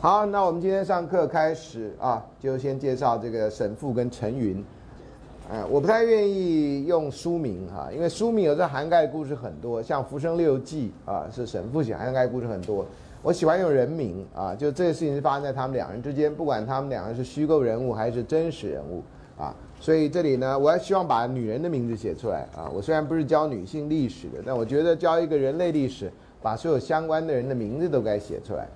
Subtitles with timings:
[0.00, 4.64] 好，那我们今天上课开始啊，就先介绍这个沈复跟陈云。
[5.50, 12.86] 呃，我不太愿意用书名哈，因为书名有时候涵盖的故事很多，像《浮生六记》啊，是沈复写，涵盖故事很多。
[13.22, 19.02] 我喜欢用人名啊，就这个事情是发生在他们两人之间，不管他们两个是虚构人物还是真实人物
[19.36, 19.52] 啊。
[19.80, 22.70] 所以这里呢，我还希望把女人的名字写出来啊。
[22.72, 26.08] 我虽然不是教女性历史的，但我觉得教一个人类历史，
[26.40, 28.68] 把所有相关的人的名字都该写出来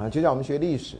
[0.00, 0.08] 啊。
[0.08, 0.96] 就像我们学历史。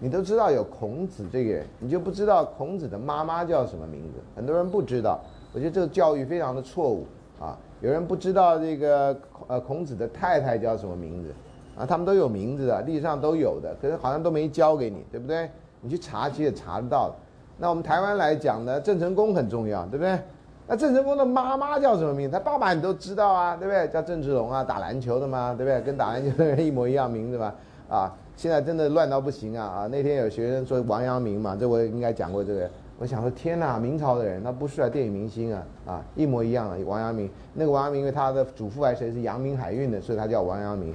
[0.00, 4.18] 你都知道有孔子这个人，你就不知道孔子的妈妈叫什么名字？
[4.34, 5.20] 很多人不知道，
[5.52, 7.06] 我觉得这个教育非常的错误
[7.40, 7.56] 啊！
[7.80, 11.32] 有人不知道这个呃孔子的太太叫什么名字
[11.78, 11.86] 啊？
[11.86, 15.48] 他们都有名字的，历史上都有的，可是好像都没教给你，对不对？
[15.80, 17.14] 你去查其实也查得到。
[17.56, 20.18] 那我们台湾来讲呢，郑成功很重要，对不对？
[20.66, 22.32] 那郑成功的妈妈叫什么名字？
[22.32, 23.86] 他爸爸你都知道啊，对不对？
[23.88, 25.80] 叫郑志龙啊，打篮球的嘛，对不对？
[25.82, 27.54] 跟打篮球的人一模一样名字嘛，
[27.88, 28.12] 啊。
[28.36, 29.64] 现在真的乱到不行啊！
[29.64, 32.70] 啊，那天有学生说王阳明嘛，这我应该讲过这个。
[32.96, 37.28] 我想说，天哪，明朝的人那不是啊，电影明星啊，啊，一模一样的王阳明。
[37.52, 40.94] 那个王阳明，因为他的祖父还谁是阳明海运的，所以他叫王阳明。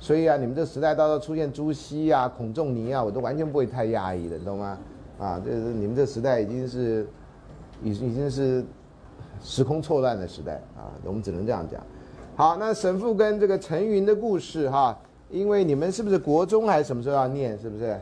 [0.00, 4.78] 所以啊，你们这时代到时候出现朱熹啊、孔仲尼啊，我都完全不会太压抑的，你懂吗？
[5.18, 7.06] 啊，这是你们这时代已经是，
[7.82, 8.64] 已已经是
[9.40, 11.80] 时空错乱的时代啊，我们只能这样讲。
[12.34, 14.98] 好，那沈复跟这个陈云的故事哈。
[15.30, 17.58] 因为你们是不是国中还是什么时候要念？
[17.58, 17.98] 是不是？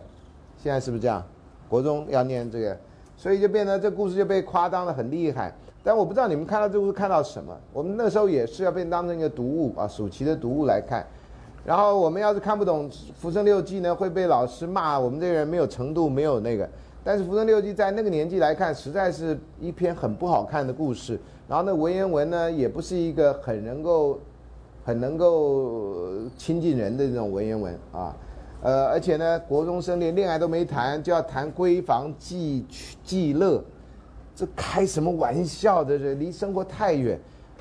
[0.63, 1.23] 现在是不是这样？
[1.69, 2.77] 国中要念这个，
[3.17, 5.53] 所以就变得这故事就被夸张的很厉害。
[5.83, 7.55] 但我不知道你们看到这故事看到什么。
[7.73, 11.05] 我们那时候也是要被当成一个读物啊，暑期的读物来看。
[11.65, 16.69] 然后我们要是看不懂《浮生六记》呢，会被老师骂我们这个人没有程度，没有那个。
[17.03, 21.19] 但是《浮生六记》在那个年纪来看，实在是一篇很不好看的故事。
[21.49, 24.21] 然后那文言文呢，也不是一个很能够。
[24.85, 26.05] 很能够
[26.37, 28.15] 亲近人的这种文言文啊，
[28.61, 32.67] 呃，而且呢，国中生连恋爱都没谈，就要谈闺房寄
[33.03, 33.65] 寄乐，
[34.37, 35.83] 这开什么玩笑？
[35.83, 37.19] 这是离生活太远。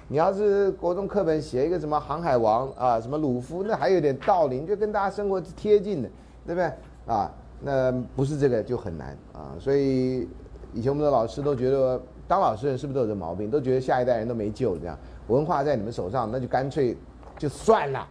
[0.09, 6.09] 你要是国中课本写一个什么航海王啊，什么鲁夫，那还有点道理，你就跟大家生活是贴近的，
[6.45, 6.71] 对不对？
[7.07, 7.31] 啊，
[7.61, 9.55] 那不是这个就很难啊。
[9.57, 10.27] 所以
[10.73, 13.49] 以前我们的老师都觉得，当老师人是不是都有这毛病？
[13.49, 14.97] 都觉得下一代人都没救，这样
[15.27, 16.95] 文化在你们手上，那就干脆。
[17.43, 18.07] 就算了，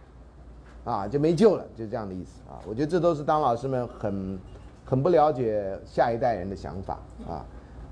[0.85, 2.61] 啊，就没救了，就这样的意思啊。
[2.67, 4.37] 我觉得这都是当老师们很
[4.85, 7.43] 很不了解下一代人的想法啊。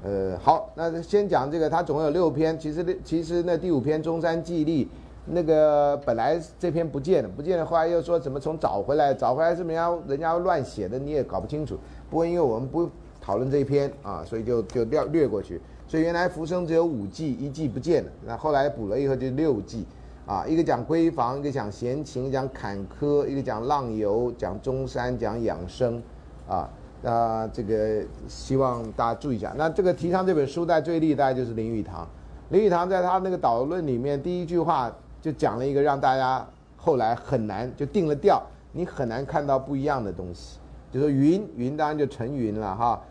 [0.03, 4.87] 呃，好，那先讲这个，它总共有六篇，其实其实那第五篇中山纪历，
[5.25, 11.75] 那个本来这篇不见了，不见了，后来又说怎么从找回来，找回来是人家人家乱写的，你也搞不清楚。
[12.07, 12.87] 不过因为我们不
[13.19, 15.59] 讨论这一篇啊，所以就就略略过去。
[15.87, 19.87] 所以原来浮生只有五季，一季不见了，那后来补了以后就六季。
[20.31, 26.01] 啊，一个讲闺房，一个讲闲情，讲坎坷；一个讲浪游，讲中山，讲养生。
[26.47, 26.69] 啊，
[27.01, 29.53] 那这个希望大家注意一下。
[29.57, 32.07] 那这个提倡这本书，在最厉害就是林语堂。
[32.47, 34.89] 林语堂在他那个导论里面，第一句话
[35.21, 40.59] 就讲了一个让大家后来很难就定了调，你很难看到不一样的东西。
[40.93, 43.01] 就说云云，当然就成云了哈。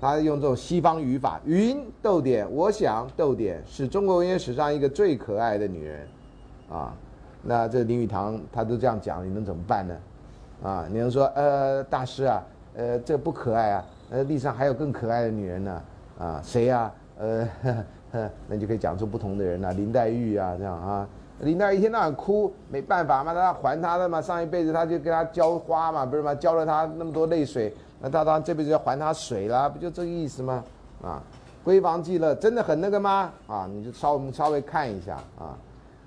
[0.00, 6.04] 他用这种西方语法，云逗点，我想逗点是中国文学史上一个最可爱的女人。
[6.70, 6.92] 啊，
[7.42, 9.96] 那这林语堂他都这样讲，你能怎么办呢？
[10.62, 12.42] 啊，你能说呃大师啊，
[12.74, 15.82] 呃这不可爱啊，呃历史上还有更可爱的女人呢？
[16.18, 16.90] 啊谁呀？
[17.18, 17.48] 呃，
[18.48, 21.06] 那就可以讲出不同的人了，林黛玉啊这样啊，
[21.40, 30.64] 林黛玉一天到晚哭，没办法嘛，他还他的嘛，上一辈子他就给他浇花嘛，不是嘛，浇了他那么多泪水，那他当这辈子要还他水了，不就这个意思吗？
[31.02, 31.22] 啊，
[31.64, 33.30] 闺房记乐真的很那个吗？
[33.46, 35.56] 啊，你就稍我们稍微看一下啊。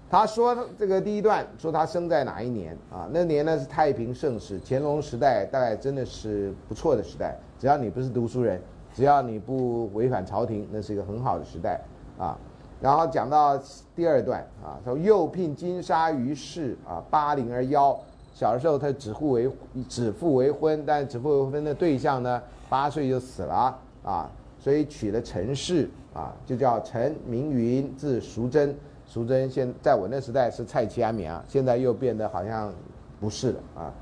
[0.09, 3.07] 他说这个第一段说他生在哪一年啊？
[3.11, 7.37] 那年呢是太平盛世，乾隆时代，大概真的是不错的时代。
[7.59, 8.59] 只要你不是读书人，
[8.91, 11.79] 只要你不违反朝廷，那是一个很好的时代
[12.17, 12.35] 啊。
[12.81, 13.55] 然后讲到
[13.95, 17.97] 第二段啊，说又聘金沙于氏啊，八零二幺。
[18.33, 19.51] 小的时候他指腹为
[19.87, 28.75] 指腹为婚，但指腹为婚的对象呢，八岁就死了啊，所以娶了陈氏啊，就叫陈明云，字淑贞。
[29.09, 32.71] 淑贞现在我那时代是蔡奇安棉啊，现在又变得好像
[33.19, 33.93] 不是了啊。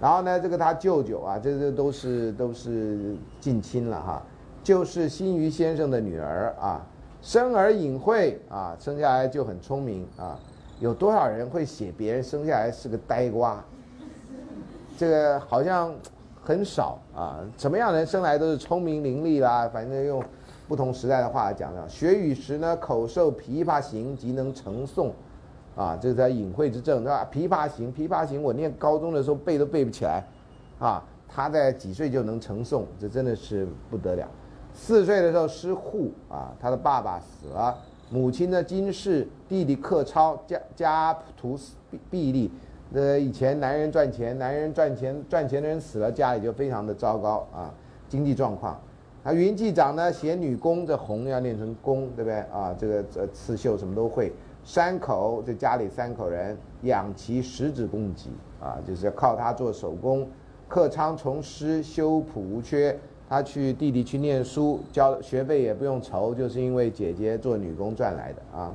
[0.00, 4.20] 然后呢，这个他舅舅啊，这这都是都是近亲了哈，
[4.64, 6.84] 就是新余先生的女儿啊，
[7.22, 10.36] 生而隐晦啊，生下来就很聪明啊。
[10.80, 13.64] 有多少人会写别人生下来是个呆瓜？
[14.96, 15.94] 这个好像
[16.42, 17.38] 很少啊。
[17.56, 19.68] 什么样人生来都是聪明伶俐啦？
[19.72, 20.20] 反正用。
[20.68, 25.10] 不同时代的话来讲呢，学语时呢，口授琵琶行，即能成诵，
[25.74, 27.26] 啊，这是他隐晦之症，对吧？
[27.32, 30.22] 琵琶行，琵琶行，我念高中的时候背都背不起来，
[30.78, 34.28] 啊，他在几岁就能成诵，这真的是不得了。
[34.74, 37.74] 四岁的时候失户啊，他的爸爸死了，
[38.10, 41.58] 母亲呢金氏，弟弟克超，家家徒
[41.90, 42.50] 弊弊利。
[42.92, 47.72] 呃，以前男人赚钱，男人赚钱赚钱的人死了，家里就非常的糟糕啊，
[48.08, 48.78] 经济状况。
[49.28, 52.74] 啊，云记长呢写女工，这红要念成工，对不对啊？
[52.78, 54.32] 这个呃刺绣什么都会。
[54.64, 60.26] 三口这家里三口人养其十指供给啊，就是要靠他做手工。
[60.66, 62.98] 客舱从师修谱无缺，
[63.28, 68.74] 他去弟弟去念书，交学费也不用愁，就是因为姐姐做女工赚来的啊。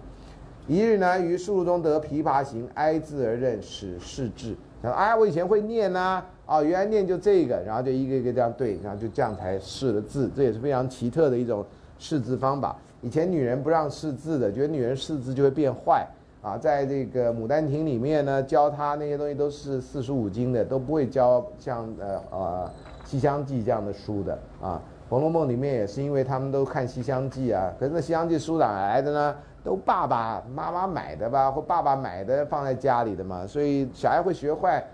[0.67, 4.55] 一日呢，于树中得琵琶行，哀字而认，使试字。
[4.83, 10.29] 他说：“哎，我以前会念呐，哦原来念就这个，然后就一个一个这样对，然后就这样才试了字。
[10.35, 11.65] 这也是非常奇特的一种
[11.97, 12.75] 试字方法。
[13.01, 16.05] 以前女人不让试字的，觉得女人试字就会变坏。”
[16.43, 22.71] 啊，在这个《牡丹亭》里面呢，教她那些东西都是四书五经的，都不会教像呃呃
[23.09, 24.81] 《西厢记》这样的书的啊。
[25.09, 29.35] 《红楼梦》里面也是，因为他们都看《西厢记》啊，可是那《西厢记》书哪来的呢？
[29.63, 34.85] 都爸爸妈妈买的吧，或爸爸买的放在家里的嘛，所以小孩会学坏，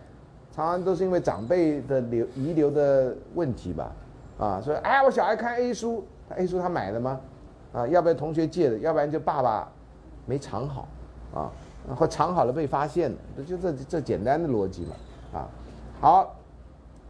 [0.60, 3.92] 常常都是因为长辈的留遗留的问题吧。
[4.38, 6.04] 啊，所以哎，我小孩看 A 书
[6.36, 7.18] ，A 书他买的吗？
[7.72, 9.72] 啊，要不然同学借的，要不然就爸爸
[10.26, 10.86] 没藏好。
[11.34, 11.50] 啊，
[11.96, 13.18] 或藏好了被发现了，
[13.48, 15.48] 就这这简单的逻辑嘛，啊，
[16.02, 16.36] 好，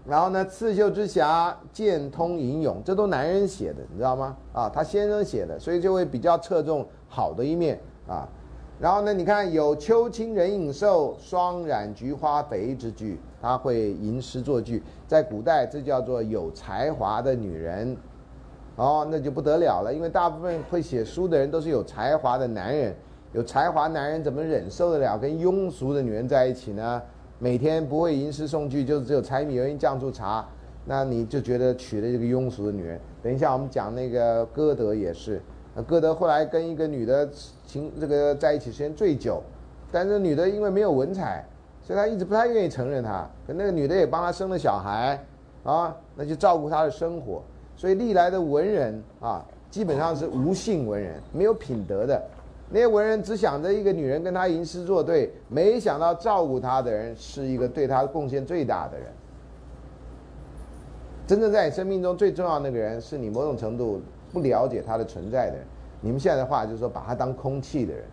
[0.06, 4.38] 然后呢，刺绣之侠剑通吟咏，这都男人写的，你知道吗？
[4.54, 8.30] 啊，他先生写的，所以就会比较侧重好的一面啊。
[8.80, 17.98] 然后呢，你看有秋清人影瘦，霜染菊花肥之句，他会吟诗作句，在古代这叫做有才华的女人，
[18.78, 22.96] 哦，那就不得了了，因为大部分会写书的人都是有才华的男人。
[23.31, 27.02] 有才华男人怎么忍受得了跟庸俗的女人在一起呢？
[27.38, 30.48] 每天不会吟诗送句，就只有柴米油盐酱醋茶，
[30.86, 33.00] 那你就觉得娶了这个庸俗的女人。
[33.22, 35.40] 等一下我们讲那个歌德也是，
[35.75, 37.30] 那歌德后来跟一个女的
[37.66, 39.42] 情这个在一起时间最久，
[39.92, 41.45] 但是女的因为没有文采，
[41.83, 43.27] 所以他一直不太愿意承认她。
[43.45, 45.24] 可那个女的也帮他生了小孩，
[45.63, 47.42] 啊，那就照顾他的生活。
[47.75, 52.22] 所以历来的文人啊，基本上是无性文人，没有品德的。
[52.72, 59.07] 那些文人只想着一个女人跟他吟诗作对，没想到照顾他的人是一个对他贡献最大的人。
[61.25, 64.01] 真正在你生命中最重要的那个人，是你某种程度
[64.31, 65.66] 不了解他的存在的人。
[66.02, 68.04] 你们现在的话就是说把他当空气的人。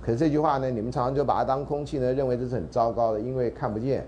[0.00, 4.06] 可是这句话呢，你们常常就把它当空气呢，认为这是很糟糕的，因为看不见。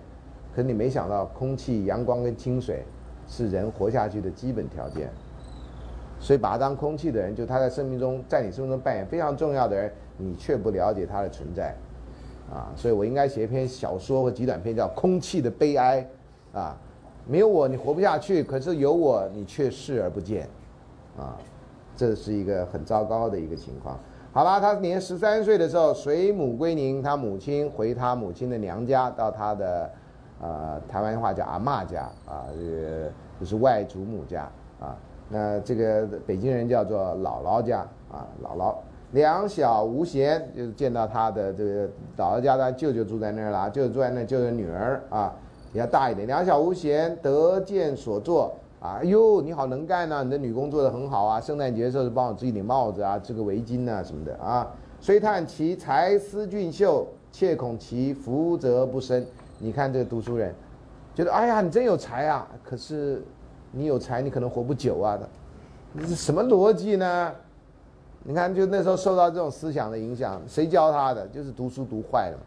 [0.55, 2.85] 可是你没想到，空气、阳光跟清水
[3.27, 5.11] 是人活下去的基本条件。
[6.21, 11.75] 所以把他当空气的人，就他在生命中，在你生命中扮演非常重要的人，你却不了解他的存在，
[12.51, 16.05] 啊，所以我应该写一篇小说或极短篇，叫《空气的悲哀》，
[16.59, 16.77] 啊，
[17.27, 20.49] 没有我你活不下去，可是有我你却视而不见，
[21.19, 21.37] 啊，
[21.97, 23.99] 这是一个很糟糕的一个情况。
[24.33, 29.91] 好了，他年十三岁的时候，随母归宁，他母亲回他母亲的娘家，到他的，
[30.41, 33.11] 呃，台湾话叫阿妈家，啊，这个
[33.41, 34.49] 就是外祖母家，
[34.79, 34.97] 啊。
[35.31, 38.75] 那这个北京人叫做姥姥家啊，姥姥
[39.11, 45.35] 两小无嫌，就是见到他的这个姥姥家的舅舅住在那儿了，舅舅住在那儿，舅舅女儿啊
[45.73, 46.27] 比较大一点。
[46.27, 51.41] 两小无嫌，得见所作啊，哟，你好能干呐，你的女工做的很好啊。
[51.41, 54.67] 圣诞节的时候帮我织一顶帽子啊，织个围巾呐什么的啊。
[55.01, 59.27] 虽叹其才思俊秀，切恐其福泽不深。
[59.59, 60.55] 你看这个读书人，
[61.15, 63.23] 觉得哎呀，你真有才啊，可是。
[63.71, 65.15] 你有才，你可能活不久啊！
[65.19, 65.29] 的，
[66.01, 67.31] 这是什么逻辑呢？
[68.25, 71.27] 你看，就那时候受到这种思想的影响，谁教他的？
[71.29, 72.39] 就是读书读坏了，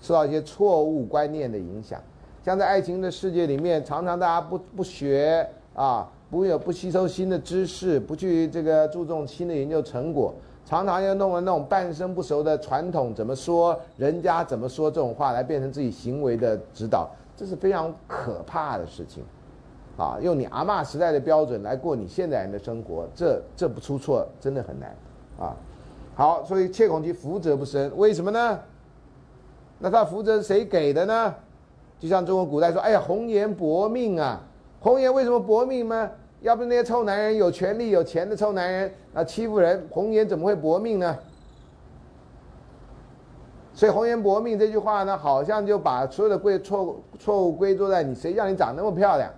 [0.00, 2.00] 受到一些错误观念的影响。
[2.44, 5.44] 像在爱情的世界里面，常常大家不不学
[5.78, 10.34] 啊，不有不吸收新的知识，不去这个注重新的研究成果，
[10.66, 19.22] 常常要弄了那种半生不熟的传统怎么说，人家怎么说这种话来变成自己行为的指导，这是非常可怕的事情。
[19.96, 24.96] 啊，用你阿妈时代的标准来过你现代人的生活，这这不出错真的很难，
[25.38, 25.54] 啊，
[26.16, 28.58] 好，所以切恐其福泽不深，为什么呢？
[29.78, 31.32] 那他福泽谁给的呢？
[32.00, 34.40] 就像中国古代说，哎呀，红颜薄命啊，
[34.80, 36.10] 红颜为什么薄命呢？
[36.40, 41.18] 要不是那些臭男人有权利有钱的臭男人啊欺负人，红颜怎么会薄命呢？
[43.74, 49.30] 所以红颜薄命这句话呢，好像就把所有的归错错误归罪在你，谁叫你长那么漂亮？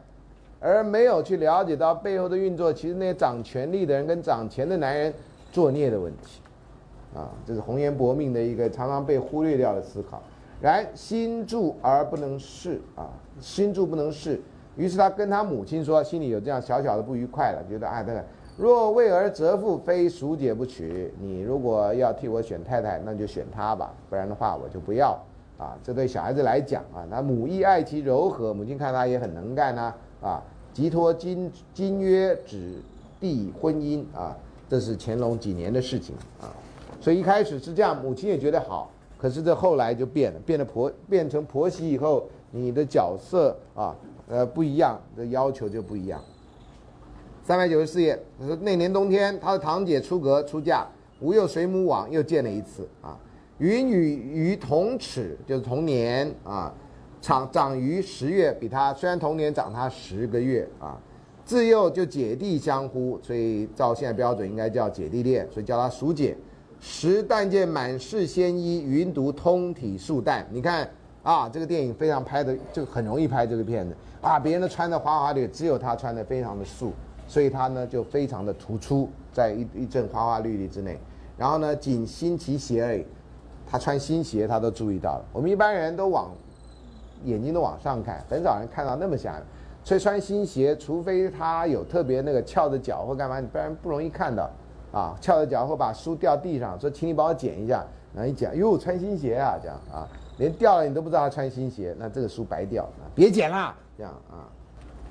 [0.60, 5.12] 而没有去了解到背后的运作，其实那些掌权力的人跟掌钱的男人
[5.50, 6.42] 作孽的问题，
[7.14, 10.22] 啊，这是红颜薄命的一个常常被忽略掉的思考。
[10.60, 13.08] 然心著而不能事啊，
[13.40, 14.38] 心著不能事，
[14.80, 18.24] 于是他跟他母亲说，心里有这样小小的不愉快了，觉得啊，这个
[18.56, 21.12] 若为儿折妇，非淑姐不娶。
[21.20, 25.18] 你如果要替我选太太，那就选她吧，不然的话我就不要。
[25.58, 32.80] 啊，这对小孩子来讲啊，那母亦爱其柔和，母亲看他也很能干呐，啊，即托金金约指
[33.20, 34.34] 缔婚姻啊，
[34.70, 36.48] 这是乾隆几年的事情啊，
[36.98, 43.94] 所以一开始是这样，母亲也觉得好，可是这后来就变了，变得婆变成婆媳以后，你的角色啊，
[44.30, 46.22] 呃不一样，的要求就不一样。
[47.42, 48.16] 三百九十四页，
[48.60, 50.86] 那年冬天，他的堂姐出阁出嫁，
[51.18, 53.18] 吴又随母往，又见了一次啊。
[53.58, 56.72] 与女于同齿，就是同年啊，
[57.20, 60.96] 长长于十月，比他虽然同年长他十个月啊，
[61.44, 66.36] 自幼就姐弟相呼，所以照现在标准应该叫姐弟恋，所以叫他叔姐。
[66.78, 70.46] 时但见满室鲜衣，云独通体素淡。
[70.50, 70.88] 你看
[71.22, 76.92] 啊，这个电影非常拍的，就很容易拍这个片子啊，别人都穿的花花绿，只有他穿的非常的素，
[77.26, 80.98] 所以他呢就非常的突出在一一阵花花绿绿之内。
[81.36, 83.06] 然后呢，仅新奇鞋而已。
[83.66, 85.24] 他穿新鞋，他都注意到了。
[85.32, 86.30] 我们一般人都往
[87.24, 89.40] 眼睛都往上看，很少人看到那么下。
[89.84, 94.50] 所以穿新鞋，除非他有特别那个翘着脚或干嘛，不然不容易看到。
[94.92, 97.86] 啊，翘着脚或把书掉地上，说请你帮我捡一下。
[98.12, 100.04] 然后一捡，哟，穿新鞋啊，这样啊，
[100.36, 102.88] 连掉了你都不知道他穿新鞋，那这个书白掉。
[103.14, 104.48] 别捡了，这样啊。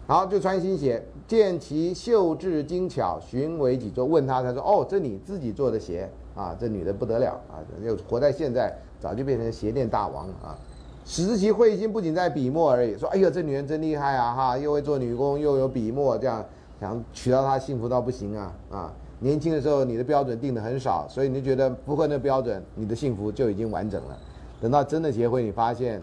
[0.08, 4.03] 好，就穿新鞋，见其绣质精巧，寻为己作。
[4.03, 7.60] 问他，他说：“哦，这你自己做的鞋。”啊，这女的不得了啊！
[7.84, 10.58] 又活在现在，早就变成鞋店大王了啊！
[11.03, 12.98] 使其慧心不仅在笔墨而已。
[12.98, 14.34] 说，哎呦，这女人真厉害啊！
[14.34, 16.43] 哈，又会做女工，又有笔墨，这样
[16.79, 18.53] 想娶到她幸福到不行啊！
[18.72, 24.17] 啊，年轻的时候你的标准定的很少，所以你就觉得符合那标准，你的幸福就已经完整了。
[24.62, 26.01] 等到真的结婚，你发现，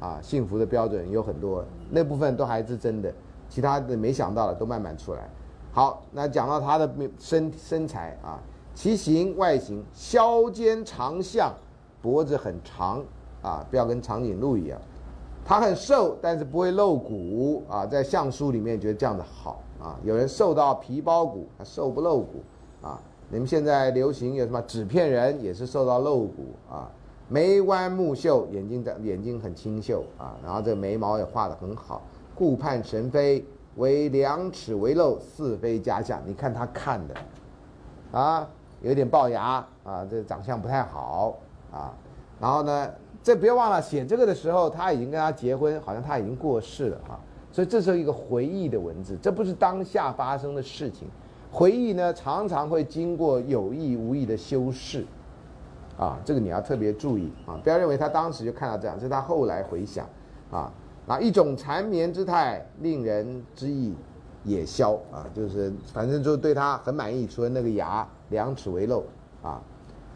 [0.00, 3.12] 啊，幸福的标准有很多，那部分都还是真的，
[3.48, 5.28] 其他的没想到的都慢慢出来。
[5.72, 8.38] 好，那讲到他的身身材啊。
[8.74, 11.52] 其形外形削肩长项，
[12.00, 13.04] 脖子很长
[13.42, 14.80] 啊，不要跟长颈鹿一样。
[15.44, 17.84] 他很瘦，但是不会露骨啊。
[17.84, 19.98] 在相书里面觉得这样子好啊。
[20.04, 22.42] 有人瘦到皮包骨，他瘦不露骨
[22.80, 23.00] 啊。
[23.30, 26.88] 你们现在流行有什么纸片人，也是瘦到露骨啊。
[27.28, 30.36] 眉弯目秀，眼睛的眼睛很清秀啊。
[30.44, 32.02] 然后这眉毛也画得很好。
[32.34, 33.44] 顾盼神飞，
[33.76, 36.20] 为两尺为漏，似非假相。
[36.26, 37.14] 你看他看的
[38.18, 38.48] 啊。
[38.80, 41.36] 有点龅牙啊，这长相不太好
[41.72, 41.92] 啊。
[42.38, 42.88] 然后呢，
[43.24, 47.18] 这不要忘了写这个的时候，他已经跟他结婚，好像他已经过世了啊。
[47.50, 51.08] 所以这是一个回忆的文字，这不是当下发生的事情。
[51.50, 55.04] 回忆呢，常常会经过有意无意的修饰
[55.98, 60.06] 啊，这个你要特别注意啊，不要认为他当时就看到这样，这是他后来回想
[60.50, 60.72] 啊。
[61.06, 63.94] 那一种缠绵之态，令人之意
[64.44, 68.06] 也消啊，就是反正就对他很满意，除了那个牙。
[68.30, 69.02] 两尺为漏
[69.42, 69.58] 啊，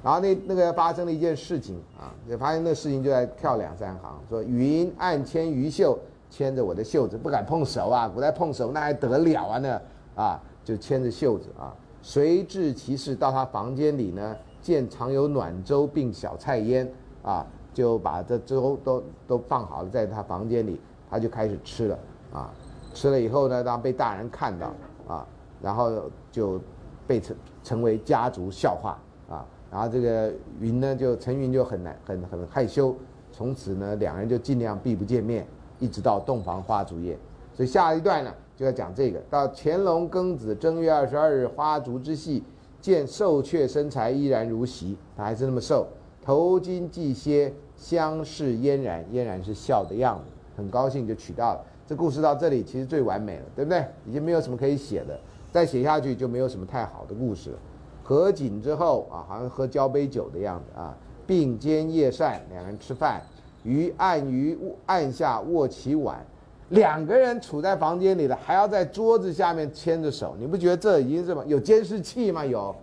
[0.04, 5.98] 然后那那个发生了一件事情啊，就发现那事情就在跳两三行，说云暗牵鱼袖，
[6.28, 9.80] 牵着我的袖子，不敢碰手啊，古代碰手那还得了啊那
[10.14, 16.90] 啊，就牵着袖子啊，随至其室到他房间里呢，见常有暖粥并小菜焉
[17.22, 21.98] 啊，就把这粥都都放好了在他房间里，他就开始吃了
[22.32, 22.50] 啊，
[22.94, 24.72] 吃了以后呢，当被大人看到
[25.06, 25.26] 啊，
[25.60, 25.90] 然后
[26.30, 26.58] 就。
[27.04, 28.96] 被成成为家族笑话
[29.28, 32.94] 啊，然后这个云呢，就陈云就很难很很害羞，
[33.32, 35.44] 从此呢，两人就尽量避不见面，
[35.80, 37.18] 一直到洞房花烛夜。
[37.52, 39.18] 所以下一段呢，就要讲这个。
[39.28, 42.44] 到乾隆庚子正月二十二日花烛之戏，
[42.82, 45.86] 见瘦却身材依然如昔，他还是那么瘦，
[46.20, 50.24] 头巾髻歇，相视嫣然，嫣然是笑的样子，
[50.56, 51.64] 很高兴就娶到了。
[51.86, 53.86] 这故事到这里其实最完美了，对不对？
[54.04, 55.18] 已经没有什么可以写的。
[55.52, 57.58] 再写下去就没有什么太好的故事了。
[58.02, 63.22] 合景之后啊，好像喝交杯酒的样子啊，并肩夜膳，两人吃饭，
[63.62, 66.24] 于案于案下握起碗，
[66.70, 72.44] 两个人处在房间里了，还要在桌子下面牵着手，你不觉得这已经是什么有监视器吗？
[72.44, 72.74] 有，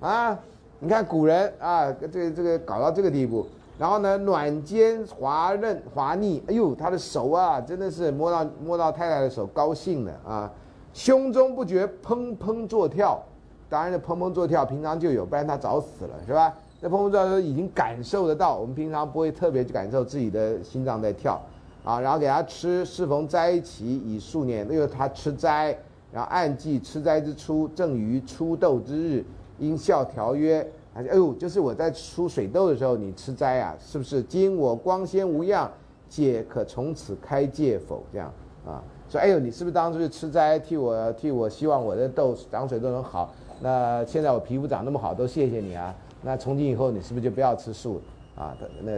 [0.00, 0.38] 啊，
[0.78, 3.46] 你看古人啊，这个这个搞到这个地步，
[3.78, 10.52] 然后呢，暖肩滑润滑腻，哎呦，他的手啊，真的是摸到摸到太太的手，高兴了啊。
[10.94, 13.20] 胸中不觉砰砰作跳，
[13.68, 16.54] 当然这砰砰作跳平常就有，不然他早死了，是吧？
[16.80, 21.40] 那砰砰作跳已经感受得到，我们平常不会特别去感受自己的心脏在跳，
[21.84, 25.76] 啊，然后给他吃，适逢斋期以数年，因为他吃斋，
[26.12, 29.24] 然后按季吃斋之初，正于出痘之日，
[29.58, 34.22] 因效条曰：“哎呦，就是我在出水痘的时候，你吃斋啊，是不是？
[34.22, 35.70] 今我光鲜无恙，
[36.08, 38.02] 戒可从此开戒否？
[38.12, 38.32] 这样
[38.64, 43.34] 啊？”说哎呦，你是不是当初是吃斋替我替我希望我的痘长水都能好？
[43.60, 45.94] 那现在我皮肤长那么好，都谢谢你啊。
[46.22, 48.00] 那从今以后你是不是就不要吃素
[48.36, 48.56] 啊？
[48.82, 48.92] 那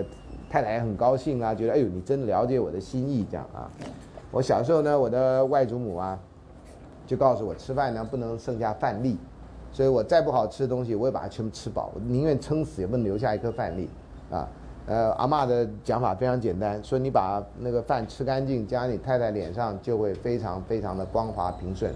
[0.49, 3.71] 太太也很高兴啊，觉得哎呦，你真了解我的心意这样啊。
[4.31, 6.19] 我小时候呢，我的外祖母啊，
[7.07, 9.17] 就告诉我吃饭呢不能剩下饭粒，
[9.73, 13.89] 所以我再不好吃的东西，我也把它全部吃饱，我宁愿撑死也不能留下一颗饭粒
[14.31, 14.49] 啊。
[14.87, 21.91] 呃，阿妈的讲法非常简单，说你把那个饭吃干净，加你太太脸上就会非常非常的光滑平顺。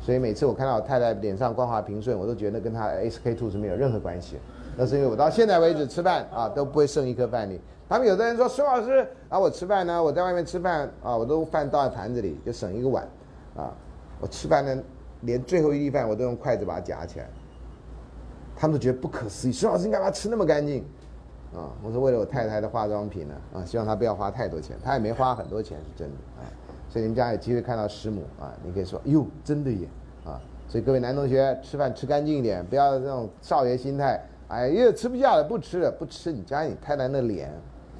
[0.00, 4.36] 所以每次我看到我太太脸上光滑平顺，我都觉得跟她 SK two 是没有任何关系。
[4.76, 7.60] 那是因为我到现在为止吃饭啊都不会剩一颗饭粒。
[7.88, 13.06] 他们有的人说孙老师啊，我吃饭呢，我在外面吃饭啊，我都饭倒在盘子里就省一个碗，
[13.54, 13.74] 啊，
[14.20, 14.82] 我吃饭呢
[15.20, 17.28] 连最后一粒饭我都用筷子把它夹起来。
[18.54, 20.84] 他们都觉得不可思议，孙老师你干嘛吃那么干净？
[21.54, 26.48] 啊，我说为了我太太的化妆品呢，啊，希望她不要花太多钱，她也没花很多钱，是真的，啊，
[26.88, 29.86] 所以你们家有机会看到师母啊，你可以说，哟，真的耶，
[30.24, 34.18] 啊，所以各位男同学吃饭吃干净一点，不要那种少爷心态，
[34.52, 37.50] 哎，又吃不下了，不吃了，不吃，你家你太太那脸，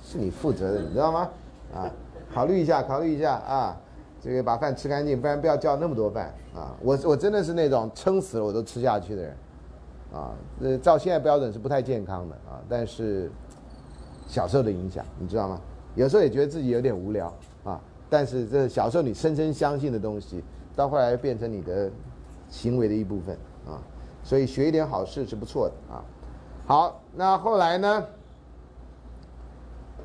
[0.02, 1.30] 是你负责的，你知道吗？
[1.75, 1.90] 啊，
[2.30, 3.80] 考虑一下，考虑一下啊，
[4.21, 9.37] 这个把饭吃干净，不然不要叫那么多饭啊，我我真的是那种撑死了我都吃下去的人，
[10.12, 13.30] 啊，呃，照现在标准是不太健康的啊，但是。
[14.28, 15.61] 小时候的影响，你知道吗？
[15.94, 17.26] 有时候也觉得自己有点无聊
[17.64, 17.78] 啊，
[18.09, 20.42] 但是这小时候你深深相信的东西，
[20.75, 21.90] 到后来变成你的
[22.49, 23.82] 行为的一部分啊。
[24.23, 26.00] 所以学一点好事是不错的啊。
[26.66, 28.04] 好，那后来呢？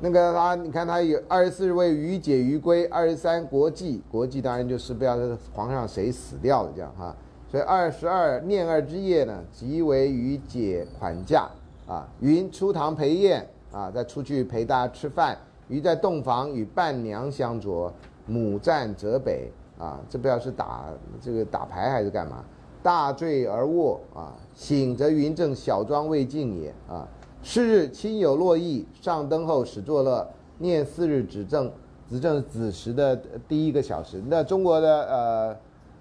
[0.00, 5.16] 那个他，你看他有二十四位余解余归，二十三国际，国际当然就是不要
[5.52, 7.14] 皇上谁死掉了这样哈。
[7.50, 11.48] 所以二十二念二之夜呢，即为余解款驾
[11.86, 13.46] 啊，云出堂陪宴。
[13.70, 15.36] 啊，再出去陪大家吃饭，
[15.68, 17.92] 于在洞房与伴娘相酌，
[18.24, 19.52] 母战则北。
[19.78, 20.86] 啊，这不知道是打
[21.20, 22.42] 这个打牌还是干嘛？
[22.88, 24.00] 大醉而卧。
[24.14, 26.72] 啊，醒则云正小庄未尽也。
[26.88, 27.06] 啊，
[27.42, 31.70] 是日亲友络绎，上灯后始作乐，念四日指正，
[32.08, 33.14] 指正子时的
[33.46, 34.22] 第一个小时。
[34.26, 35.56] 那中国的呃，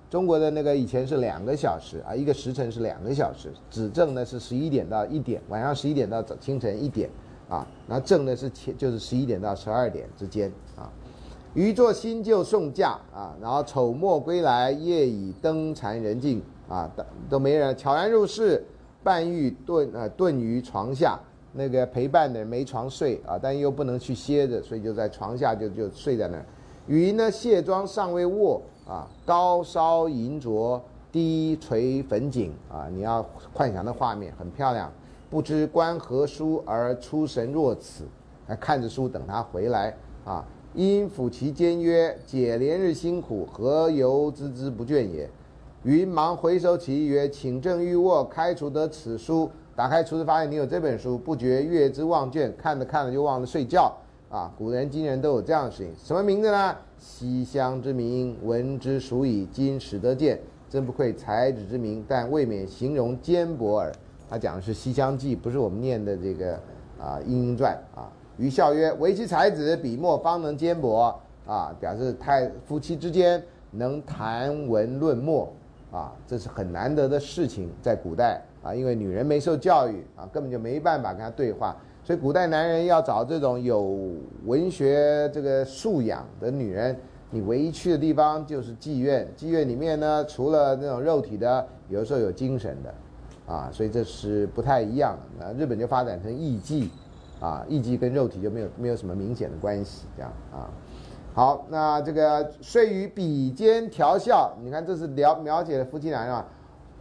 [0.09, 7.09] 中国的那个以前是两个小时啊，一个时辰是两个小时，指正呢是十一点到一点，晚上十一点到早清晨一点。
[7.49, 10.89] 啊，那正呢是前就是十一点到十二点之间啊。
[11.53, 18.63] 余作新旧送嫁啊，然后丑末归来，夜已灯残人静啊，都都没人，悄然入室，
[19.03, 21.19] 半欲遁呃遁于床下，
[21.53, 26.45] 那个陪伴的人没床睡啊，但又不能去歇着，所以就在床下就就睡在那儿。
[26.87, 30.79] 余呢卸妆尚未卧啊，高烧银镯，
[31.11, 34.91] 低垂粉锦啊，你要幻想的画面很漂亮。
[35.29, 38.05] 不知观何书而出神若此，
[38.47, 40.45] 还看着书等他回来啊！
[40.73, 45.29] 因抚其肩曰：“解连日辛苦，何由孜孜不倦也？”
[45.87, 49.49] 云忙回首起曰：“请正欲卧，开除得此书。
[49.73, 53.95] 打开厨子，发现你有这本书，不觉阅之忘倦，看着看着就忘了睡觉
[54.29, 54.51] 啊！
[54.57, 56.75] 古人今人都有这样的事情，什么名字呢？
[56.97, 59.47] 西厢之名，闻之属矣。
[59.49, 60.37] 今始得见，
[60.69, 63.89] 真不愧才子之名，但未免形容坚薄耳。
[64.29, 66.55] 他讲的是《西厢记》，不是我们念的这个
[66.99, 68.11] 啊《莺莺传》啊。
[68.35, 75.49] 余笑曰：“唯其才子，笔墨方能兼博啊。”表示太夫妻之间能谈文论墨
[75.91, 84.11] 啊，这是很难得的事情，在古代啊，因为女人没受教育啊，根本就没办法跟他对话，所以古代男人要找这种有
[84.45, 86.95] 文学这个素养的女人，
[87.31, 89.27] 你唯一去的地方就是妓院。
[89.37, 92.93] 妓院里面呢，除了那种肉体的，有的时候有精神的。
[93.47, 95.45] 啊，所以这是不太一样的。
[95.45, 96.89] 那日本就发展成艺妓，
[97.39, 100.67] 啊，艺妓跟肉体就没有没有什么明显的关系，这样啊。
[101.37, 106.43] 好，那这个睡于比肩调笑，你看这是描描写的夫妻俩啊，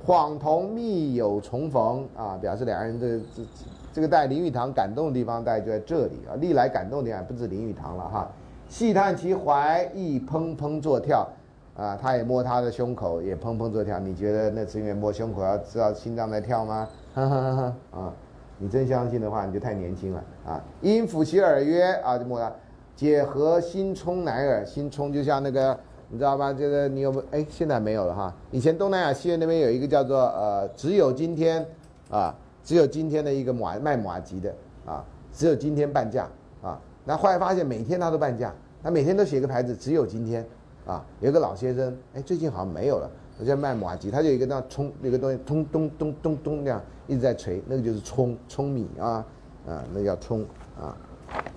[0.07, 3.49] 恍同密友重逢啊，表示两个人这这
[3.95, 6.37] 这个带林语堂感动的地方，大概就在这里啊。
[6.39, 8.31] 历来感动的地方不止林语堂了哈，
[8.69, 11.27] 细探其怀，亦砰砰作跳。
[11.75, 13.99] 啊，他也摸他的胸口，也砰砰作跳。
[13.99, 16.87] 你觉得那是因为摸胸口要知道心脏在跳吗？
[17.17, 17.63] 哈哈哈！
[17.99, 18.13] 啊，
[18.59, 20.63] 你真相信的话，你就太年轻了啊！
[20.83, 22.53] 因抚其耳曰：“啊，就摸他，
[22.97, 24.65] 解何心冲乃耳？
[24.65, 25.79] 新冲就像那个，
[26.09, 26.53] 你知道吧？
[26.53, 27.23] 这个你有没？
[27.31, 28.35] 哎，现在没有了哈。
[28.51, 31.65] 以前东南亚西院那边有一个叫做呃，只有今天
[32.11, 34.53] 啊，只有今天的一个马卖马吉的
[34.87, 36.27] 啊，只有今天半价
[36.63, 36.81] 啊。
[37.05, 40.45] 那后来发现每天他都半价，他每天都写个牌子，只有今天。
[40.87, 43.11] 啊，有个老先生，哎，最近好像没有了。
[43.41, 49.27] 我在卖马吉，他就一个那冲，那个东西，咚咚咚咚咚那样一直在锤，那个就是冲冲米啊，
[49.67, 50.45] 啊，那叫冲
[50.81, 50.97] 啊。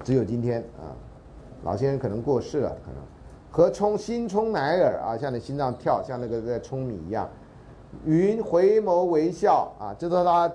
[0.04, 0.97] 只有今天啊，
[1.63, 3.01] 老先生可能过世了，可能
[3.51, 7.29] 和冲新冲乃尔啊，像你心脏跳，像那个在冲米一样。
[8.05, 10.51] 云回眸微笑啊，这都是他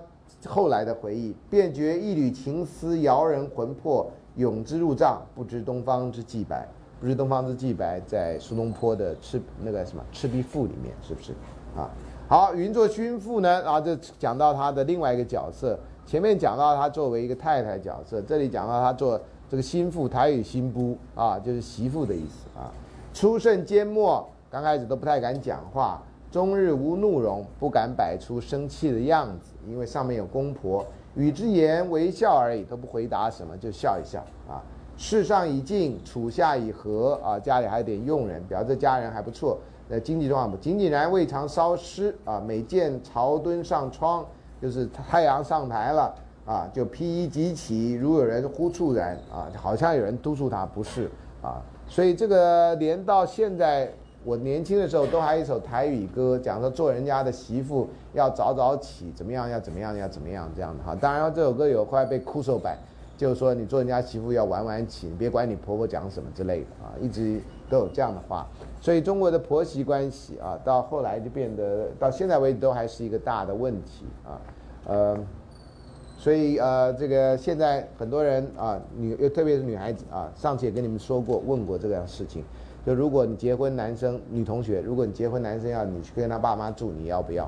[0.46, 1.34] 后来的回忆。
[1.50, 6.66] 便觉一缕情丝摇人魂魄，涌之入帐，不知东方之既白。
[7.00, 11.32] 不知东方之既白，在苏东坡的《赤那个什么赤壁赋》里面，是不是？
[11.76, 11.90] 啊，
[12.28, 15.78] 好，云作熏妇呢，然后就讲到他的另外一个角色。
[16.06, 22.72] 前面讲到他作为一个太太角色，这里讲到他做这个心腹，台语心夫啊，就是媳妇的意思啊。
[23.12, 34.60] 初甚缄默，刚开始都不太敢讲话，终日无怒容，不敢摆出生气的样子，因为上面有公婆，与之言微笑而已，都不回答什么，就笑一笑啊。
[34.96, 39.58] 事上已尽，处下已和啊，家里还有点佣人，表示这家人还不错。
[39.88, 42.40] 那，经济状况不，仅仅然未尝稍失啊。
[42.40, 44.24] 每见朝敦上窗，
[44.60, 46.14] 就是太阳上台了
[46.46, 51.10] 啊，就披衣即起，如有人呼促然啊，好像有人督促他，不是
[51.42, 51.62] 啊。
[51.88, 53.90] 所以这个连到现在，
[54.24, 60.94] 我年轻的时候都还有一首台语歌，讲说做人家的媳妇要早早起，怎么样要怎么样要怎么样这样的哈。
[60.94, 62.76] 当然这首歌有快被哭手版。
[63.16, 68.44] 就是说，你做人家媳妇要晚晚起，你别管你婆婆讲什么之类的啊，一直都有这样的话。
[68.80, 74.34] 所以中国的婆媳关系啊，到后来就变得到现在为止都还是一个大的问题啊。
[74.84, 75.16] 呃，
[76.16, 82.42] 所以呃，这个现在很多人啊，女特别是女孩子啊，上次也跟你们说过问过这个事情，
[82.86, 87.44] 就如果你结婚，男生女同学，如果你结婚，男生要你去跟他爸妈住，你要不要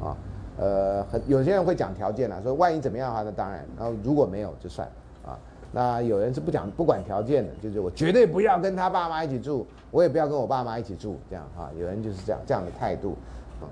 [0.00, 0.16] 啊？
[0.58, 4.86] 呃，很有些人会讲条件了，说万一怎么样的话，那当然，然后如果没有就算。
[5.24, 5.38] 啊
[5.72, 11.70] 那有人是不讲不管条件的，就是我绝对不要跟他爸妈一起住，我也不要跟我爸妈一起住，这样哈。
[11.78, 13.16] 有人就是这样这样的态度，
[13.60, 13.64] 啊，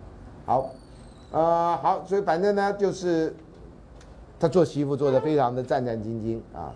[0.46, 0.70] 好，
[1.32, 3.34] 呃，好，所以反正呢，就是
[4.40, 6.72] 他做媳妇做的非常的战战兢兢啊，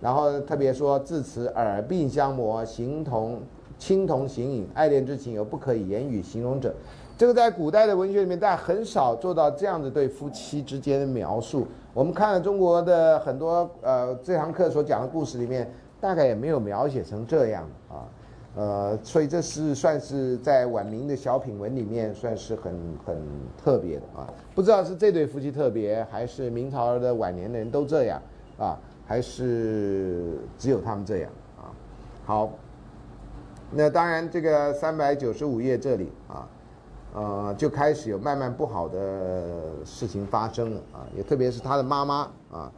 [0.00, 3.40] 然后特别说自此耳鬓相磨，形同
[3.78, 6.74] 青铜形影，爱恋之情有不可以言语形容者。
[7.18, 11.66] 这个在古代的文学里面，大家很少做到这样子对夫妻之间的描述。
[11.92, 15.70] 我们看了中国的很多呃这堂课所讲的故事里面，
[16.00, 18.08] 大概也没有描写成这样啊，
[18.54, 23.16] 呃，所以这是算是在晚明的小品文里面算是很很
[23.56, 24.28] 特别的啊。
[24.54, 28.20] 不知道是这对夫妻特别，还是明朝的晚年的人都这样
[28.58, 31.72] 啊，还是只有他们这样啊？
[32.24, 32.50] 好，
[33.70, 36.48] 那当然这个三百九十五页这里啊。
[37.14, 42.72] 呃，就开始有慢慢不好的事情发生了啊，也特别是他的妈妈啊，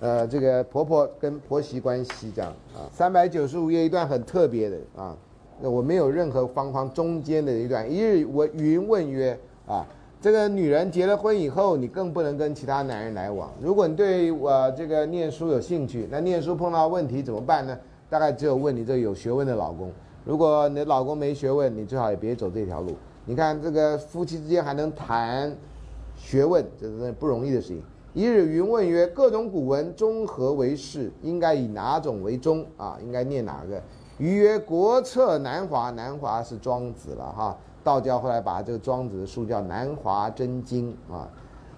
[0.00, 2.86] 呃，这个婆婆跟婆媳关系这样啊。
[2.92, 5.16] 三百九十五页一段很特别的啊，
[5.60, 7.90] 那我没有任何方方中间的一段。
[7.90, 9.84] 一日我云问曰啊，
[10.20, 13.50] 这个女人结了婚以后，你更不能跟其他男人来往。
[13.60, 17.76] 如果你对我这个念书有兴趣，那念书碰到问题怎么办呢？
[18.08, 19.92] 大概只有问你这有学问的老公。
[20.24, 22.94] 如果你的老公没学问，你最好也别走这条路。
[23.24, 25.54] 你看这个夫妻之间还能谈
[26.16, 27.82] 学问，这是不容易的事情。
[28.14, 31.12] 一日云问曰：“各种古文中何为是？
[31.22, 32.98] 应该以哪种为宗啊？
[33.02, 33.80] 应该念哪个？”
[34.18, 37.56] 余曰：“国策南华，南华是庄子了哈。
[37.84, 41.28] 道教后来把这个庄子的书叫《南华真经》啊。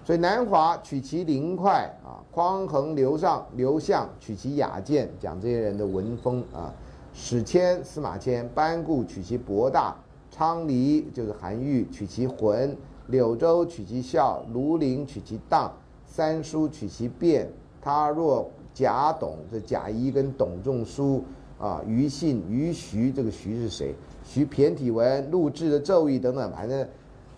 [0.03, 6.73] 所以南华取其灵快啊，匡衡刘尚刘向取其雅健，讲这些人的文风啊。
[7.13, 9.95] 史谦司马迁班固取其博大。
[10.31, 12.73] 昌黎就是韩愈，取其浑；
[13.07, 15.69] 柳州取其孝；庐陵取其当；
[16.11, 17.47] 三叔取其变。
[17.81, 21.23] 他若贾董，这贾谊跟董仲舒
[21.57, 23.95] 啊，于信、于徐，这个徐是谁？
[24.23, 26.85] 徐骈体文、录制的奏议等等，反正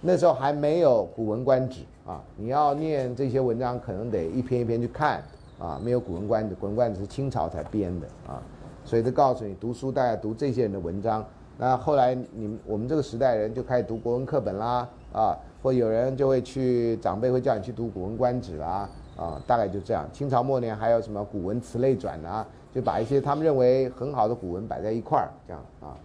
[0.01, 2.21] 那时候还没有《古文观止》啊。
[2.35, 5.23] 你要念这些文章，可能得一篇一篇去看
[5.59, 5.79] 啊。
[5.81, 8.41] 没有《古文观止》，《古文观止》是清朝才编的啊。
[8.83, 11.25] 所以他告诉你，读书大家读这些人的文章。
[11.57, 20.05] 那后来，你们我们这个时代人就开始读国文课本啦，啊，或有人就会去长辈会叫你去读《古文观止》啦，啊，大概就这样。
[20.11, 25.95] 清朝末年还有什么《古文词类传》啊，就把一些他们认为很好的古文摆在一块儿，这样啊。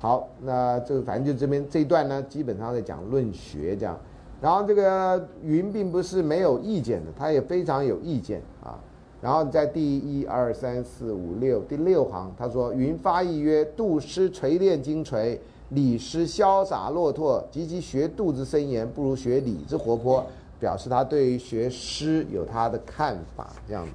[0.00, 3.96] 好，那这个反正就这边这一段呢，基本上在讲论学这样。
[4.40, 8.78] 然后这个云并不是没有意见的，他也非常有意见啊。
[9.20, 17.46] 然后在第一二三四五六第六行，他说：“云发意曰：杜诗锤炼精锤，李诗潇洒落拓。
[17.50, 20.26] 及其学杜之森严，不如学李之活泼。”
[20.60, 23.52] 表示他对于学诗有他的看法。
[23.64, 23.86] 这样，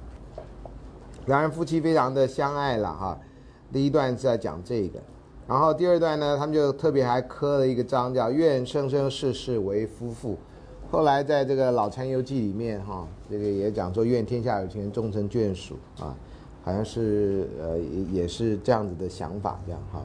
[1.26, 3.18] 两人夫妻非常的相爱了哈。
[3.70, 4.98] 第一段是在讲这个，
[5.46, 10.38] 然后第二段呢，他们就特别还刻了一个章，叫“愿生生世世为夫妇”。
[10.90, 16.16] 后来在这个《老残游记》里面，哈，这个也讲说愿天下有情人终成眷属啊，
[16.62, 20.02] 好像是呃也也是这样子的想法，这样哈。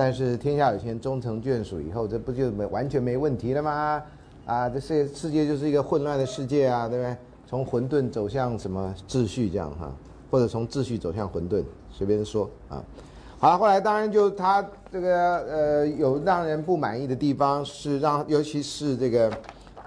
[0.00, 4.02] 但是天下有情终成眷属以后，这不就没完全没问题了吗？
[4.46, 7.14] 啊，这世世界就是一个混乱的世界啊，对不对？
[7.46, 9.92] 从混沌走向什么秩序这样哈，
[10.30, 12.82] 或者从秩序走向混沌，随便说啊。
[13.38, 19.30] 好，后来当然就他这个呃有让人不满意的地方是让，尤其是这个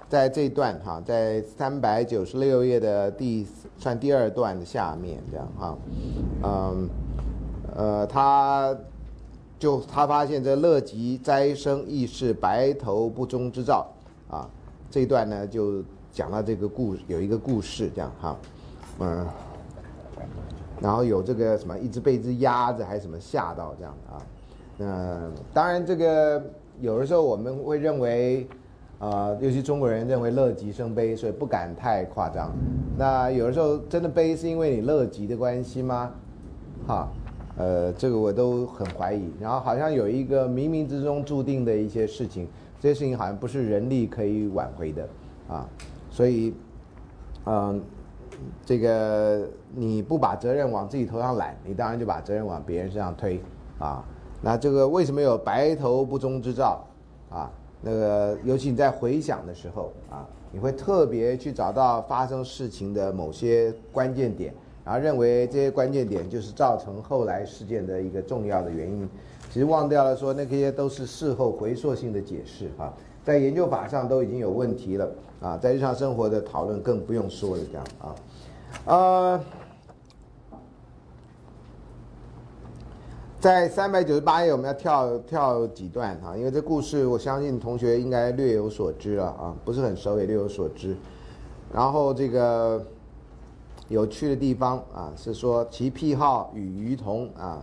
[0.08, 3.44] 在这一段哈，在三百九十六页的第
[3.78, 5.76] 算第二段的下面这样哈，
[6.44, 6.88] 嗯
[7.74, 8.72] 呃他
[9.58, 13.86] 就他发现这乐极斋生亦是白头不忠之兆。
[14.30, 14.48] 啊，
[14.90, 18.36] 这一段呢就讲到这个故有一个故事这样哈，
[19.00, 19.26] 嗯，
[20.80, 24.16] 然后有这个什么一只被一只鸭子还是什么吓到这样啊，
[24.78, 26.42] 嗯，当然这个
[26.80, 28.48] 有的时候我们会认为，
[28.98, 32.50] 啊，尤其中国人认为乐极生悲，所以不敢太夸张。
[32.96, 36.10] 那有的时候真的悲是因为你乐极的关系吗？
[36.88, 37.08] 哈，
[37.56, 39.30] 呃，这个我都很怀疑。
[39.40, 42.48] 然后好像有一个冥冥之中注定的一些事情。
[42.80, 45.08] 这些事情好像不是人力可以挽回的，
[45.48, 45.66] 啊，
[46.10, 46.52] 所以，
[47.46, 47.82] 嗯，
[48.62, 53.40] 这个你不把责任往自己头上揽，你当然就把责任往别人身上推，
[53.78, 54.04] 啊，
[54.42, 56.84] 那这个为什么有白头不忠之兆，
[57.30, 64.52] 啊，那个尤其你在回想的时候，啊，你会特别去找到发生事情的某些关键点，
[64.84, 69.08] 然后认为这些关键点就是造成后来事件的一个重要的原因。
[69.50, 72.92] 其实忘掉了说，那些都是事后回溯性的解释啊，
[73.24, 75.08] 在研究法上都已经有问题了
[75.40, 78.14] 啊，在日常生活的讨论更不用说了这样啊，
[78.86, 79.40] 呃，
[83.38, 90.96] 在三百九十八页我们要跳跳几段啊，因为这故事我相信同学应该略有所知了啊，不是很熟也略有所知，
[91.72, 92.84] 然后这个
[93.88, 97.62] 有趣的地方啊是说其癖好与鱼同啊。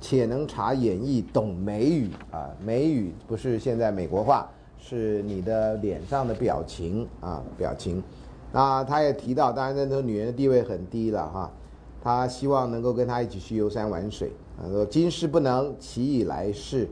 [0.00, 8.02] 且能察演绎，懂美语啊，美语不是现在美国话，是你的脸上的表情啊，表情。
[8.50, 11.52] 那他也提到，当然那时候女人的地位很低了哈，
[12.02, 14.32] 他希望能够跟他一起去游山玩水。
[14.60, 16.88] 他说今世不能，其以来世？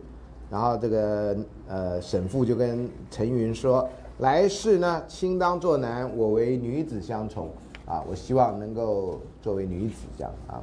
[0.50, 7.48] 然后这个呃沈父就跟陈云说，来世呢，卿当作男，我为女子相从
[7.90, 10.62] 啊，我希望能够作为女子这样啊。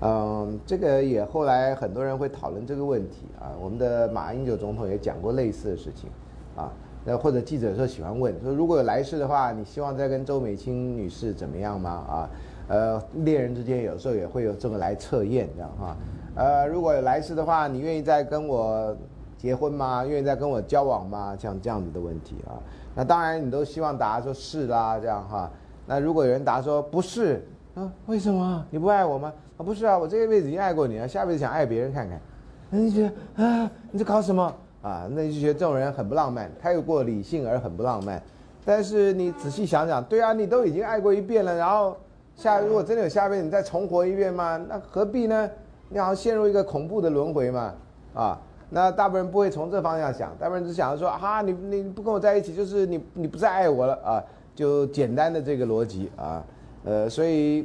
[0.00, 3.54] 嗯，这个也后来很多人会讨论这个问题啊。
[3.60, 6.10] 我们的马英九总统也讲过类似的事情，
[6.56, 6.72] 啊，
[7.04, 11.90] 那或者记者说喜欢问说，如果有来世的话，你希望再跟周美青女士怎么样吗？
[11.90, 12.30] 啊，
[12.68, 15.96] 呃，恋人之间有时候也会有这么来测验这样哈。
[16.34, 18.96] 呃，如果有来世的话，你愿意再跟我
[19.36, 20.04] 结婚吗？
[20.04, 21.36] 愿意再跟我交往吗？
[21.36, 22.54] 像这样子的问题啊。
[22.94, 25.50] 那当然你都希望答说是啦这样哈。
[25.88, 27.42] 那如果有人答说不是，
[27.74, 28.62] 啊，为什么？
[28.68, 29.32] 你不爱我吗？
[29.56, 32.20] 啊，不是啊，我这一辈子已经爱过你了，下辈子想爱别人看看，
[32.68, 35.08] 那你觉得啊，你在搞什么啊？
[35.10, 38.22] 那你就觉得这种人很不浪漫，太过理性而很不浪漫。
[38.66, 41.96] 但是你仔细想想，对啊，你都已经爱过一遍了，然后
[42.36, 44.60] 下如果真的有下辈子，你再重活一遍吗？
[44.68, 45.50] 那何必呢？
[45.88, 47.72] 你好像陷入一个恐怖的轮回嘛，
[48.12, 48.38] 啊？
[48.68, 54.22] 那大部分人不会从这方向想，大部分人只想着说啊，你你不跟我在一起，就是你你不再爱我了啊，
[54.58, 56.44] 就简单的这个逻辑啊，
[56.84, 57.64] 呃，所以。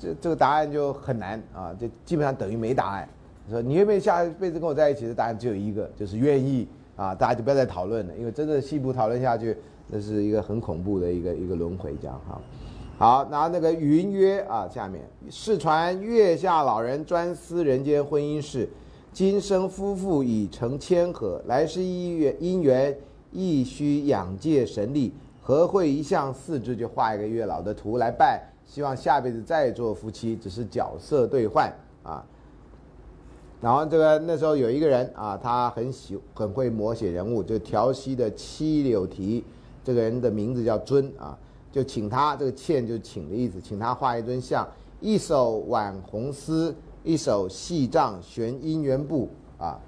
[0.00, 3.08] 这这个答案就很难啊，就基本上等于没答案。
[3.48, 7.14] 说你愿不愿意下辈子跟我在一起的答案只有一个，就是愿意啊。
[7.14, 12.40] 大家就不要再讨论了，因为真的细部讨论下去，那是一个很恐怖的一个一个轮回，这样哈。
[12.98, 18.68] 好，然后那个云曰啊，下面世传月下老人专思人间婚姻事，
[19.12, 22.92] 今生夫妇已成千合，来世姻缘姻缘
[23.30, 25.12] 亦需养戒神力，
[25.46, 28.42] 何会一向四肢就画一个月老的图来拜。
[28.64, 32.26] 希望下辈子再做夫妻，只是角色兑换啊。
[33.60, 39.44] 然后这个那时候有一个人啊，他很喜很会摹写人物，就调息的七柳提，
[39.84, 41.38] 这个人的名字叫尊啊，
[41.70, 44.66] 就请他这个欠就请的意思，请他画一尊像，
[44.98, 49.28] 一手挽红丝，一手细杖悬姻缘簿
[49.58, 49.78] 啊，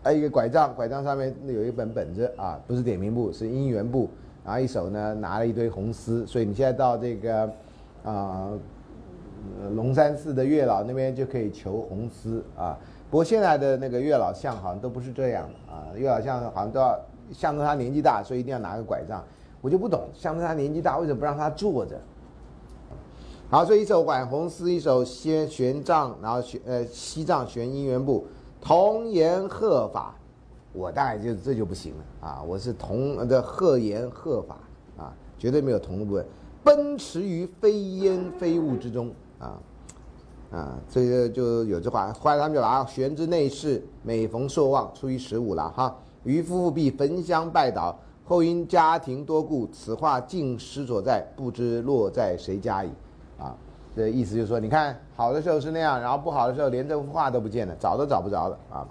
[0.00, 4.08] 还有一个拐杖，拐杖上面有一本本子啊，不是点名簿，是姻缘簿，
[4.44, 7.50] 然后一手呢拿了一堆红丝，所以你现在到这个。
[8.04, 8.50] 啊，
[9.76, 12.76] 龙山寺的月老那边就可以求红丝啊。
[13.08, 16.98] 不过现在的那个月老像好像都不是这样的啊，月老像好像都要
[17.32, 19.22] 象征他年纪大，所以一定要拿个拐杖。
[19.60, 21.96] 我就不懂，象征他年纪大，为什么不让他坐着？
[23.48, 28.26] 好，所以一手挽红丝，一手先悬杖，然后玄呃西藏玄姻缘部，
[28.60, 30.16] 童言鹤法，
[30.72, 32.42] 我大概就这就不行了啊！
[32.42, 34.56] 我是同的鹤言鹤法
[34.96, 36.26] 啊，绝对没有同的部分。
[36.64, 39.58] 奔驰于飞烟飞雾之中啊，
[40.50, 45.94] 啊，这个就有句话，后来他们就把玄之内侍，每逢朔望，初一十五了哈。
[46.24, 52.90] 于夫妇必焚香拜倒，后因家庭多故，此话尽失所在，不知落在谁家矣。
[53.38, 53.54] 啊，
[53.94, 58.86] 这意思就是说，你看好的时候是那样，然后不好的时候连这幅画都不见了，找都找不着了啊。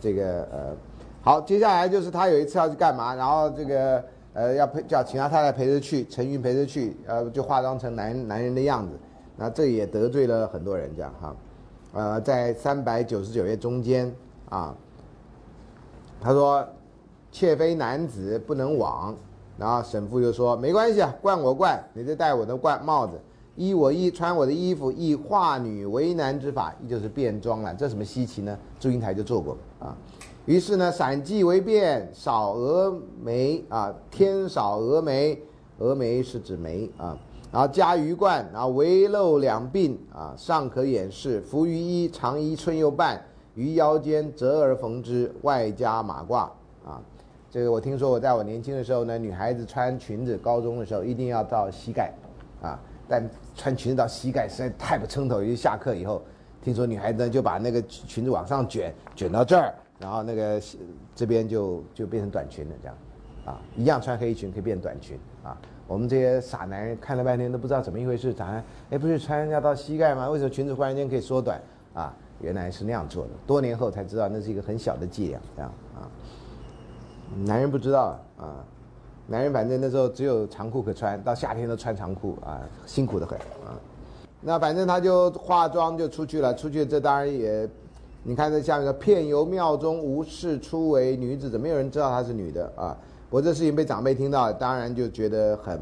[0.00, 0.76] 这个呃，
[1.24, 8.92] 好，接下来就是他有一次要去干嘛，然后这个呃要陪叫请他太太陪着去，陈云陪着去，呃就化妆成男男人的样子。
[9.34, 11.36] 那这也得罪了很多人，这样哈，
[11.94, 14.14] 呃，在三百九十九页中间
[14.50, 14.74] 啊，
[16.20, 16.62] 他说，
[17.32, 19.16] 妾非男子不能往，
[19.56, 23.18] 然后沈父就说没关系啊，惯我惯，你就戴我的冠帽子，
[23.56, 28.56] 衣我衣，穿我的衣服，以化女为男之法，依就是变装了，这什么稀奇呢？
[28.78, 29.96] 祝英台就做过啊，
[30.46, 35.38] 于是呢，散髻为辫，少蛾眉啊，天少蛾眉，
[35.78, 37.16] 蛾眉是指眉啊。
[37.50, 41.40] 然后加鱼贯，然后围露两鬓啊，上可掩饰。
[41.40, 43.18] 服于衣，长衣春又半，
[43.54, 46.50] 于腰间折而缝之，外加马褂
[46.84, 47.00] 啊。
[47.50, 52.12] 这个我听说，我在我年轻的时候呢，女孩子穿裙子，高中的时候一定要到膝盖
[52.60, 52.78] 啊。
[53.08, 56.20] 但穿裙子到膝盖实在太不称头，因为下课以后，
[56.62, 59.72] 听说女孩子就把那个裙子往上卷，卷到这儿，
[60.04, 60.60] 然后那个
[61.14, 62.96] 这边就就变成短裙了，这样
[63.46, 65.56] 啊，一样穿黑衣裙可以变短裙啊。
[65.86, 68.62] 我们这些傻男人看了半天都不知道怎么一回事，咋？
[68.90, 70.28] 哎，不是穿要到膝盖吗？
[70.28, 71.58] 为什么裙子忽然间可以缩短？
[71.94, 73.30] 啊，原来是那样做的。
[73.46, 76.04] 多年后才知道那是一个很小的伎俩，这样啊。
[77.46, 78.62] 男人不知道啊，
[79.26, 83.80] 男人反正那时候只有长裤可穿，到夏天都穿长裤啊，辛苦的很啊。
[84.42, 87.66] 那反正他就化妆就出去了，出去这当然也，
[88.26, 92.96] 你看这下面说，片游庙中无事出为女子，怎么有人知道她是女的啊？
[93.28, 95.78] 我这事情被长辈听到，当然就觉得很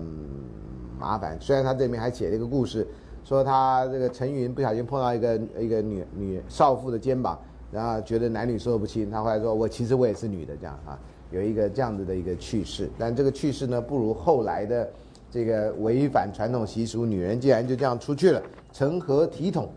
[0.98, 1.38] 麻烦。
[1.40, 2.84] 虽然他这里面还写了一个故事，
[3.24, 7.38] 说他这个陈云不小心碰到一个一个女女少妇的肩膀，
[7.70, 9.08] 然后觉得男女说不清。
[9.08, 10.98] 他后来说我其实我也是女的，这样啊，
[11.30, 12.90] 有一个这样子的一个趣事。
[12.98, 14.90] 但这个趣事呢，不如后来的
[15.30, 19.68] 这个违反传统习俗，女人竟然就这样出去了，成何体统？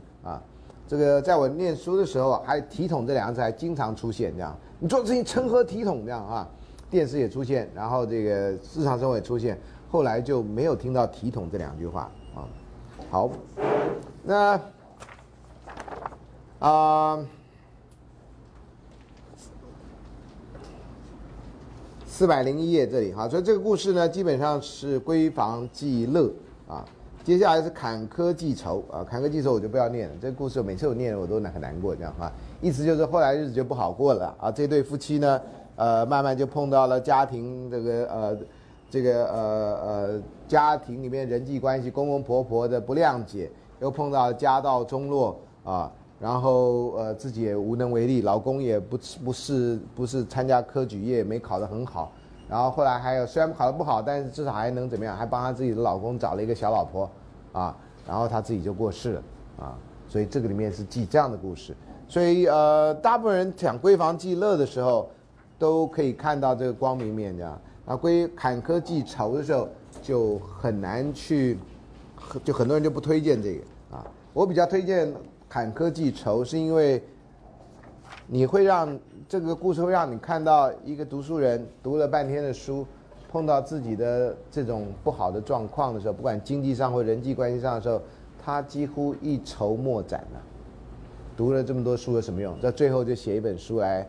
[0.88, 6.48] 这个在我念书的时候，还体统这两个字还经常出现，这样你做事情成何体统这样啊？
[6.92, 12.46] 电视也出现，然后这个日常生活也出现，后来就没有听到“体统”这两句话啊。
[13.10, 13.30] 好，
[14.24, 14.60] 那
[16.60, 17.26] 啊，
[22.06, 26.32] 四百零一页这里哈，所以这个故事呢，基本上是闺房记乐
[26.68, 26.86] 啊。
[27.26, 30.14] 接下来是坎坷记仇啊，坎坷记仇我就不要念了。
[30.22, 34.52] 这个故事每次我念我都很难过，这样哈，意思就是后来日子就不好过了啊。
[34.52, 35.42] 这对夫妻呢。
[35.78, 38.38] 呃，慢慢就碰到了家庭这个呃，
[38.90, 52.10] 这个呃呃家庭里面人际关系，公公婆婆的不谅解，又碰到家道中落啊，然后呃自己也无能为力，老公也不不是不是参加科举业没考得很好，
[52.50, 57.10] 然后后来还有虽然考得不好，但是至少还能怎么样，还帮他自己的老公找了一个小老婆
[57.52, 57.76] 啊，
[58.08, 59.24] 然后他自己就过世了
[59.60, 59.78] 啊，
[60.08, 61.76] 所以这个里面是记这样的故事，
[62.08, 65.10] 所以呃大部分人讲闺房记乐的时候。
[65.58, 67.58] 都可以看到这个光明面，这样。
[67.86, 69.70] 啊，关于坎坷记仇的时候，
[70.02, 71.58] 就很难去，
[72.44, 73.62] 就很多人就不推荐这个
[73.96, 74.06] 啊。
[74.34, 75.14] 我比较推荐
[75.48, 77.02] 坎坷记仇，是因为
[78.28, 82.86] 你会让这个故事会让你看到一个读书人读了半天的书，
[83.28, 88.00] 碰到自己的这种不好的状况的时候，不管经济上或人际关系上的时候，
[88.44, 90.42] 他几乎一筹莫展了。
[91.36, 92.60] 读了这么多书有什么用？
[92.62, 94.08] 在最后就写一本书来。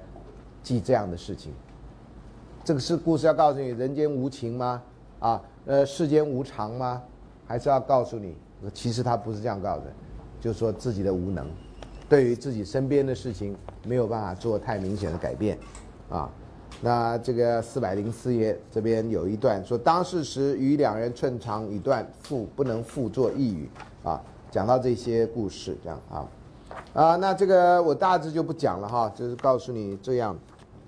[0.62, 1.52] 记这样的事情，
[2.64, 4.82] 这个是故事要告诉你人间无情吗？
[5.20, 7.00] 啊，呃，世间无常吗？
[7.46, 8.34] 还是要告诉你，
[8.74, 9.84] 其实他不是这样告的，
[10.40, 11.48] 就说自己的无能，
[12.08, 15.58] 对于自己身边的事情没有办法做太明显的改变，
[16.08, 16.30] 啊，
[16.80, 23.68] 那这个四百零四页这边有一段说，当事时与两人寸长已断，复不能复作一语，
[24.04, 26.28] 啊，讲到这些故事这样啊，
[26.92, 30.36] 啊，那这个我大致就不讲了哈，就是告诉你这样。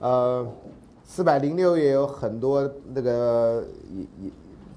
[0.00, 0.46] 呃，
[1.02, 4.30] 四百零六也有很多那个也也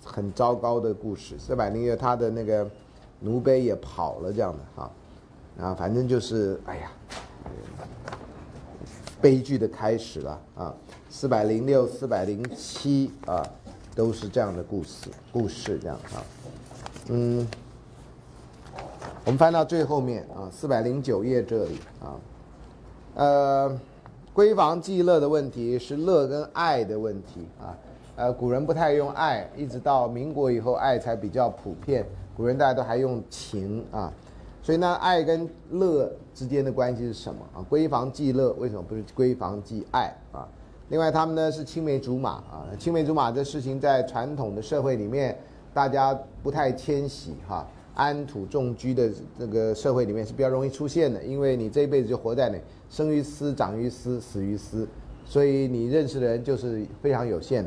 [0.04, 1.36] 很糟糕的故事。
[1.38, 2.68] 四百零六他的那个
[3.20, 4.92] 奴婢也跑了这样的哈，啊，
[5.60, 6.92] 啊反正就是哎呀，
[9.22, 10.74] 悲剧的开始了啊。
[11.10, 13.46] 四百零六、四百零七啊，
[13.96, 16.24] 都是这样的故事，故事这样啊。
[17.10, 17.48] 嗯，
[19.26, 22.16] 我们翻到最后面啊，四百零九页这里啊，
[23.16, 23.80] 呃。
[24.34, 27.76] 闺房记乐的问题是乐跟爱的问题啊，
[28.16, 32.06] 呃，古人不太用爱，一直到民国以后，爱才比较普遍。
[32.34, 34.10] 古人大家都还用情啊，
[34.64, 37.66] 所以呢，爱跟乐之间的关系是什么啊？
[37.70, 40.48] 闺房记乐为什么不是闺房记爱啊？
[40.90, 42.68] 另外，他们呢是青梅竹马啊。
[42.78, 45.36] 青梅竹马这事情在传统的社会里面，
[45.74, 49.10] 大家不太迁徙哈，安土重居的
[49.40, 52.58] 这个社会里面是比较容易出现的，因为你这一辈子就活在那，
[52.90, 54.88] 生于斯，长于斯，死于斯，
[55.26, 57.66] 所以你认识的人就是非常有限。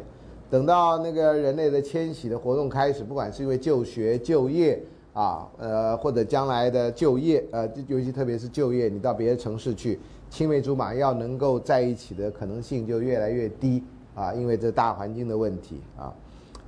[0.51, 4.81] 等到那个人类的迁徙的活动开始，不管是因为就学、就业
[5.15, 9.99] 啊，呃，或者将来的就业，呃，尤其特别是就业，你到别的城市去。
[10.29, 13.85] 青梅竹马要能够在一起的可能性就越来越低
[14.17, 16.13] 啊，因为这大环境的问题啊。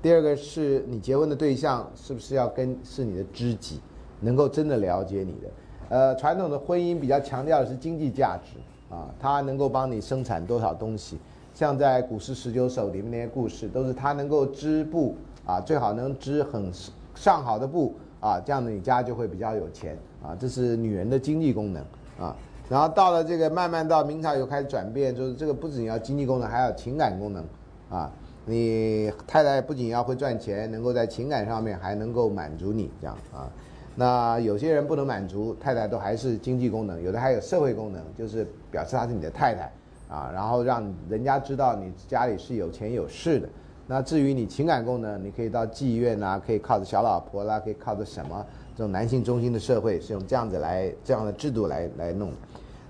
[0.01, 3.81] 第二个是你结婚的对象是不是要跟是你的知己，
[4.21, 5.51] 能够真的了解你的。
[5.89, 11.19] 呃，传统的婚姻比较强调的是经济价值啊，他能够帮你生产多少东西。
[11.53, 16.71] 像在《古诗十九首》里面那些故事，都是他能够织布啊，最好能织很
[17.17, 17.95] 上好的布
[18.27, 20.37] 啊，这样子你家就会比较有钱啊。
[20.37, 21.81] 这是女人的经济功能
[22.18, 22.37] 啊。
[22.68, 27.45] 然后到了这个慢慢到明朝又开始转变，就是这个不仅要经济功能，还要情感功能，
[27.89, 28.11] 啊，
[28.45, 33.49] 你太太不仅要会赚钱，能够在情感上面还能够满足你这样啊。
[33.95, 39.70] 那有些人不能满足太太，都还是经济功能，有的还有社会功能，就是表示她是你的太太
[40.12, 43.49] 啊，然后让人家知道你家里是有钱有势的。
[43.89, 48.45] 那至于你情感功能，你可以到妓院啊，可以靠着小老婆啦，可以靠着什么？
[48.76, 52.30] 这种男性中心的社会是用这样子来这样的制度来来弄，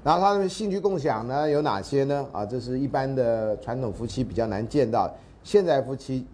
[0.03, 2.27] 然后他们兴趣共享呢有哪些呢？
[2.33, 5.09] 啊，这是一般的传统夫妻比较难见到，
[5.45, 6.27] 现在夫妻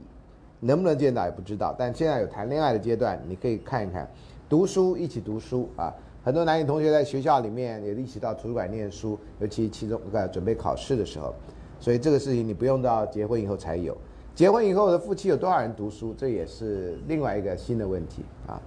[0.60, 4.08] 能不能见到也不知道，但现在有谈恋爱的阶段，你可以看一看，
[4.48, 5.92] 读书一起读书啊，
[6.24, 11.34] 很多男女同学在学校里面也一起到图书馆念书，尤其其中呃准备考试的时候，
[11.80, 13.94] 所以这个事情你不用到结婚以后才有，
[14.34, 18.60] 结婚以后的夫妻有多少人读书，这也是另外一个新的问题啊。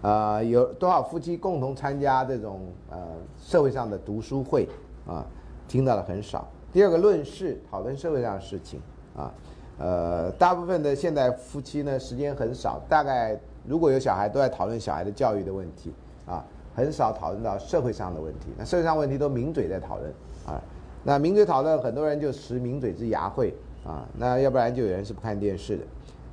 [0.00, 2.60] 呃，有多少夫妻共同参加这种
[2.90, 2.98] 呃
[3.38, 4.68] 社会上的读书会
[5.06, 5.24] 啊？
[5.68, 6.48] 听到的很少。
[6.72, 8.80] 第二个论事，讨论社会上的事情
[9.14, 9.32] 啊，
[9.78, 15.92] 呃，大部分的现代夫妻呢，时间很少，大概如果有小孩，都在讨论小孩的教育的问题
[16.26, 16.44] 啊，
[16.74, 18.46] 很少讨论到社会上的问题。
[18.56, 20.10] 那社会上问题都抿嘴在讨论
[20.46, 20.60] 啊，
[21.04, 23.54] 那抿嘴讨论，很多人就食抿嘴之牙慧
[23.84, 25.82] 啊，那要不然就有人是不看电视的。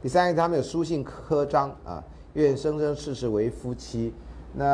[0.01, 2.03] 第三个，他们有书信刻章啊。
[2.35, 4.13] 愿生生世世为夫妻。
[4.53, 4.65] 那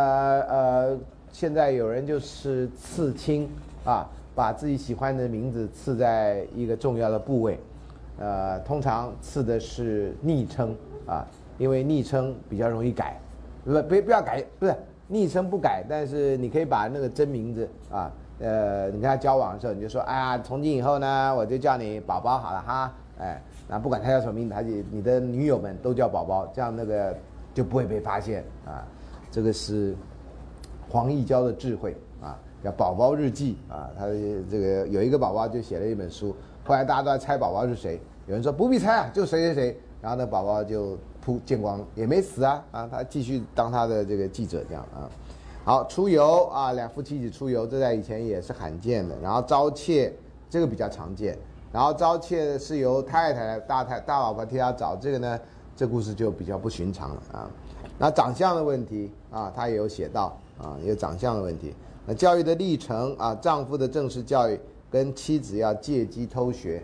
[0.41, 0.97] 呃，
[1.31, 3.49] 现在有人就是刺青
[3.85, 4.05] 啊，
[4.35, 7.57] 把自己喜欢的名字刺在一个重要的部位。
[8.19, 10.75] 呃，通常刺的是昵称
[11.07, 11.25] 啊，
[11.57, 13.17] 因为昵称比较容易改。
[13.63, 14.75] 不不不要改，不是
[15.07, 22.93] 昵称不改，但是你可以把那个真名字啊，呃，你跟他交往的时候，你就说，哎呀，从今以后呢，我就叫你宝宝好了哈。
[23.19, 27.15] 哎，那不管他叫什么名字，他就你的女友们都叫宝宝，这样那个。
[27.55, 28.85] 就不会被发现啊，
[29.31, 29.95] 这个是
[30.89, 34.07] 黄义娇的智慧啊，叫《宝宝日记》啊，他
[34.51, 45.07] 这个有一个宝宝就写了一本书，后来大家都在猜宝宝是谁，有人说不必猜啊，就谁谁谁，然后那宝宝就扑见光也没死啊啊，他继续当他的这个记者这样啊，
[45.65, 50.13] 好出游啊，两夫妻一起出游，这在以前也是罕见的，然后招妾
[50.47, 51.37] 这个比较常见，
[51.73, 55.37] 然后招妾是由太太大太大老婆替他找，这个呢。
[55.77, 57.51] 这故事就比较不寻常了啊，
[57.99, 61.73] 那长相的问题啊，他也有写到啊，有长相的问题。
[62.05, 64.57] 那教育的历程啊，丈夫的正式教育
[64.89, 66.81] 跟妻子要借机偷学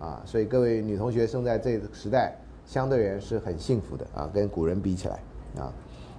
[0.00, 5.14] 啊，所以各位女同学生在这个时代，相对而言是很幸福的啊，跟古人比起来
[5.56, 5.72] 啊。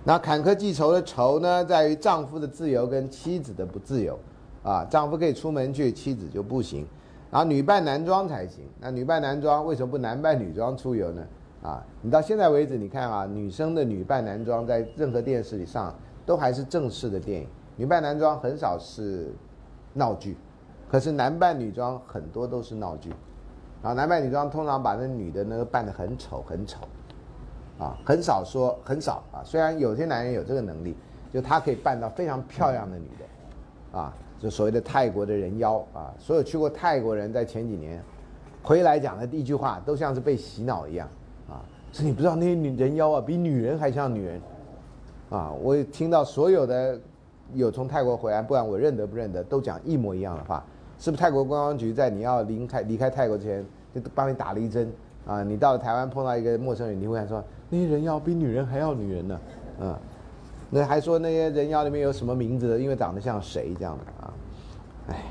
[0.05, 4.19] 那坎坷记仇的仇呢，在于丈夫的自由跟妻子的不自由。
[4.63, 6.87] 啊，丈夫可以出门去，妻子就不行，
[7.29, 8.63] 然后女扮男装才行。
[8.79, 11.21] 那女扮男装为什么不男扮女装出游呢？
[11.61, 15.93] 啊，你到现在为止，你看啊，女生的女扮男装在任何电视里上
[16.25, 19.33] 都还是正式的电影，女扮男装很少是
[19.93, 20.37] 闹剧，
[20.89, 23.11] 可是男扮女装很多都是闹剧，
[23.81, 26.87] 啊，男扮女装通常把那女的那个扮得很丑很丑，
[27.83, 30.95] 啊，很少说很少啊，虽然有些男人有这个能力，
[31.33, 38.01] 就他可以扮到非常漂亮的女的，啊，就所谓的泰国的人妖啊，所有去过泰国人在前几年
[38.61, 41.09] 回来讲的第一句话都像是被洗脑一样
[41.49, 41.59] 啊。
[41.91, 44.41] 是你不知道那些女人妖啊，比女人还像女人，
[45.29, 45.51] 啊！
[45.61, 46.99] 我听到所有的
[47.53, 50.63] 有从泰国回来，不管我认得不认得，都讲一模一样的话。
[50.97, 54.91] 是不是泰国观光局在你要离开离开泰国之前就帮你打了一针？
[55.25, 59.39] 啊，你到了台湾碰到一个陌生人，你会说那些人妖比女人还要女人呢？
[59.79, 59.95] 嗯，
[60.69, 62.79] 那还说那些人妖里面有什么名字的？
[62.79, 64.33] 因为长得像谁这样的啊？
[65.09, 65.23] 哎，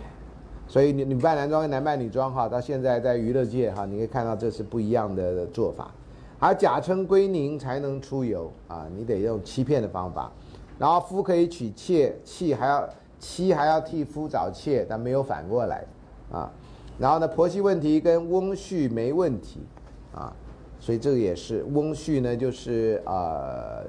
[0.66, 5.90] 所以女女扮男装跟男扮女装哈，到现在在娱乐界哈，你可以看到这是不一样的做法。
[6.38, 10.32] 而假称归宁才能出游啊，你得用欺骗的方法。
[10.78, 12.88] 然后夫可以娶妾，妻还要
[13.20, 15.84] 妻还要替夫找妾，但没有反过来，
[16.32, 16.50] 啊，
[16.98, 19.60] 然后呢，婆媳问题跟翁婿没问题，
[20.12, 20.34] 啊，
[20.78, 23.84] 所以这个也是翁婿呢，就是呃，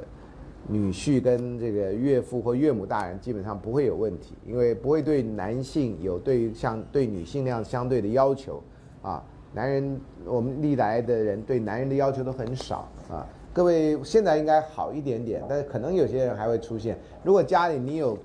[0.68, 8.64] 女婿跟这个岳父或岳母大人基本上不会有问题，因为不会对男性有对像对女性那样相对的要求，
[9.02, 13.28] 啊，男人我们历来的人对男人的要求都很少，啊。
[13.54, 16.98] 各位现在应该好一点点，但是可能有些人还会出现。
[17.24, 18.18] 如果家里你有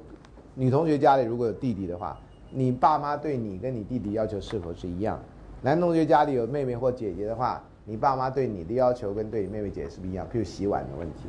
[0.55, 2.19] 女同学家里如果有弟弟的话，
[2.51, 5.21] 你爸妈对你跟你弟弟要求是否是一样？
[5.61, 10.27] 男同学家里有妹妹或姐姐的话，你爸妈对你的要求跟对你妹妹姐是不一样。
[10.31, 11.29] 譬如洗碗的问题，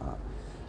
[0.00, 0.16] 啊，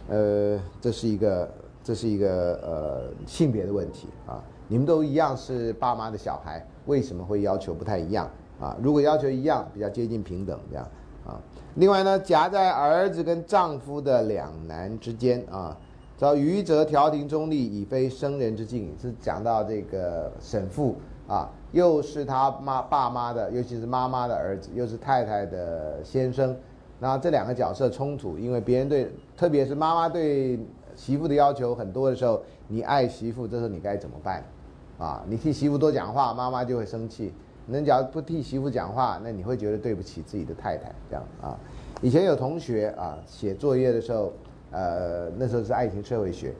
[0.08, 1.50] 呃，这是一个
[1.82, 4.44] 这是一个呃性别的问题啊。
[4.68, 8.30] 你们都一样是爸妈的小孩，为什么会要求不太一样
[8.60, 8.76] 啊？
[8.82, 10.86] 如果要求一样，比较接近平等这样
[11.26, 11.40] 啊。
[11.76, 15.74] 另外呢，夹在儿子跟丈夫的两难之间啊，
[16.16, 18.94] 叫愚则调停中立，以非生人之境。
[19.00, 20.96] 是讲到这个沈父
[21.26, 26.56] 啊，又是他妈爸妈的，尤其是妈妈的儿子，又是太太的先生。
[27.00, 30.58] 那这两个角色冲突，因为别人对，特别是妈妈对
[30.94, 34.42] 媳妇的要求很多的时候，你爱媳妇，这时候你该怎么办？
[34.98, 37.32] 啊，你替媳妇多讲话，妈妈就会生气。
[37.66, 41.58] 你只要不替媳妇讲话，那你会觉得对不起自己的太太，这样啊。
[42.02, 44.32] 以前有同学啊，写作业的时候，
[44.70, 46.54] 呃，那时候是爱情社会学，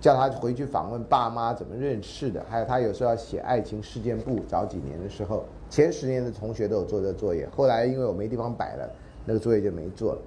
[0.00, 8.90] 叫他回去访问爸妈怎么认识的，还有他有时候要写爱情事件簿，早几年的时候，前十年的同学都有做这个作业，后来因为我没地方摆了，
[9.24, 10.20] 那个作业就没做了。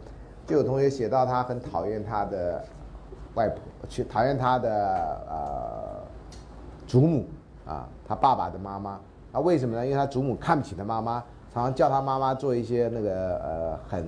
[0.46, 2.64] 就有同学写到他很讨厌他的
[3.34, 3.60] 外婆，
[3.90, 6.04] 去讨厌他的呃
[6.86, 7.26] 祖母
[7.66, 9.00] 啊，他爸爸的妈妈。
[9.32, 9.84] 啊，为什么呢？
[9.86, 11.22] 因为他祖母看不起他妈妈，
[11.54, 14.06] 常常叫他妈妈做一些那个呃很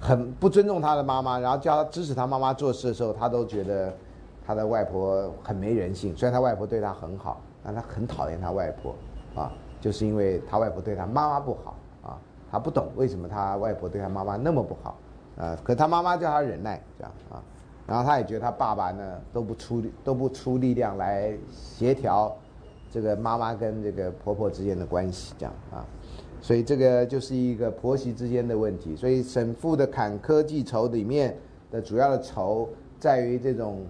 [0.00, 3.92] 很不尊重他的妈妈，然后叫他支持他妈妈做事的时候，他都觉得
[4.46, 6.16] 他的外婆很没人性。
[6.16, 8.94] 虽然他外婆对他很好，但他很讨厌他外婆
[9.40, 12.18] 啊，就是因为他外婆对他妈妈不好啊，
[12.50, 14.96] 他不懂为什么他外婆对他妈妈那么不好
[15.36, 17.42] 啊，可他妈妈叫他忍耐这样啊，
[17.86, 22.34] 然后他也觉得他爸爸呢都不出都不出力量来协调。
[22.92, 25.86] 这个妈妈跟这个婆婆之间的关系，这样啊，
[26.40, 28.96] 所以这个就是一个婆媳之间的问题。
[28.96, 31.36] 所以沈父的坎坷记仇里面
[31.70, 32.68] 的主要的仇，
[32.98, 33.84] 在于这种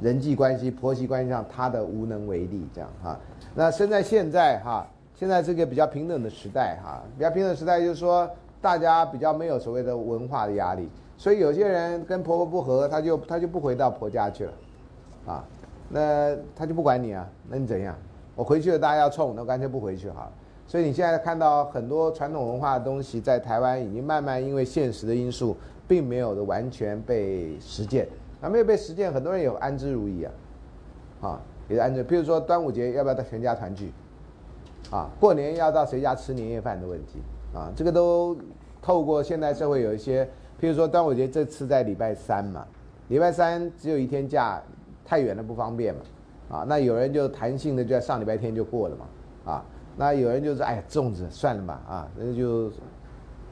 [0.00, 3.18] 人际关系、婆媳关系上，他的无能为力，这样哈。
[3.54, 8.28] 那生在现在哈，现在这个比较平等的时代哈，比较平等时代就是说，
[8.60, 14.52] 大家比较没有所谓的文化的压力，所以有些人跟婆婆不和，他就他就不回到婆家去了，
[15.26, 15.44] 啊。
[15.92, 17.28] 那他就不管你啊？
[17.48, 17.96] 那你怎样？
[18.36, 20.32] 我回去了，大家要冲，那干脆不回去好了。
[20.70, 25.56] 所以你现在看到很多传统文化的东西，在台湾已经慢慢因为现实的因素，
[25.88, 28.06] 并没有的完全被实践。
[28.40, 30.28] 那没有被实践，很多人有安之如饴
[31.20, 32.04] 啊，啊，也是安之。
[32.04, 33.92] 比如说端午节要不要到全家团聚？
[34.92, 37.18] 啊，过年要到谁家吃年夜饭的问题
[37.52, 38.38] 啊，这个都
[38.80, 40.24] 透过现代社会有一些，
[40.60, 42.64] 譬如说端午节这次在礼拜三嘛，
[43.08, 44.62] 礼拜三只有一天假。
[45.02, 46.00] 太远了不方便嘛，
[46.48, 49.06] 啊，那有人就弹性的就在上礼拜天就过了嘛，
[49.44, 49.64] 啊，
[50.00, 52.72] 那有人就是哎粽子算了吧，啊，那就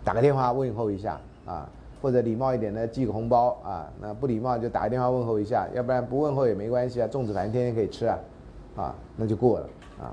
[0.03, 1.69] 打个电话问候一下啊，
[2.01, 8.19] 或者礼貌一点的寄个红包啊，那不礼貌就打个电话问候一下，要不然不问候也没关系啊，粽子反正天天可以吃啊，
[8.77, 9.69] 啊，那就过了
[10.01, 10.09] 啊。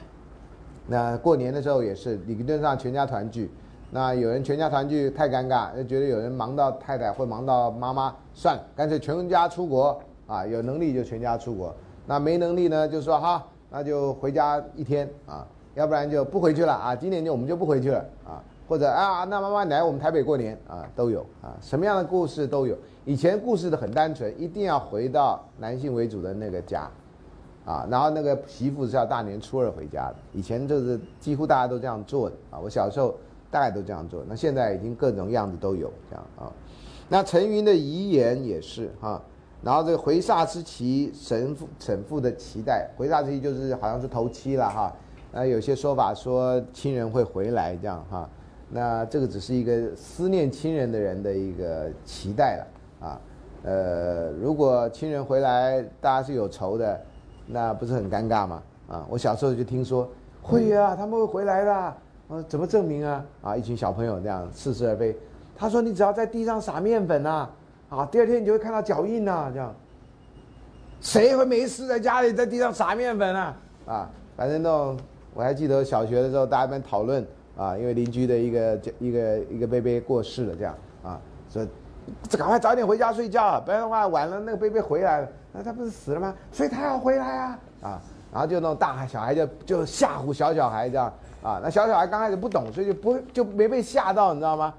[0.86, 3.50] 那过年的时候也是理论上全家团聚，
[3.90, 9.98] 那有人全家团聚太尴尬，就觉得有人忙到太太或忙到妈妈，算了干脆全家出国。
[10.28, 11.72] 啊，有能力就全家出国，
[12.08, 15.46] 那没能力呢，就说哈，那就回家一天啊，
[15.76, 16.96] 要不然就不回去了啊。
[16.96, 22.76] 今年就我们就不回去了啊，或者啊，那妈妈来我们台北过年啊，都有啊，什么样的故事都有。
[23.06, 26.90] 以前故事的很单纯，一定要回到男性为主的那个家，
[27.66, 30.16] 啊，然后那个媳妇是要大年初二回家的。
[30.34, 33.14] 以前就是几乎大家都这样做的啊，我小时候
[33.52, 34.24] 大概都这样做。
[34.28, 36.52] 那现在已经各种样子都有这样啊。
[37.08, 39.22] 那陈云的遗言也是哈。
[39.62, 44.94] 然后这个回煞之期，神父神父的期待，回煞之期就是好像是头七了哈。
[45.36, 48.30] 那有些说法说亲人会回来这样哈。
[48.70, 53.20] 那这个只是一个思念亲人的人的一个期待了啊。
[53.64, 57.02] 呃，如果亲人回来，大家是有仇的，
[57.46, 58.64] 那不是很尴尬吗？
[58.88, 60.10] 啊，我小时候就听说
[60.42, 61.74] 会呀，他们会回来的。
[61.74, 61.98] 啊，
[62.48, 63.26] 怎么证明啊？
[63.42, 65.14] 啊，一群小朋友这样似是而非。
[65.58, 67.50] 他说你只要在地上撒面粉啊。
[67.90, 69.76] 啊，第二天你就会看到脚印呐，这样，
[71.02, 73.58] 谁会没事在家里在地上撒面粉啊？
[73.86, 74.98] 啊，反正那种，
[75.36, 77.24] 我还记得小学的时候，大家们讨论
[77.58, 80.74] 啊，因为邻居的一个一个一个贝贝过世了，这样
[81.04, 81.20] 啊，
[81.52, 81.62] 说
[82.38, 86.34] 赶快早点回家睡觉，不然的话晚了那个贝贝回来了，那他不是死了吗？
[86.54, 88.02] 所以他要回来啊啊！
[88.32, 91.14] 然后就那种大小孩就就吓唬小小孩这样
[91.44, 94.74] 啊，那小小孩刚开始不懂，所以就不就没被吓到，你知道吗？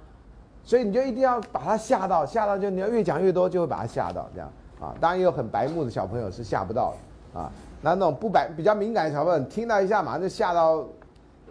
[0.64, 4.50] 所以你就一定要把他吓到，吓到就你要越讲越多，就会把他吓到这样
[4.80, 4.94] 啊。
[5.00, 6.94] 当然也有很白目的小朋友是吓不到
[7.32, 7.52] 的啊。
[7.94, 10.84] 那种不白比较敏感的小朋友，听到一下马上就吓到，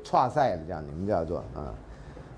[0.04, 1.74] 岔赛了这样，你们叫做啊，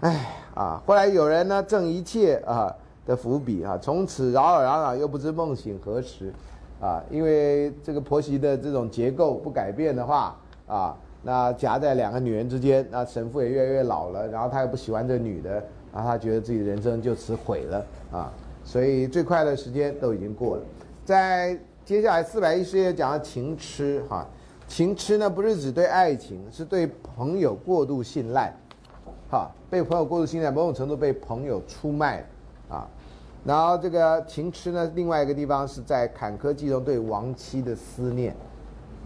[0.02, 0.84] 哎啊。
[0.86, 2.74] 后来有人呢正一切啊
[3.06, 6.34] 的伏笔啊，从此扰扰攘攘又不知梦醒何时
[6.80, 7.02] 啊。
[7.10, 10.36] 因为这个婆媳的这种结构不改变的话
[10.68, 15.64] 啊，那夹在两个女人之间，那神父也越来越老了，然后他又不喜欢这女的。
[15.94, 18.32] 然后他觉得自己人生就此毁了啊，
[18.64, 20.64] 所以最快的时间都已经过了。
[21.04, 21.58] 在
[21.88, 24.28] 接下来四百一十页讲到情痴哈，
[24.68, 28.54] 情痴呢不是指对爱情，是对朋友过度信赖，
[29.32, 32.26] 哈，被朋友过度信赖，某种程度被朋友出卖
[32.68, 32.86] 啊。
[33.46, 38.36] 然后这个情痴呢，另外一个地方是在坎坷记中对亡妻的思念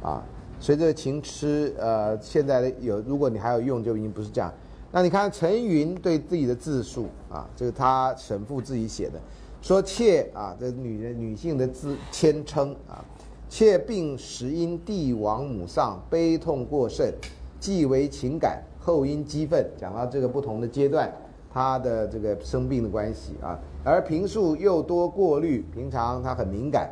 [0.02, 0.24] 啊。
[0.60, 4.52] 随着情痴，呃，现在的有，如果你还有用，就已经不是这样。
[4.92, 9.20] 那你看陈云对自己的自述啊，这是他神父自己写的，
[9.62, 13.06] 说妾啊，这女人女性的自谦称啊，
[13.48, 17.14] 妾病时因帝王母丧，悲痛过甚，
[17.60, 21.14] 既为情感，后因激愤，讲到这个不同的阶段，
[21.54, 26.90] 她的这个生病的关系啊，而平素又多过虑，平常她很敏感，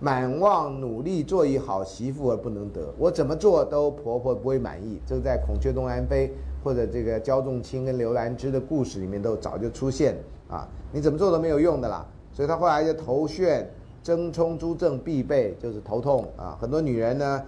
[0.00, 6.32] 满望努力做一好媳妇而不能得，我怎么做都婆婆不会满意，这在孔雀东南飞。
[6.64, 10.14] 或者这个焦仲卿跟刘兰芝的故事里面都早就出现。
[10.52, 12.04] 啊，你怎么做都没有用的啦。
[12.30, 13.64] 所以他后来就头眩、
[14.02, 16.58] 争冲诸症必备，就是头痛啊。
[16.60, 17.42] 很多女人呢，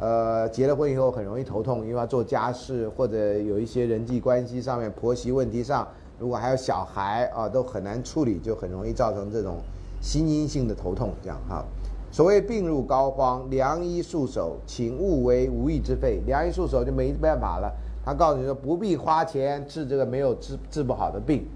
[0.00, 5.86] 呃，结了婚以后很容易头痛，因为要做家事或者有一些人际关系上面、婆媳问题上，
[6.18, 9.58] 如果还有小孩啊，都很难处理，就很容易造成这种
[10.00, 11.12] 心因性的头痛。
[11.22, 11.64] 这样哈，
[12.10, 16.20] 所谓病入膏肓，良医束手，请勿为无益之费。
[16.26, 17.72] 良医束手就没办法了。
[18.04, 21.46] 他告诉你说不必花钱治这个没有治治不好的病，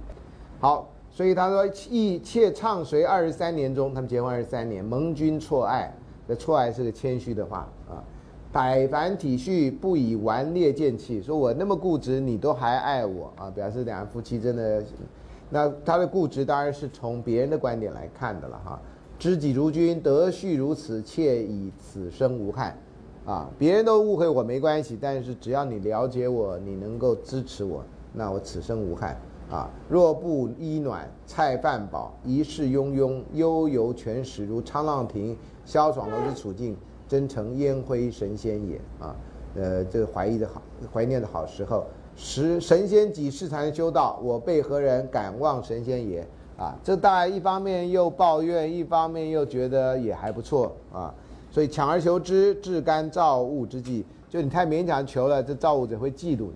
[0.60, 5.94] 好，所以他说一切畅随二十三年中，他们结婚二十三年，盟君错爱，
[6.26, 8.02] 这错爱是个谦虚的话啊，
[8.50, 14.82] 百般体恤，不以顽劣见弃，说我那么固执，你都还爱我啊，表示两人夫妻真的，
[15.50, 18.80] 那他的固执当然是从别人的观点来看的了哈，
[19.18, 22.76] 知己如君，德序如此，妾以此生无憾。
[23.24, 29.16] 啊，别人都误会我没关系，但是只要你了解我，你能够支持我，那我此生无憾。
[29.52, 35.36] 啊，若不衣暖，菜饭饱，一世庸庸，悠游泉石，如沧浪亭，
[35.66, 36.74] 萧爽楼之处境，
[37.06, 38.80] 真成烟灰神仙也。
[38.98, 39.14] 啊，
[39.54, 41.84] 呃，这个怀疑的好，怀念的好时候，
[42.16, 44.18] 时神仙几世才能修道？
[44.22, 46.26] 我辈何人敢望神仙也？
[46.56, 51.14] 啊，这当然一方面又抱怨，一方面又觉得也还不错啊。
[51.50, 54.06] 所以强而求之，至干造物之际。
[54.30, 56.54] 就你太勉强求了，这造物者会嫉妒你。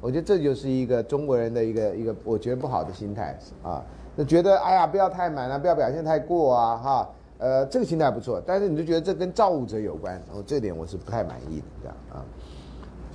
[0.00, 3.84] 我觉得这就是一个中国人的一个一个，我觉得不好的心态啊。
[4.16, 7.10] 那觉得哎呀，不要太满了，不要表现太过啊，哈。
[7.38, 12.24] 呃，这个心态不错，但是你就觉得这跟造物者有关，哦，这点我是不太满意的，这样啊。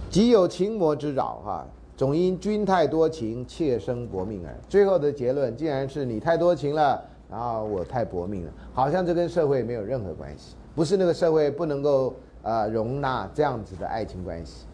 [0.10, 1.68] 即有情魔之扰，哈，
[1.98, 4.56] 总因君太多情，妾生薄命耳。
[4.70, 10.56] 最后的结论，竟然是你太多情了，然后我太薄命了，好像这跟社会没有任何关系。
[10.74, 14.66] 不是那个社会不能够呃容纳这样子的爱情关系，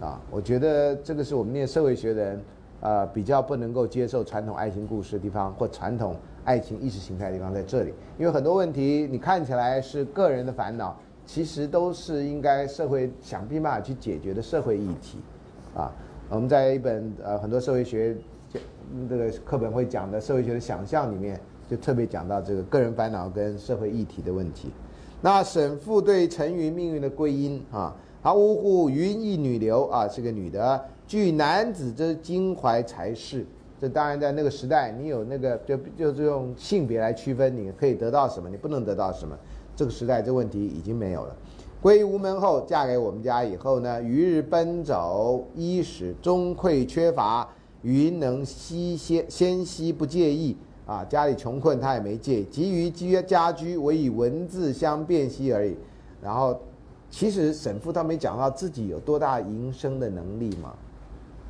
[0.00, 2.40] 啊，我觉得这个是我们念社会学的人，
[2.80, 7.94] 呃，比较不能够接受传统爱情故事的地方，或传统爱情意识形态的地方在这里。
[8.18, 15.18] 因为很多问题你看起来是个人的烦恼，其实都是应该社会想办法去解决的社会议题，
[15.74, 15.92] 啊，
[16.28, 18.16] 我们在一本呃很多社会学
[19.08, 21.40] 这个课本会讲的社会学的想象里面，
[21.70, 24.72] 就特别讲到这个个人烦恼跟社会议题的问题。
[25.20, 33.44] 那沈父对陈云命运的归因啊，他呜呼云亦女流啊，是个女的，具男子之襟怀才是。
[33.80, 39.36] 这当然在那个时代，你有那个就就是用性别来区分，你可以得到什么，你不能得到什么。
[39.74, 41.36] 这个时代这问题已经没有了。
[41.80, 47.48] 归无门后，嫁给我们家以后呢，余日奔走，衣食终匮缺乏，
[47.82, 50.56] 云能息先先息不介意。
[50.86, 55.76] 啊，家里穷困，他也没介意，急于居家居，我以文字相辨析而已。
[56.20, 56.60] 然后，
[57.12, 60.72] 其实沈父他没讲到自己有多大营生的能力嘛。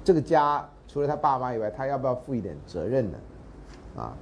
[0.03, 3.19] 这个家除了他爸妈以外，他要不要负一点责任呢？
[3.97, 4.13] 啊，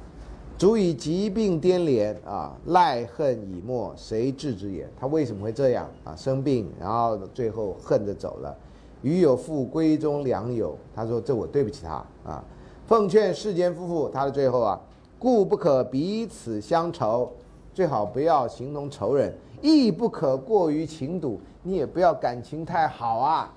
[0.59, 4.87] 足以疾病颠连啊，赖恨已没，谁治之也？
[5.01, 6.15] 他为什么会这样啊？
[6.15, 8.55] 生病，然后最后恨着走了。
[9.01, 12.45] 余有负闺中良友，他说这我对不起他啊。
[12.87, 14.79] 奉劝世间夫妇，他的最后啊。
[15.19, 17.31] 故不可彼此相仇，
[17.75, 23.53] 最好不要形同仇人，亦不可过于情笃，你也不要感情太好啊。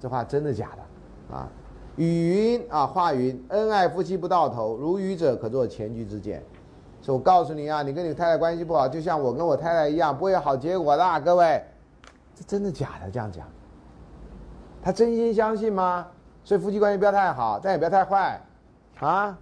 [0.00, 1.48] 这话真的假的啊？
[1.96, 6.42] 语云啊，话云，恩爱夫妻不到头，如愚者可作前车之鉴。
[7.00, 11.62] 所以我告诉你啊，你跟你太太关系不好，就像我跟我太太一样，不会有好结果的，各位。
[12.34, 13.10] 这真的假的？
[13.10, 13.46] 这样讲，
[14.82, 16.08] 他真心相信吗？
[16.42, 18.40] 所以夫妻关系不要太好，但也不要太坏，
[18.98, 19.38] 啊？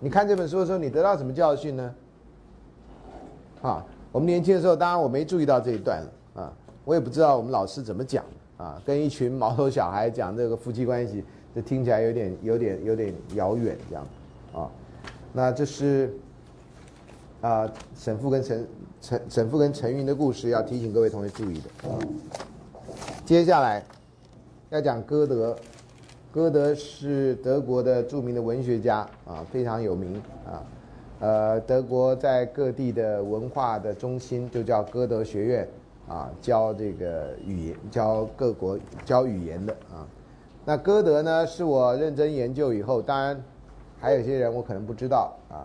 [0.00, 1.94] 你看这本书的时候，你得到什么教训呢？
[3.62, 3.84] 啊，
[4.14, 6.00] 我们年轻的时候，当然我没注意到这一段
[6.34, 6.52] 啊，
[6.84, 8.24] 我也不知道我们老师怎么讲
[8.56, 14.06] 啊，跟一群毛头小孩讲这个夫妻关系，这听起来有点、有点、有点遥远这样，
[14.52, 14.70] 啊，
[15.32, 16.16] 那这是
[17.40, 18.64] 啊，沈父跟陈
[19.00, 21.98] 陈沈父跟陈云的故事，要提醒各位同学注意的啊。
[23.24, 23.82] 接下来
[24.70, 25.56] 要讲歌德。
[26.32, 30.58] 歌德是德国的著名的文学家啊，非常有名啊。
[31.24, 35.66] 呃，德国在各地的文化的中心就叫歌德学院
[36.06, 40.04] 啊，教这个语言，教各国教语言的啊。
[40.66, 43.42] 那歌德呢，是我认真研究以后，当然
[43.98, 45.64] 还有些人我可能不知道啊。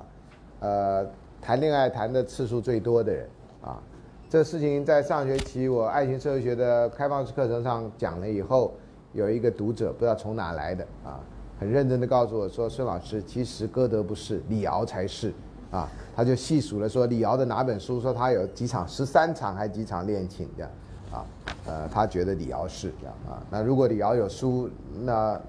[0.61, 1.05] 呃，
[1.41, 3.27] 谈恋爱谈的次数最多的人
[3.61, 3.83] 啊，
[4.29, 8.71] 这事情在上学期我爱情社会学的开放式课程上讲了以后。
[9.11, 11.19] 有一个读者不知道从哪来的啊，
[11.59, 15.33] 很认真的告诉我说：“孙老师，其实歌德不是，李敖才是。”
[15.71, 20.71] 啊，他就细数了说李敖的哪本书说他有几场十三场还几场恋情这样，
[21.11, 21.25] 啊，
[21.65, 23.41] 呃，他觉得李敖是这样啊。
[23.49, 24.69] 那如果李敖有书，
[25.03, 25.39] 那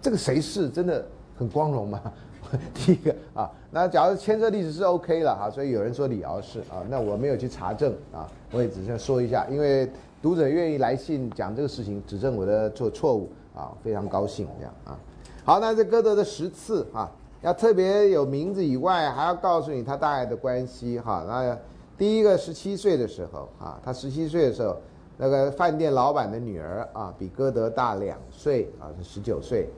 [0.00, 1.04] 这个谁是真的
[1.36, 2.00] 很光荣吗？
[2.74, 9.90] 第一个啊，那假如牵涉历史是 OK 了哈，所以有人说李敖是啊，那我没有去查证啊，我也只是说一下，因为。
[10.22, 14.98] 读者愿意来信讲这个事情，指正我的做错误啊，非常高兴这样啊。
[15.44, 17.12] 好，那这歌德的十次啊，
[17.44, 21.22] 要特别有名字以外，还要告诉你他大概的关系哈。
[21.28, 21.54] 那
[21.98, 24.74] 第一个十七岁的时候啊，他十七岁的时候，
[25.18, 29.68] 那个饭店老板的女儿啊，比歌德大两岁啊，是十九岁，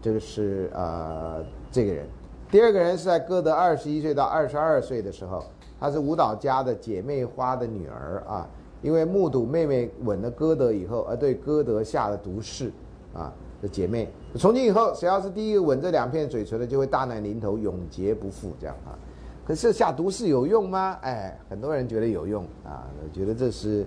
[0.00, 2.06] 这个是呃这个人。
[2.48, 5.44] 第二个人是在歌德二十一岁到二十二岁的时候，
[5.80, 8.48] 她是舞蹈家的姐妹花的女儿啊。
[8.82, 12.70] 因为目睹妹妹吻了歌德以后，而对歌德下了毒誓，
[13.12, 18.98] 啊的姐妹，从今以后，谁要是第一个吻这两片嘴唇的，就会大难临头，永劫不复，这样啊。
[19.46, 20.98] 可是下毒誓有用吗？
[21.02, 23.86] 哎，很多人觉得有用啊，觉得这是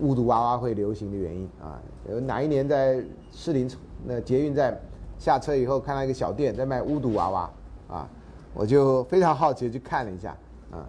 [0.00, 1.80] 巫毒娃娃会流行的原因啊。
[2.10, 3.70] 有哪一年在士林
[4.04, 4.78] 那捷运站
[5.18, 7.50] 下车以后，看到一个小店在卖巫毒娃娃
[7.88, 8.08] 啊，
[8.54, 10.36] 我就非常好奇去看了一下
[10.70, 10.86] 啊，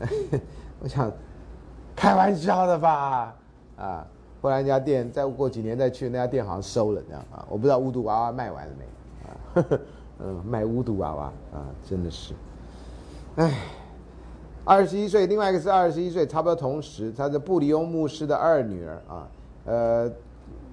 [0.80, 1.12] 我想。
[1.96, 3.32] 开玩笑的吧，
[3.76, 4.04] 啊！
[4.44, 9.80] 后来那家店再过几年再去，那家店好像收了，这样啊，我不知道巫毒娃娃卖完了没，啊，
[10.18, 11.24] 嗯， 卖巫毒娃娃
[11.54, 12.34] 啊，真的是，
[13.36, 13.58] 哎，
[14.62, 19.28] 二十一岁，另外一个是二十一岁，差不多同时，他是布里翁牧师的二女儿啊，
[19.64, 20.12] 呃，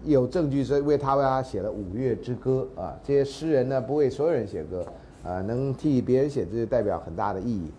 [0.03, 4.85] 有证据说为他为他写了《五月之歌》啊，这些诗人呢不为所有人写歌，
[5.23, 7.71] 啊，能替别人写，这就代表很大的意义。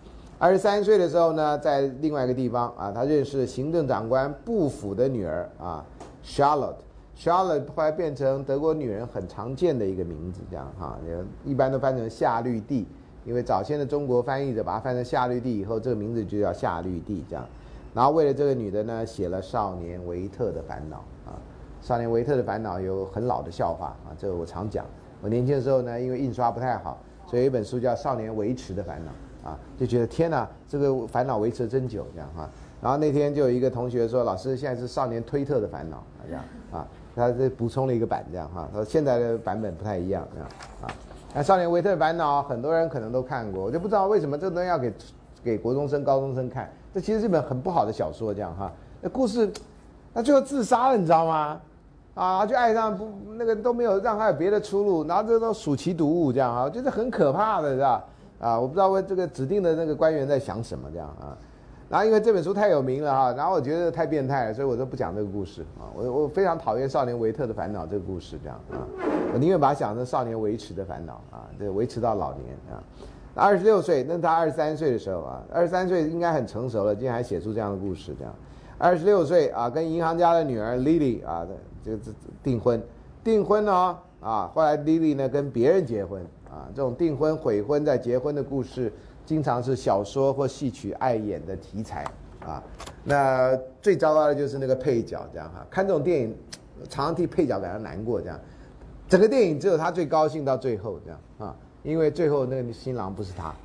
[0.43, 5.85] 二十三岁的时候呢，在另外一个地方啊，他认识行政长官布府的女儿啊
[6.21, 6.75] ，Charlotte。
[7.17, 10.99] Charlotte 后来变成德国女人很常见的一个名字，这样哈，
[11.45, 12.85] 一般都翻成夏绿蒂，
[13.23, 17.45] 因为早先的中国翻译者把它翻成夏绿蒂以后，这个名字就叫夏绿蒂这样。
[17.93, 20.97] 然后为了这个女的呢，写了《少年维特的烦恼》
[21.29, 21.39] 啊，
[21.87, 24.85] 《少年维特的烦恼》有很老的笑话啊，这个我常讲。
[25.21, 29.11] 我年轻的时候呢，因为印刷不太好，所以有一本书叫《少年维持的烦恼》。
[29.43, 32.49] 啊，就觉得天哪，这个烦恼维持真久，这样哈。
[32.81, 38.67] 然后那天就有一个同学说：“老师，现在是少年推特的烦恼，这样啊。”他这补充了一个版，这样哈。
[38.71, 40.49] 他说现在的版本不太一样，这样
[40.81, 40.91] 啊。
[41.33, 44.93] 那少年维特的烦恼，很多人可能都看过，我就不知道为什么这东西要给
[45.43, 46.71] 给国中生、高中生看。
[46.93, 48.71] 这其实是一本很不好的小说，这样哈。
[49.01, 49.51] 那故事，
[50.13, 51.61] 那最后自杀了，你知道吗？
[52.15, 58.03] 啊，就爱上不那个都没有让他有别的出路，然后这都属其毒物，这样哈，就是很可怕的，是吧？
[58.43, 61.37] 啊，我不知道为这个指定的那个官员在想什么这样啊，
[61.87, 65.87] 然后因为这本书太有名了哈，然后我觉得太变态了，所以我都不讲这个故事啊。
[65.95, 68.83] 我我非常讨厌少年维特的烦恼这个故事这样啊，
[69.33, 72.83] 我宁愿把它想成少年维持的烦恼啊，这维持到老年啊。
[73.35, 78.35] 二十六岁，那他二十三岁的时候啊，二十三岁应该很成熟了，竟然还写出这样的故事这样。
[78.77, 81.47] 二十六岁啊，跟银行家的女儿 Lily 啊，
[81.83, 82.11] 这这
[82.43, 82.79] 订婚，
[83.23, 86.21] 订婚呢啊，后来 Lily 呢跟别人结婚。
[86.53, 88.93] 啊，这种订婚、悔婚再结婚的故事，
[89.25, 92.05] 经常是小说或戏曲爱演的题材
[92.45, 92.61] 啊。
[93.03, 96.37] 那最糟糕的就是那个配角，这样哈，看这种电影，
[96.87, 98.39] 常常替配角感到难过，这样，
[99.09, 103.55] 整个电影只有他最高兴到最后，这样啊，因为最后那个新郎不是他，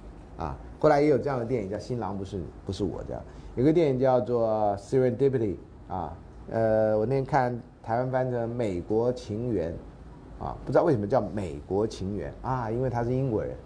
[0.43, 3.23] 啊，后来也有这样的电影叫《新郎不是不是我》这样，
[3.55, 5.57] 有个电影叫做《Serendipity》
[5.93, 6.17] 啊，
[6.51, 9.73] 呃，我那天看台湾翻成《美国情缘》，
[10.39, 13.57] 啊，不知道为什么叫《美国情缘》啊，因为他是英国人，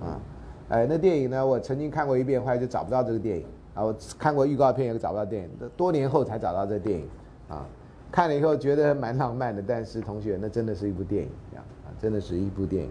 [0.00, 0.20] 啊，
[0.68, 7.08] 哎，那电影呢，我曾经看过一遍，后来就找不到这个电影啊，我看过预告片也找不到电影，多年后才找到这个电影，
[7.48, 7.66] 啊。
[8.10, 11.64] 看了以后觉得蛮浪漫的，但是同学，那真的是一部电影，啊，
[11.98, 12.90] 真的是一部电影。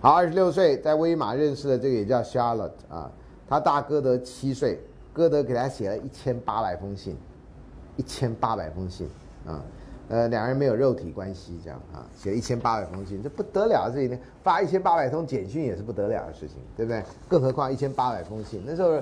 [0.00, 3.12] 好，二十六岁在威马认识的这个也叫 Charlotte 啊，
[3.46, 4.80] 他大哥德七岁，
[5.12, 7.14] 歌德给他写了一千八百封信，
[7.96, 9.06] 一千八百封信
[9.46, 9.62] 啊，
[10.08, 17.02] 呃，两人没有肉体关系，这样啊，写一千八百封信，这不得了的事情，发一千八百通简讯也是不得了的事情，对不对？
[17.28, 19.00] 更何况一千八百封信，那时候。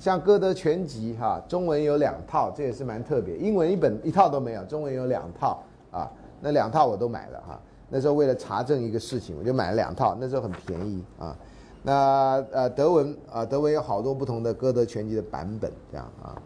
[0.00, 3.36] 像歌德全集哈，中文有两套，这也是蛮特别。
[3.36, 6.08] 英文一本一套都没有，中文有两套啊。
[6.40, 7.60] 那两套我都买了哈。
[7.88, 10.16] 那时候为了查证一个事情，我就买了两套。
[10.20, 11.36] 那时候很便宜啊。
[11.82, 16.40] 那呃德文啊，德文有好多不同的歌德全集的版本，这样啊。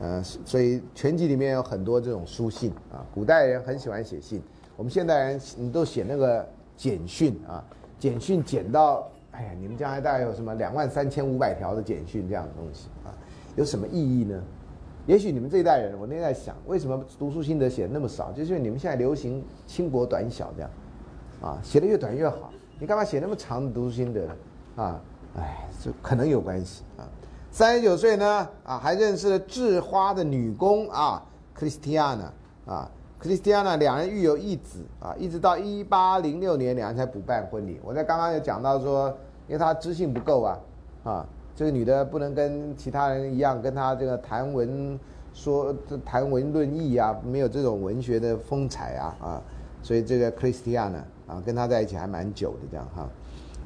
[0.00, 3.04] 呃，所以全集里面有很多这种书信啊。
[3.12, 4.42] 古代人很喜欢写信，
[4.76, 6.46] 我们现代人你都写那个
[6.76, 7.64] 简讯啊，
[7.98, 9.08] 简讯简到。
[9.30, 13.14] 哎呀，你们将来大概有什么两万三千五百条的简讯这样的东西啊？
[13.54, 14.42] 有什么意义呢？
[15.06, 18.32] 也许你们这一代人，我那天在想，为什么读书心得写那么少？
[18.32, 20.70] 就是因为你们现在流行轻薄短小这样，
[21.40, 22.52] 啊，写的越短越好。
[22.80, 24.36] 你干嘛写那么长的读书心得呢？
[24.76, 25.00] 啊，
[25.36, 27.06] 哎，这可能有关系啊。
[27.50, 31.22] 三十九岁呢，啊，还认识了制花的女工啊
[31.56, 32.30] ，Christiana
[32.66, 32.90] 啊。
[33.20, 37.80] 克里斯蒂安娜两人育有一子啊，一直到一八零六年，两人才补办婚礼。
[37.82, 39.08] 我在刚刚有讲到说，
[39.48, 40.58] 因为他知性不够啊，
[41.02, 41.26] 啊，
[41.56, 44.96] 这个女的不能跟其他人一样，跟他这个谈文
[45.34, 45.74] 说
[46.04, 49.42] 谈文论义啊，没有这种文学的风采啊啊，
[49.82, 53.08] 所以这个克里斯蒂安娜啊，跟他在一起还蛮久的这样哈。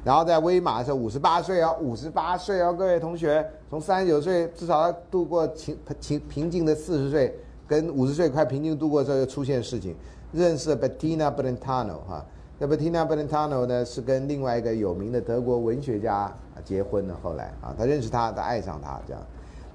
[0.03, 7.37] 然后在威马的时候，五十八岁哦，五十八岁哦，各位同学，从三十九岁至少要度过平平平静的四十岁。
[7.65, 9.95] 跟五十岁快平静度过之后，又出现事情，
[10.33, 12.23] 认识 Bettina Brentano 哈，
[12.59, 16.31] 那 Bettina Brentano 呢是跟另外一个有名的德国文学家
[16.65, 17.17] 结婚了。
[17.23, 19.23] 后来啊，他认识他，他爱上他这样。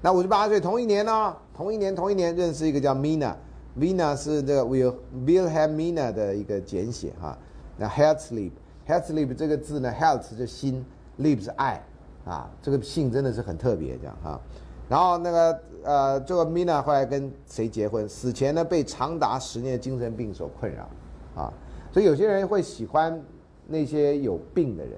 [0.01, 4.93] 那五十八岁同一年呢，同一年同一年认识一个叫 Mina，Mina 是这个 Will
[5.25, 7.35] Wilhelmina 的一个简写哈。
[7.75, 8.51] 那 Hertlie
[8.89, 10.83] Herzlieb，Herzlieb 这个字呢，health 就心
[11.19, 11.79] ，Lieb 是爱
[12.25, 14.41] 啊，这个姓真的是很特别这样哈。
[14.89, 18.09] 然后那个呃，这个 Mina 后来跟谁结婚？
[18.09, 20.89] 死前呢，被长达十年的精神病所困扰，
[21.35, 21.53] 啊，
[21.91, 23.21] 所以有些人会喜欢
[23.67, 24.93] 那些有病的人，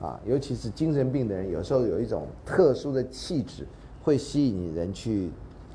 [0.00, 3.66] 啊，尤其是精神病的人，有时候有一种特殊的气质，
[4.02, 5.30] 会吸引人去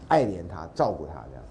[0.08, 1.44] 爱怜他、照顾他这样。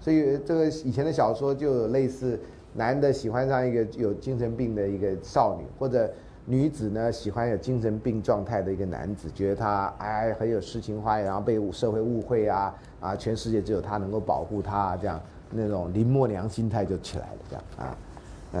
[0.00, 2.38] 所以这个以前的小说就有类似，
[2.74, 6.12] 男的喜欢上一个有精神病的一个少女，或者。
[6.46, 15.18] 女子呢喜欢有精神病状态的一个男子，觉得他哎很有诗情画意，然后被社会误会啊啊，全世界只有他能够保护他，这样
[15.50, 17.96] 那种林默娘心态就起来了，这样啊，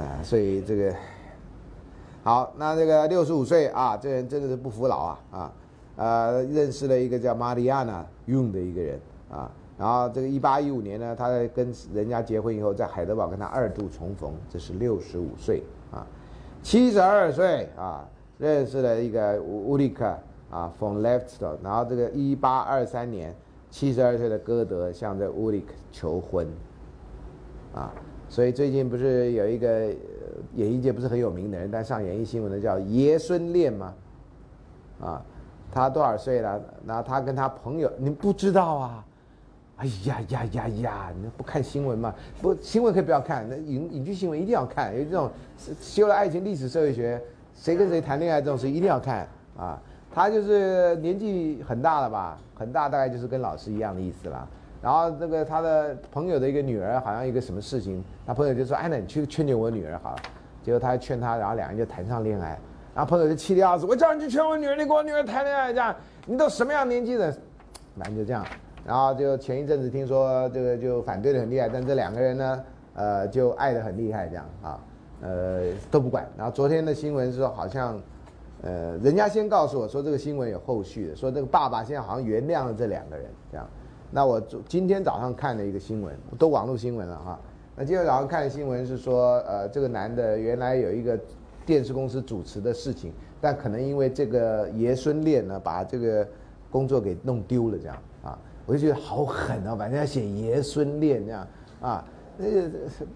[0.00, 0.94] 啊，所以这个
[2.22, 5.52] 好，那这个六十五岁啊，这人真的是不服老啊啊，
[5.96, 8.98] 呃，认识了一个叫玛利亚娜用的一个人
[9.30, 16.06] 啊，然后这个一八一五年呢，他在跟人家结婚以后，在海德堡跟他二度重逢，这是六十五岁啊。
[16.62, 18.08] 七十二岁啊，
[18.38, 20.16] 认识了一个乌里克
[20.48, 23.34] 啊，from left，然后这个一八二三年，
[23.68, 26.46] 七十二岁的歌德向这乌里克求婚，
[27.74, 27.92] 啊，
[28.28, 29.86] 所以最近不是有一个
[30.54, 33.94] 演艺界不是很有名的人，但上演艺新闻的叫爷孙恋吗？
[35.00, 35.22] 啊，
[35.72, 36.62] 他多少岁了？
[36.86, 39.04] 然后他跟他朋友，你不知道啊？
[39.76, 41.12] 哎呀呀呀呀！
[41.20, 42.14] 你不看新闻吗？
[42.40, 44.96] 不，新闻可以不要看，那影影剧新闻一定要看。
[44.96, 45.28] 有这种
[45.80, 47.20] 修了爱情历史社会学，
[47.54, 49.80] 谁跟谁谈恋爱这种事一定要看啊。
[50.14, 52.38] 他就是年纪很大了吧？
[52.54, 54.46] 很大，大概就是跟老师一样的意思啦。
[54.80, 60.22] 然后那个他的朋友的一个女儿，好像一个什么事情，他朋友就说：“哎，那你去劝劝我女儿好了。”
[60.62, 62.56] 结果他劝他，然后两人就谈上恋爱。
[62.94, 65.92] 然后朋友就气得要死：“我叫你去劝我女儿，你跟我女儿谈恋爱这样，
[66.26, 67.36] 你都什么样年纪的？”
[67.98, 68.46] 反正就这样。
[68.86, 72.64] 然后就前一阵子听说这个就反对的很厉害，但这两个人呢，
[72.94, 74.80] 呃，就爱的很厉害这样啊，
[75.22, 76.28] 呃都不管。
[76.36, 77.98] 然后昨天的新闻是说好像，
[78.62, 83.66] 呃，人家先告诉我说这个新闻有后续的，说这个爸爸现在好像原谅了这两个人这样。
[84.10, 87.40] 那我今天早上看了一个新闻，都网络新闻了哈。
[87.74, 91.18] 那今天早上看的新闻是说，呃，这个男的原来有一个
[91.66, 96.28] 电视公司主持的事情，但可能因为这个爷孙恋呢，把这个
[96.70, 97.96] 工作给弄丢了这样。
[98.66, 99.76] 我就觉得好狠啊！
[99.76, 101.46] 反正要写爷孙恋这样
[101.80, 102.04] 啊，
[102.38, 103.06] 那个是，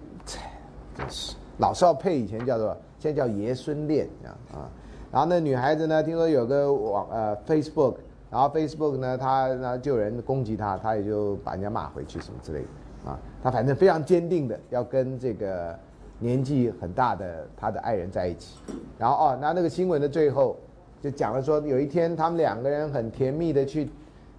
[0.94, 4.68] 真是老少配以前叫做，现在叫爷孙恋这样啊。
[5.10, 7.94] 然后那女孩子呢，听说有个网呃 Facebook，
[8.30, 13.18] 然后 Facebook 呢，她那就有人攻击她，她也就把人家骂回去什么之类的啊。
[13.42, 15.74] 她反正非常坚定的要跟这个
[16.18, 18.58] 年纪很大的她的爱人在一起。
[18.98, 20.58] 然后哦，那那个新闻的最后
[21.00, 23.88] 就讲了说，有一天他们两个人很甜蜜的去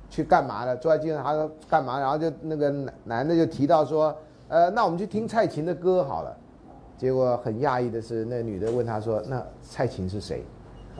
[0.09, 0.75] 去干嘛了？
[0.75, 1.99] 坐在机上，他说干嘛？
[1.99, 4.15] 然后就那个男男的就提到说，
[4.47, 6.35] 呃，那我们去听蔡琴的歌好了。
[6.97, 10.43] 结果很讶异的是，那女的问他说，那蔡琴是谁？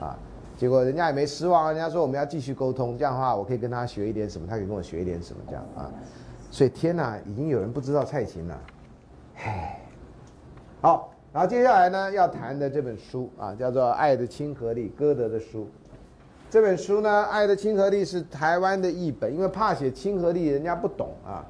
[0.00, 0.16] 啊，
[0.56, 5.90] 结果人家也没失望，人家说我们要继续沟通，这样的话我可以跟他学一点什么，他可以跟我学一点什么，这样啊。
[6.50, 8.60] 所以天哪，已经有人不知道蔡琴了，
[9.44, 9.80] 唉。
[10.80, 15.68] 好，然后接下来呢要谈的这本书啊，叫做《爱的亲和力》，歌德的书。
[16.50, 21.46] 这本书呢，《爱的亲和力》是台湾的译本，因为怕写亲和力人家不懂啊。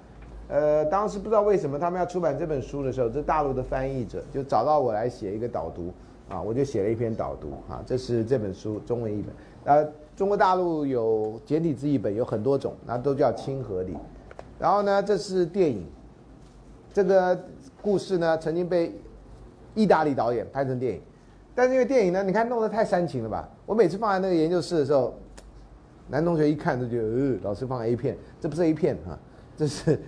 [0.46, 5.90] 呃，当时不知道为什么他们要出版这本书的时候，这大陆的翻译者就找到我来写一个导读。
[6.28, 9.34] 啊，我就写了一篇导读啊，这是这本书中文译本。
[9.74, 13.96] 呃，中国大陆有简体字译本，有很多种，那都叫亲和力。
[14.58, 15.86] 然后呢，这是电影，
[16.92, 17.36] 这个
[17.80, 18.94] 故事呢曾经被
[19.74, 21.00] 意大利导演拍成电影，
[21.54, 23.48] 但是因为电影呢，你看弄得太煽情了吧？
[23.66, 25.14] 我每次放在那个研究室的时候，
[26.08, 29.18] 男同学一看都觉得，呃，老师放 A 片，这不是 A 片啊，
[29.56, 30.00] 这是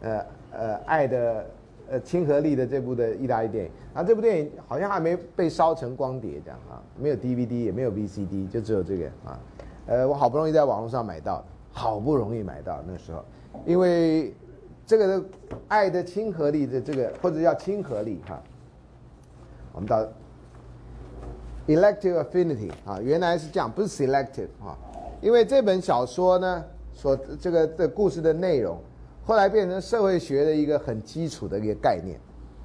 [0.00, 1.46] 呃呃爱的。
[1.90, 9.40] 呃，亲和力的这部的意大利电影，然后这部电影好像还没被烧成光碟这样啊，没有 DVD 也没有 VCD，就只有这个啊。
[9.86, 13.24] 呃，我好不容易在网络上买到，好不容易买到那时候，
[13.64, 14.34] 因为
[14.84, 15.24] 这个
[15.66, 18.38] 爱的亲和力的这个或者叫亲和力哈，
[19.72, 20.06] 我们到
[21.68, 24.76] elective affinity 啊，原来是这样，不是 selective 啊，
[25.20, 28.76] 因为这本小说呢，所这个的故事的内容。
[29.24, 32.18] 后来变成社会学的一个很基础的一个概念，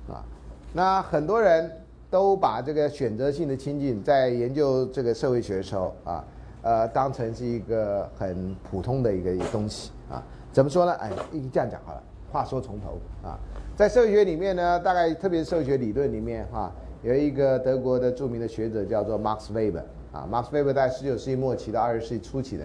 [0.07, 0.23] 啊，
[0.71, 1.69] 那很多人
[2.09, 6.23] 都把这个选择性的亲近在研究这个社会学的时候啊，
[6.61, 10.23] 呃，当成是一个很普通的一个东西啊。
[10.53, 10.93] 怎么说呢？
[10.93, 11.11] 哎，
[11.51, 12.01] 这样讲好了。
[12.31, 13.37] 话说从头啊，
[13.75, 16.71] 在社会学里面呢，大概特别是社会学理论里面哈，
[17.03, 19.83] 有一个德国的著名的学者叫做 Max Weber
[20.13, 22.63] 啊，Max Weber 在十九世纪末期到二十世纪初期的。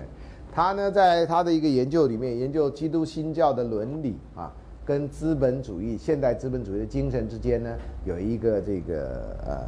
[0.53, 4.53] 他呢，在他的一个研究里面，研究基督新教的伦理啊，
[4.85, 9.59] 跟资本主义、现代资本主义的精神之间呢，有一个这个呃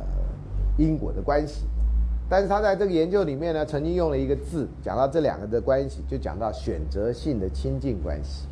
[0.78, 1.66] 因果的关系。
[2.28, 8.46] 但是他在这个研究里面呢，曾经用了一个字，讲到这两个的关系，就讲到选择性的亲近关系。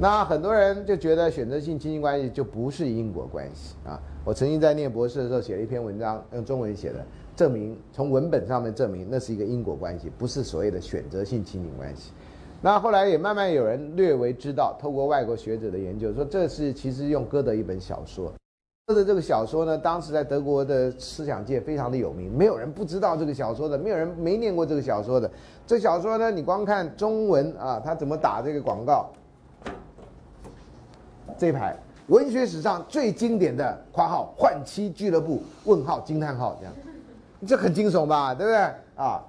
[0.00, 4.00] 那很多人就觉得选择性亲近关系就不是因果关系啊。
[4.28, 7.02] 我曾经在念博士的时候写了一篇文章，用中文写的。
[7.34, 12.12] 证明从文本上面证明那是一个因果关系，不是所谓的选择性亲近关系。
[12.60, 18.30] 那后来也慢慢有人略微知道，透过外国学者的研究，说这是其实用歌德一本小说。
[18.84, 25.30] 歌德这个小说呢，当时在德国的思想界非常的有名，没有人不知道这个小说的，没有人没念过这个小说的。
[25.66, 29.10] 这小说呢，你光看中文啊，他怎么打这个广告？
[31.38, 31.74] 这一排
[32.08, 36.74] 文学史上最经典的（括号换妻俱乐部）问号惊叹号这样。
[37.46, 38.58] 这很惊悚吧，对不对
[38.96, 39.22] 啊？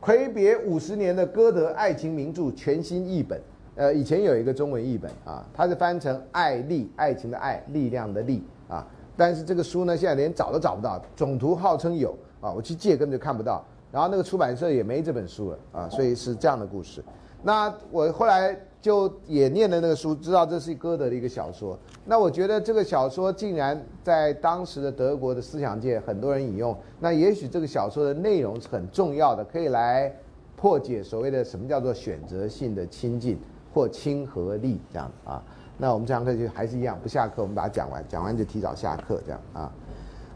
[0.00, 3.38] 魁别五十年的歌德爱情名著全新译本，
[3.74, 8.86] 呃，以前有一个中文译本啊，它是翻成“爱力”，爱情的爱，力量的力啊。
[9.14, 17.04] 但是这个书呢，现在连找都找不到，总图号称有啊，我去借根本就看不到，然后那个出版社也没这本书了啊，所以是这样的故事。
[17.42, 18.58] 那我后来。
[18.80, 21.78] 就也念了那个书，知道这是歌德的一个小说。
[22.04, 30.14] 那我觉得这个小说竟然在当时的德国的思想界很多人引用，那也许这个小说的内容是很重要的，可以来
[30.56, 33.38] 破解所谓的什么叫做选择性的亲近
[33.74, 35.42] 或亲和力这样啊。
[35.76, 39.72] 那我们这堂课就还是一样，不下课我们把它讲完，讲完就提早下课这样啊。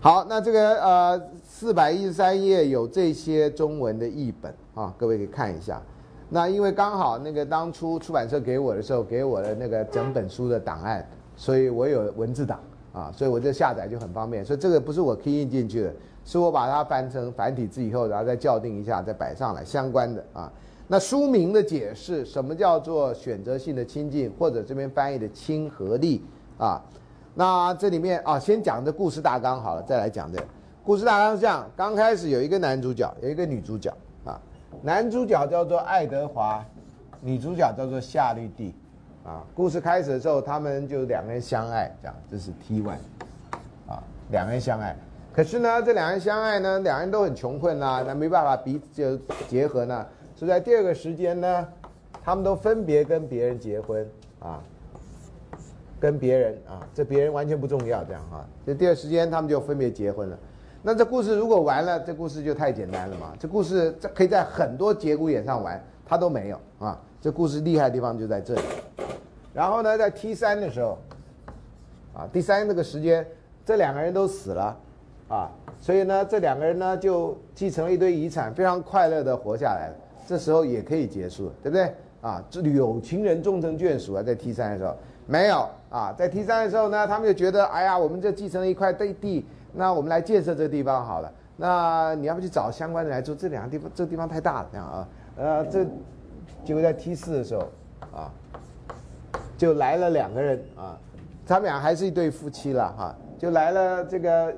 [0.01, 5.81] 好，那这个呃四百一十三页有这些中文的译本啊，各位可以看一下。
[6.35, 11.07] 那因为刚好那个当初出版社给我的时候，给我的那个整本书的档案，
[11.37, 12.59] 所以我有文字档
[12.95, 14.43] 啊，所以我这下载就很方便。
[14.43, 20.51] 所以这个不是我 key 进去的，是我把它翻成繁体字以后，然后再校订一下，再摆上来相关的啊。
[20.89, 26.25] 那书名的解释，什么叫做选择性的亲近，或者这边翻译的亲和力
[26.57, 26.81] 啊？
[27.35, 30.45] 那这里面啊，先讲这故事大纲好了，再来讲这个
[30.83, 33.93] 故事大纲是这样：刚开始有一个男主角，有一个女主角。
[34.81, 36.65] 男主角叫做爱德华，
[37.21, 38.75] 女主角叫做夏绿蒂，
[39.25, 42.97] 啊，故事开始的时候，他们就两个人相爱，这样，这是 T one，
[43.87, 44.97] 啊，两个人相爱，
[45.33, 49.17] 可是呢，这两人相爱呢，两人都很穷困啦，那没办法彼此就
[49.47, 51.69] 结合呢，是在第二个时间呢，
[52.25, 54.09] 他们都分别跟别人结婚，
[54.41, 54.61] 啊，
[56.01, 60.39] 跟别人啊，这别人完全不重要，这样哈，这第二时间他们就分别结婚了。
[60.85, 63.33] 那这故事如果完了，这故事就太简单了嘛。
[63.39, 67.01] 这故事这可以在很多节骨眼上玩，他都没有啊。
[67.21, 68.63] 这故事厉害的地方就在这里。
[69.55, 70.99] 然后呢，在 T 三的时候，
[72.13, 73.25] 啊，第三这个时间，
[73.65, 74.77] 这两个人都死了，
[75.29, 75.49] 啊，
[75.81, 79.95] 所以呢，这两个人呢就继承了一堆遗产，非常快乐的活下来了。
[80.27, 81.95] 这时候也可以结束了，对不对？
[82.23, 84.97] 啊，这有情人终成眷属啊，在 T 三的时候
[85.29, 89.47] 没有啊，在 T 三的时候呢，他们就觉得，哎呀，我们这继承了一块地地。
[89.73, 91.33] 那我们来建设这个地方好了。
[91.57, 93.35] 那你要不去找相关的来做？
[93.35, 95.09] 这两个地方，这个地方太大了，这样啊。
[95.37, 95.85] 呃，这
[96.65, 97.63] 结果在 T 四的时候
[98.13, 98.33] 啊，
[99.57, 100.99] 就来了两个人啊，
[101.47, 103.15] 他们俩还是一对夫妻了哈。
[103.39, 104.53] 就来了这个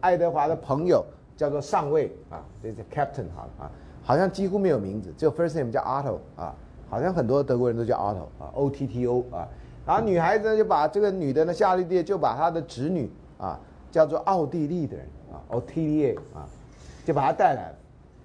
[0.00, 1.04] 爱德华的朋友，
[1.36, 3.70] 叫做上尉啊，这是 Captain 好了啊，
[4.02, 6.54] 好像几乎没有名字，只有 First name 叫 Otto 啊，
[6.88, 9.48] 好像很多德国人都叫 Otto 啊，O T T O 啊。
[9.86, 13.58] 然后女孩子呢，就把这个女的呢，夏绿蒂就把她的侄女啊。
[13.94, 16.42] 叫做奥地利的人啊，O T D A 啊，
[17.04, 17.74] 就把他带来了。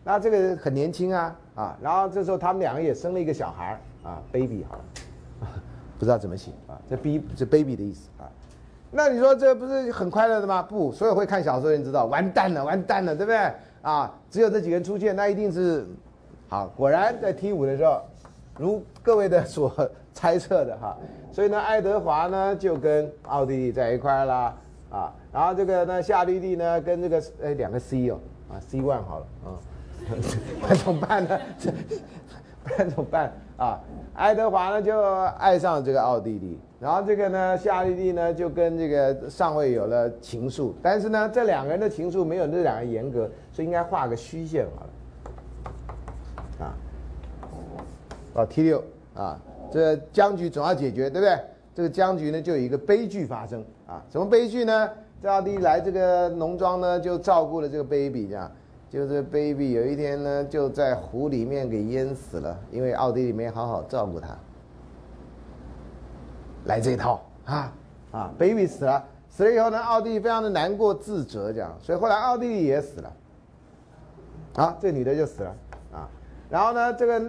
[0.04, 4.84] 那这个很年轻啊啊，然后这时候他们两个也生了一个小孩啊，baby 好了，
[6.00, 8.26] 不知道怎么写啊，这 b 这 baby 的意思啊。
[8.90, 10.64] 那你说这不是很快乐的吗？
[10.64, 13.38] 不，所有会看小说的人知道，完蛋了，完蛋了，对不对？
[13.84, 15.86] 啊，只有这几个人出现，那一定是
[16.48, 16.66] 好。
[16.76, 18.02] 果然在 T 五的时候，
[18.58, 19.72] 如各位的所
[20.16, 20.98] 猜测的哈，
[21.32, 24.58] 所以呢，爱德华呢就跟奥地利在一块啦。
[24.90, 28.20] 啊，然后这个呢，夏绿蒂呢，跟这个呃两个 C 哦，
[28.52, 29.48] 啊 C one 好了啊，
[30.68, 31.40] 那怎么办呢？
[31.58, 31.72] 这
[32.78, 33.80] 那怎么办啊？
[34.16, 35.00] 爱德华呢就
[35.38, 46.66] 爱上这个奥地利，然后这个呢，夏绿蒂呢就跟这个上尉有了情愫，但是呢，这两个人的情愫没有那两个严格，所以应该画个虚线好了。
[46.66, 46.74] 啊，
[48.34, 49.40] 哦 T 六啊，
[49.72, 51.40] 这僵局总要解决，对不对？
[51.76, 53.64] 这个僵局呢就有一个悲剧发生。
[53.88, 54.90] 啊，什么悲剧呢？
[55.22, 58.50] 这奥地利来这个农庄呢，就照顾了这个 baby，这样，
[58.90, 64.30] 就是 baby 有一天呢，就在湖里面给淹死了，因为奥地利没好好照顾他。
[66.66, 67.74] 来这一套啊
[68.12, 73.14] 啊，baby 死了，死了以后呢，奥地利非常的难过自责，这样，所以后来奥地利也死了。
[74.56, 75.56] 啊，这女的就死了
[75.92, 76.10] 啊，
[76.50, 77.22] 然后呢，这个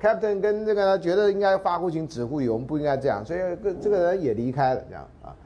[0.00, 5.36] captain 跟这个呢觉得应该发乎情，止乎礼，我们不应该这样，所以这这个人也离开了，这样啊。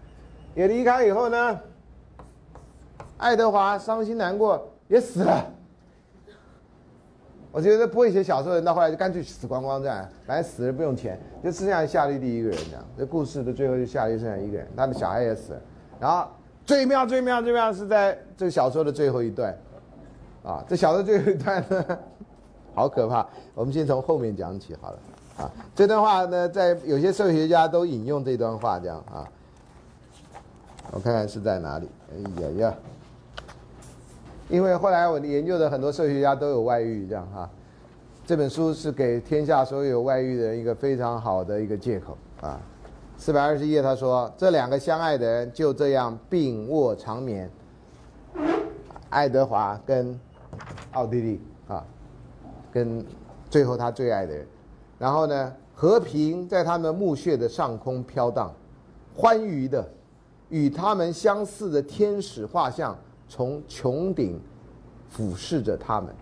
[0.55, 1.61] 也离开以后呢，
[3.19, 5.45] 爱德华伤心难过，也死了。
[7.51, 12.85] 我觉得不会写小说的人，到后来就干脆死光光这样，反正死了不用钱，就剩下夏绿蒂一个人这样。
[12.97, 15.61] 这故事的最后就夏绿剩下一个人，他的小孩也死了。
[15.99, 16.29] 然后
[16.65, 19.57] 最妙、最妙、最妙是在这个小说的最后一段，
[20.45, 21.99] 啊，这小说最后一段呢，
[22.75, 23.27] 好可怕。
[23.55, 24.99] 我们先从后面讲起好了。
[25.39, 29.27] 啊，这段话呢，在有些社会学家都引用这段话这样啊。
[30.91, 31.89] 我看看是在哪里？
[32.13, 32.75] 哎呀呀！
[34.49, 37.49] 因为后来我研究的很多社学家都有外遇，这样哈。
[38.27, 42.61] 这本书是给天下所有有外遇的人一个非常好的一个借口啊。
[43.17, 47.51] 四百二十页，他说这两个相爱的人就这样并卧长眠。
[49.11, 50.19] 爱德华跟
[50.93, 51.85] 奥地利啊，
[52.73, 53.05] 跟
[53.51, 54.47] 最后他最爱的人，
[54.99, 58.53] 然后呢，和平在他们墓穴的上空飘荡，
[59.15, 59.87] 欢愉的。
[60.51, 62.97] 与他们相似的天使画像
[63.29, 64.41] 从穹顶
[65.09, 66.13] 俯视着他们。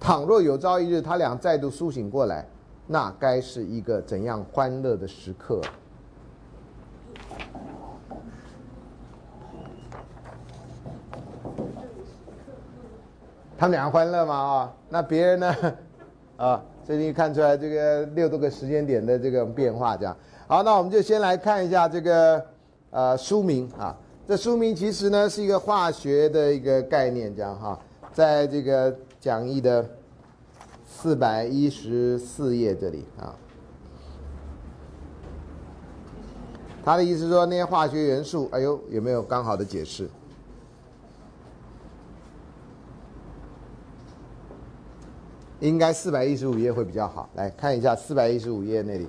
[0.00, 2.46] 倘若有朝一日他俩再度苏醒过来，
[2.86, 5.60] 那该是一个怎样欢乐的时刻？
[13.56, 14.34] 他们俩欢乐吗？
[14.34, 15.54] 啊，那别人呢？
[16.36, 20.14] 啊，这里看出来这个六多个时间点的这个变化，这样。
[20.46, 22.44] 好，那我们就先来看一下这个。
[22.90, 23.94] 呃，书名啊，
[24.28, 27.78] 这书名其实呢是一个化学的一个概念，这样哈，
[28.12, 29.88] 在这个讲义的
[30.84, 33.32] 四百一十四页这里啊，
[36.84, 40.08] 他的意思说那些化学元素，哎呦，有没有刚好的解释？
[45.60, 49.06] 应该四百一十五页会比较好，来看一下四百一十五页那里，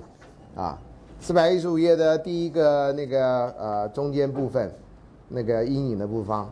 [0.54, 0.78] 啊。
[1.20, 4.72] 四百一十五页的第一个那个呃中间部分，
[5.28, 6.44] 那个阴影的部分，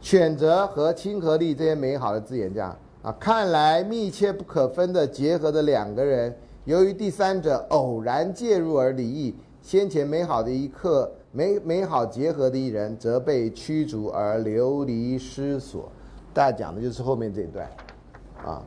[0.00, 6.34] 选择和亲和力这些美好的字眼，这样啊，看来密切不可分的结合的两个人，
[6.64, 15.90] 由于第三者偶然介入而离异，先前美好的一刻美美好结合的一人，则被驱逐而流离失所。
[16.32, 17.68] 大家讲的就是后面这一段，
[18.44, 18.62] 啊，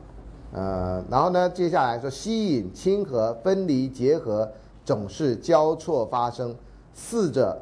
[0.52, 4.50] 呃，然后呢，接下来说吸引、亲和、分离、结合。
[4.84, 6.56] 总是交错发生，
[6.94, 7.60] 四者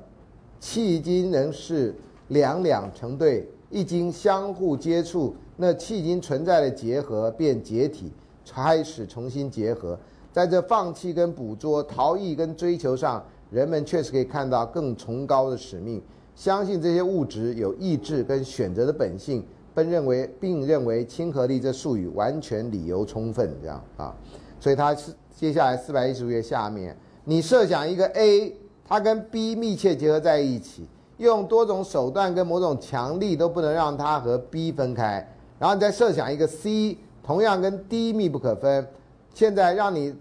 [0.60, 1.94] 迄今仍是
[2.28, 8.10] 两两成对，一经相互接触，那迄今存在的结合便解体，
[8.50, 9.98] 开始重新结合。
[10.32, 16.02] 在这放弃跟捕捉、逃逸跟追求上，人们确实可以看到更崇高的使命。
[16.34, 19.42] 相信这些物质有意志跟选择的本性，
[19.74, 24.14] 并认为并认为亲和力这术语完全理由充分，这样啊。
[24.60, 28.54] 所以他是接下来四百一十五页下面，你设想一个 A，
[28.86, 30.86] 它跟 B 密切结合在一起，
[31.18, 35.26] 用多种手段跟某种强力都不能让它和 B 分开。
[35.58, 38.86] 然后你再设想一个 C，同样跟 D 密不可分。
[39.34, 40.14] 现在让你。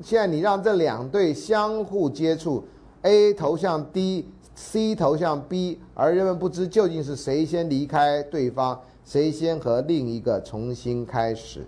[0.00, 2.62] 现在你让这两对相互接触
[3.02, 11.66] ，A 投向 D，C 投向 B，而人们不知究竟是谁先离开对方，谁先和另一个重新开始，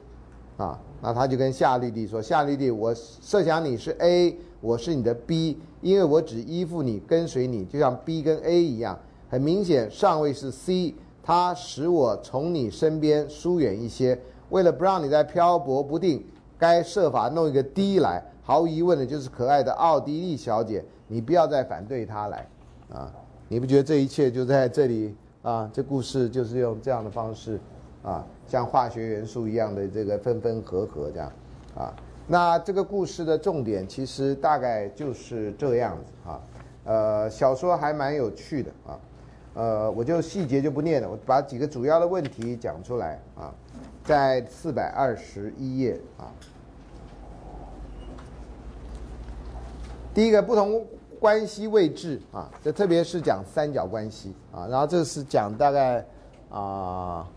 [0.59, 8.99] 啊，那他就跟夏绿蒂说：夏绿蒂，我设想你是 A，我是你的 B，因为我只依附你，跟随你，就像 B 跟 A 一样。
[9.29, 14.19] 很明显，上位是 C，它使我从你身边疏远一些，
[14.51, 16.25] 为了不让你再漂泊不定。
[16.59, 22.47] 该设法弄一个 D 来，毫无疑问的就是可爱的奥地利小姐，你不要再反对她来，
[22.93, 23.11] 啊，
[23.49, 25.71] 你不觉得这一切就在这里啊？
[25.73, 27.59] 这故事就是用这样的方式，
[28.03, 31.33] 啊，像化学元素一样的这个分分合合这样，
[31.75, 31.95] 啊，
[32.33, 36.41] 那这个故事的重点其实大概就是这样子啊，
[36.85, 39.01] 呃，小说还蛮有趣的啊，
[39.55, 43.53] 呃，我就细节就不念了，我把几个主要的问题讲出来啊，
[44.05, 46.31] 在四百二十一页啊。
[50.15, 50.87] 第一个不同
[51.19, 56.07] 关系位置啊，这特别是讲三角关系啊，然后这是讲大概
[56.49, 57.29] 啊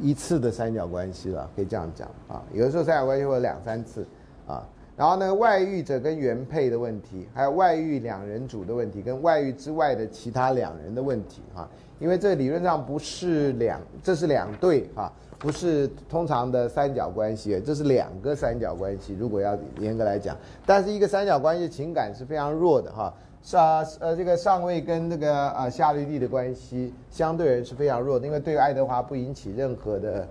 [0.00, 2.42] 一次的三角关系了，可以这样讲啊。
[2.52, 4.06] 有的时候三角关系会有两三次
[4.46, 4.66] 啊。
[4.96, 11.68] 然后呢，外遇者跟原配的问题，还有外遇两人组的问题，跟外遇之外的其他两人的问题啊。
[12.00, 15.12] 因为这理论上不是两，这是两对啊。
[15.38, 19.16] 不是通常的三角关系，这是两个三角关系。
[19.16, 23.14] 如果要严格来讲，但是一个三角关系情感是非常弱的哈。
[23.42, 30.28] 上呃这个上位跟这个啊夏绿蒂的关系相对人是非常弱的，因为对爱德华不引起任何的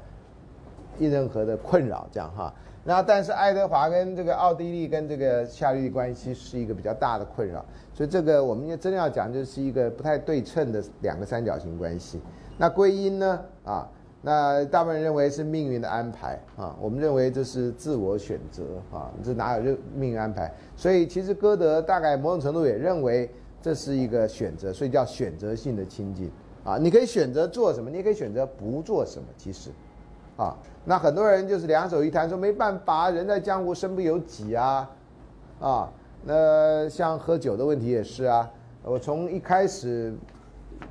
[0.99, 2.53] 任何的困扰，这样哈。
[2.83, 7.63] 那但是爱德华跟这个奥地利跟这个夏绿蒂关系是一个比较大的困扰，
[7.93, 12.21] 所以这个我们真的要讲就是一个不太对称的两个三角形关系。
[12.57, 13.87] 那归因呢啊？
[14.21, 20.51] 那大部分人认为是命运的安排啊，我们认为这是自我选择啊，这哪有命命运安排？
[20.75, 23.29] 所以其实歌德大概某种程度也认为
[23.61, 26.31] 这是一个选择，所以叫选择性的亲近
[26.63, 26.77] 啊。
[26.77, 29.27] 你可以选择做什么，你也可以选择不做什么。
[29.37, 29.69] 其实，
[30.35, 34.89] 啊，那很多人就是两手一摊说没办法，人在江湖身不由己啊，
[35.61, 35.89] 啊，
[36.23, 38.49] 那像喝酒的问题也是啊。
[38.83, 40.13] 我从一开始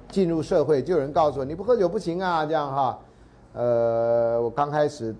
[0.08, 2.98] 进入社会，就有人告诉我你不喝酒不行啊，这样哈。
[3.56, 5.14] 呃，我刚开始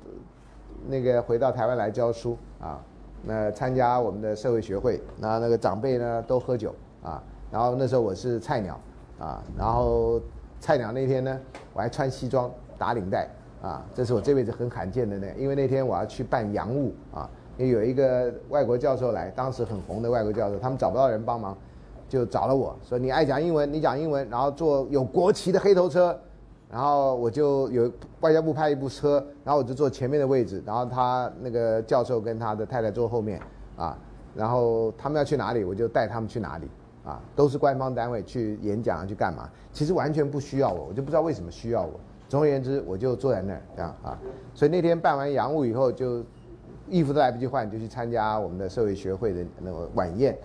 [0.87, 2.79] 那个回到台湾来教书啊，
[3.25, 8.79] 那参加我们的社会学会，那那个长辈呢都喝酒啊，然后那时候我是菜鸟
[9.19, 10.21] 啊，然后
[10.61, 11.41] 菜鸟那天呢
[11.73, 13.27] 我还穿西装打领带
[13.63, 17.27] 啊，这是我这辈子很罕见的呢，因为那天我要去办洋务啊，
[17.57, 21.57] 因为有一个外国教授来，当时很红的外国教授，他们找不到人帮忙，
[22.07, 26.15] 就找了我说你爱讲英文，你讲英文，然后坐有国旗的黑头车。
[26.71, 27.91] 然后我就有
[28.21, 33.41] 外交部派一部车，然后我就坐前面的位置，然后他那个教授跟他的太太坐后面，
[33.77, 33.97] 啊，
[34.35, 36.69] 然后他们要去哪里，我就带他们去哪里，
[37.05, 41.93] 啊，都是官方单位去演讲啊去干嘛，其实完全不需要我，我就不知道为什么需要我。
[42.29, 44.19] 总而言之，我就坐在那儿这样啊，
[44.53, 46.25] 所以那天办完洋务以后，就
[46.89, 50.37] 衣服都来不及换，就去参加我们的社会学会的那个晚宴，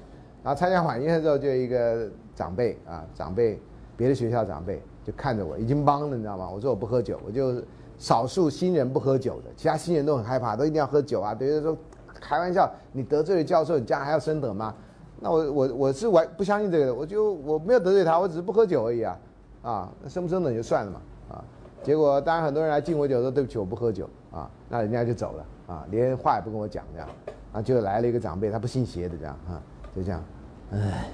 [0.44, 3.60] 然后参加晚宴的时候，就有一个长辈啊，长辈，
[3.98, 4.80] 别的学校长辈。
[5.04, 6.50] 就看着我，已经懵了，你知道吗？
[6.50, 7.62] 我说我不喝酒，我就
[7.98, 11.34] 少数新人不喝酒的，其他新人都很害怕，都一定要喝酒啊。
[11.34, 11.76] 等于说
[12.14, 14.74] 开玩笑，你得罪了教授，你将来还要升等吗？
[15.20, 19.20] 那我我我是完不相信这个的，我就我没有得罪他，我只是不喝酒而已啊。
[19.62, 21.02] 啊，升不升等就算了嘛。
[21.30, 21.44] 啊，
[21.84, 25.46] 结果当然很多人来敬我酒说对不起我不喝酒啊，那人家就走了
[25.76, 27.10] 啊，连话也不跟我讲这样，
[27.54, 29.62] 啊，就来了一个长辈，他不信邪的这样啊，
[29.96, 30.24] 就这样，
[30.72, 31.10] 唉，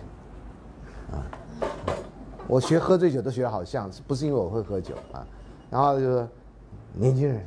[1.11, 1.23] 啊。
[2.47, 5.25] 我学喝醉酒都学得好像，是不是因为我会喝酒啊，
[5.69, 6.27] 然后就说
[6.93, 7.41] 年轻人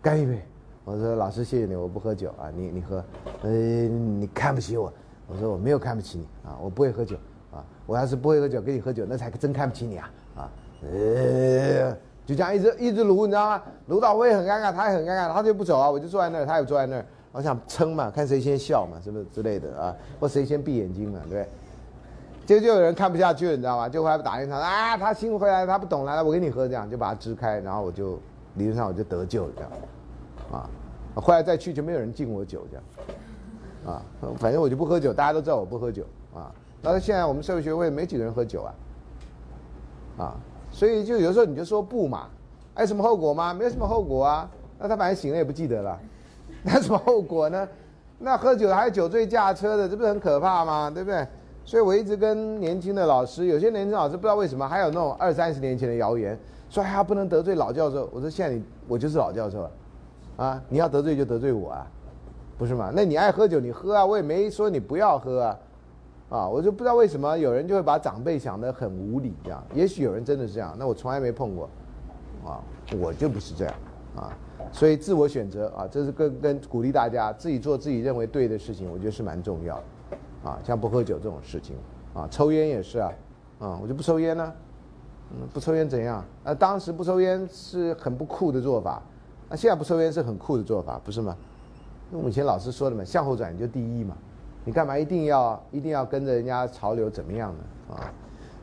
[0.00, 0.40] 干一杯。
[0.84, 3.04] 我说老师谢谢你，我不喝酒啊，你你喝，
[3.42, 4.92] 呃你看不起我，
[5.28, 7.16] 我说我没有看不起你啊，我不会喝酒
[7.52, 10.10] 啊，我要是不会喝酒跟你喝酒，那才真看不起你啊。
[10.36, 10.50] 啊，
[10.82, 11.92] 呃
[12.24, 13.62] 就这样一直一直撸，你知道吗？
[13.86, 21.48] 撸到我也很尴尬，他也很尴尬，他就不走啊，我就坐在那儿，他也坐在那儿，我想撑嘛，看谁先笑嘛，是不是之类的啊，或谁先闭眼睛嘛，对不对？
[22.50, 23.88] 结果就有人看不下去了，你知道吗？
[23.88, 28.18] 就后来打电话啊，他新回来，他不懂了，我给你喝，这样就把他支开，然后我就
[28.56, 29.70] 理论上我就得救了，这样，
[30.50, 30.68] 啊，
[31.14, 34.02] 后来再去就没有人敬我酒，这样，啊，
[34.36, 36.02] 反正我就不喝酒，大家都知道我不喝酒，
[36.34, 36.50] 啊，
[36.82, 38.74] 但是现在我们社会学会没几个人喝酒啊，
[40.18, 40.34] 啊，
[40.72, 42.26] 所以就有时候你就说不嘛，
[42.74, 43.54] 还有什么后果吗？
[43.54, 45.96] 没有什么后果啊，那他反正醒了也不记得了，
[46.64, 47.68] 那什么后果呢？
[48.18, 50.90] 那喝酒还有酒醉驾车的，这不是很可怕吗？
[50.92, 51.24] 对不对？
[51.64, 56.36] 所以我一直跟年轻的老师，有些年轻老师不知道为什么，还有那种二三十年前的谣言，
[56.68, 58.08] 说哎呀不能得罪老教授。
[58.12, 59.70] 我说现在你我就是老教授了，
[60.36, 61.86] 啊，你要得罪就得罪我啊，
[62.58, 62.90] 不是吗？
[62.92, 65.58] 那你爱喝酒你喝啊，我也没说你不要喝啊，
[66.30, 69.62] 啊，我就不知道为什么有人就会把长辈想得很无理这样。
[69.72, 71.68] 也许有人真的是这样，那我从来没碰过，
[72.44, 72.58] 啊，
[72.98, 73.74] 我就不是这样，
[74.16, 74.32] 啊，
[74.72, 79.82] 所以自我选择啊，这是跟跟鼓励大家自己做自己认为对的事情，我觉得是蛮重要的。
[80.44, 81.76] 啊，像不喝酒这种事情，
[82.14, 83.12] 啊，抽烟也是啊，
[83.58, 84.52] 啊，我就不抽烟呢，
[85.32, 86.24] 嗯，不抽烟怎样？
[86.44, 89.02] 啊，当时不抽烟是很不酷的做法，
[89.48, 91.36] 那现在不抽烟是很酷的做法，不是吗？
[92.10, 94.16] 那我们以前老师说的嘛，向后转就第一嘛，
[94.64, 97.94] 你干嘛一定要一定要跟着人家潮流怎么样呢？
[97.96, 98.12] 啊，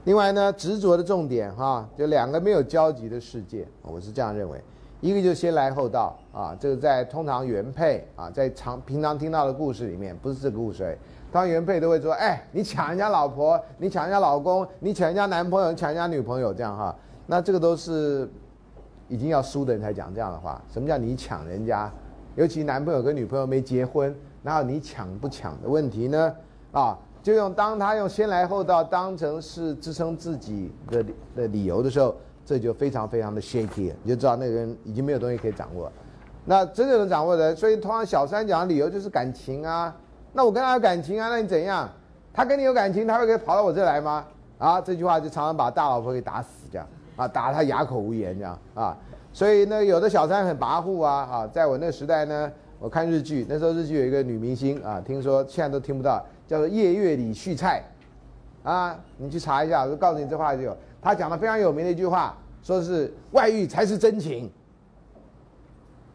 [0.05, 4.59] 另外呢，执着的重点哈，就两个没有交集的世界，我是这样认为，
[4.99, 10.97] 一个就先来后到啊，这个在通常原配啊，在常平常听到的故事里面，不是这个故事。
[11.31, 16.95] 当原配都会说：“哎，你抢人家老婆，你抢人家老公，你抢人家男朋友，你抢人家女朋友，这样哈，
[17.25, 18.29] 那这个都是
[19.09, 20.61] 已经要输的人才讲这样的话。
[20.71, 21.91] 什么叫你抢人家？
[22.35, 26.33] 尤其男朋友跟女朋友没结婚，然后你抢不抢的问题呢？
[26.71, 31.05] 啊，就用当他用先来后到当成是支撑自己的
[31.35, 35.91] 的理由的时候，这就非常非常的 shaky，你就知道那个人已经没有东西可以掌握。
[36.45, 39.93] 那真正能掌握的，所以通常小三讲的理由就是感情啊。”
[40.37, 41.29] 那我跟他有感情啊？
[41.29, 41.89] 那你怎样？
[42.31, 44.23] 他跟你有感情，他会给跑到我这来吗？
[44.59, 48.95] 啊，这句话就常常把大老婆给打死，这样啊，打他哑口无言，这样啊。
[49.33, 57.83] 所以呢，有的小三很跋扈啊，啊，在我那个时代呢，我看日剧，那时候日剧有一个女明星啊，听说现在都听不到，叫做夜月里续菜，
[58.61, 64.51] 啊，你去查一下，我告诉你这话就有，他讲的非常有名的一句话，说是外遇才是真情，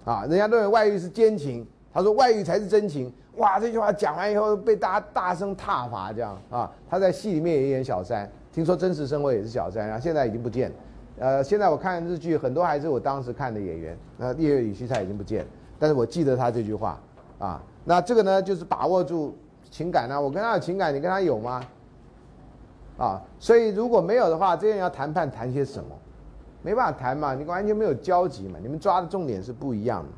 [0.05, 3.13] 啊，人家认为外遇是奸情，他说外遇才是真情。
[3.37, 10.71] 哇，这句话讲完以后被大家大声挞伐，这样啊，他在戏里面也演小三，听说真实生活也是小三，然后现在已经不见，
[11.19, 15.47] 呃，现在我看日剧很多还是我当时看的演员，那叶月雨西菜已经不见，
[15.79, 17.01] 但是我记得他这句话，
[17.39, 19.35] 啊，那这个呢就是把握住
[19.71, 21.63] 情感呢，我跟他有情感，你跟他有吗？
[22.99, 25.97] 啊，所以如果没有的话，这样要谈判谈些什么？
[26.61, 30.09] 没办法谈嘛，你完全没有交集嘛，你们抓的重点是不一样的。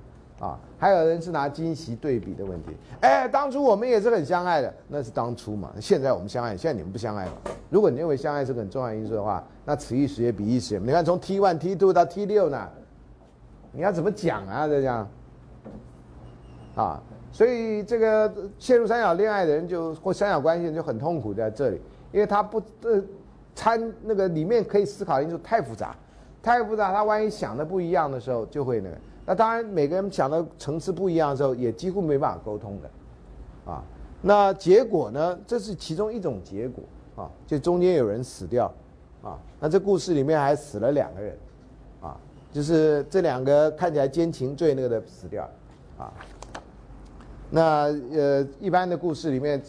[0.45, 2.77] 啊，还有人是拿惊喜对比的问题。
[3.01, 5.73] 哎，当初我们也是很相爱的，那是当初嘛。
[5.81, 7.33] 现在我们相爱，现在你们不相爱了。
[7.71, 10.79] 如果你认为相爱是个很重要因素的话，那此一时也彼一时。
[10.79, 12.69] 你看从 T one T two 到 T 六呢，
[13.73, 14.69] 你要怎么讲啊？
[14.69, 15.09] 这样
[16.75, 17.03] 啊，
[17.33, 21.81] 所以这个陷入三角恋爱的人就或三角关系就很痛苦在这里，
[22.13, 23.03] 因为他不呃
[23.55, 25.97] 参那个里面可以思考因素太复杂，
[26.43, 28.97] 太复杂，他万一想的不一样的时候就会那个。
[29.27, 33.83] 那当然，每个人想的层次不一样的时候，也几乎没办法沟通的，啊，
[34.23, 35.39] 那结果呢？
[35.47, 36.83] 这是其中一种结果。
[37.17, 38.67] 啊，就中间有人死掉，
[39.23, 41.39] 啊，那这故事里面还死了两个人，
[42.01, 42.19] 啊，
[42.51, 45.49] 就是这两个看起来奸情罪那个的死掉，
[45.97, 46.13] 啊，
[47.51, 49.63] 那呃，一般的故事里面，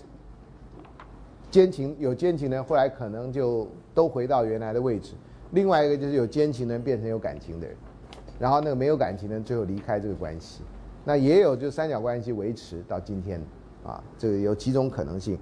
[1.52, 5.11] 奸情有奸情的人，后来可能就都回到原来的位置；
[5.52, 7.77] 另外一个就是有奸情的人变成有感情的人。
[8.38, 10.62] 然后那个没有感情的最后离开这个关系，
[11.03, 13.41] 那也有就三角关系维持到今天，
[13.86, 15.38] 啊，这个有几种可能性。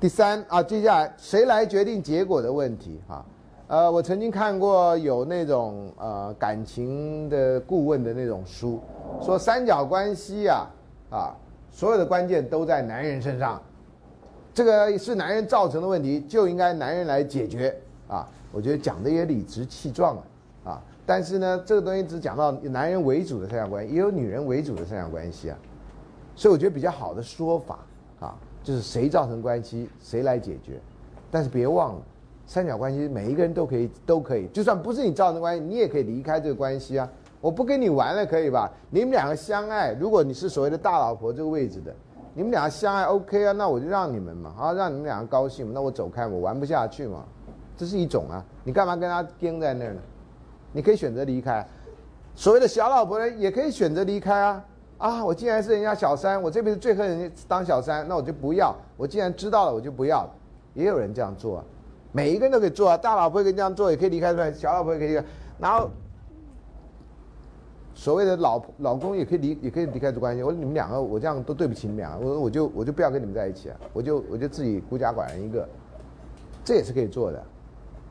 [0.00, 3.24] 第三啊，接下来谁来决定结果的问题啊？
[3.66, 8.80] 呃，我曾经看过有那种呃感情的顾问的那种书，
[9.22, 10.66] 说三角关系啊
[11.10, 11.34] 啊，
[11.70, 13.62] 所有的关键都在男人身上，
[14.52, 17.74] 这个是男人造成的问题，就应该男人来解决
[18.06, 18.28] 啊。
[18.52, 20.22] 我觉得讲的也理直气壮啊。
[21.06, 25.58] 但是呢，这个东西只讲到男人为主的三角关系，也有女人为主的三角关系啊，
[26.34, 27.78] 所以我觉得比较好的说法
[28.20, 30.80] 啊，就是谁造成关系，谁来解决。
[31.30, 32.02] 但是别忘了，
[32.46, 37.06] 三角关系每一个人都可以，都可以，就算不是你造成关系，你也可以离开这个关系啊。
[37.40, 38.72] 我不跟你玩了，可以吧？
[38.88, 41.94] 你们两个相爱，如果你是所谓的大老婆这个位置的，
[42.32, 47.26] 你们两个相爱 OK 啊，那我就让你们嘛，啊，让你们两个高兴，那我走开，我玩不下去嘛，
[47.76, 50.00] 这是一种啊，你干嘛跟他盯在那儿呢？
[50.74, 51.66] 你可以选择离开，
[52.34, 54.64] 所谓的小老婆呢，也可以选择离开啊！
[54.98, 58.74] 啊，我既然是人家小三，我这辈子最恨人家当小三，那我就不要。
[58.96, 60.28] 我既然知道了，我就不要。
[60.74, 61.62] 也有人这样做，
[62.10, 65.24] 每一个人都可以做啊，大老婆也可以这样做，也可以离开出来，小老婆也可以离开，
[65.60, 65.88] 然后
[67.94, 70.42] 所谓的老婆老公也可以离，也可以离开这关系。
[70.42, 75.68] 我说你们两个，我这样都对不起你们俩，我说我就我就不要跟你们在一起啊，我就我就自己孤家寡人一个，
[76.64, 77.44] 这也是可以做的，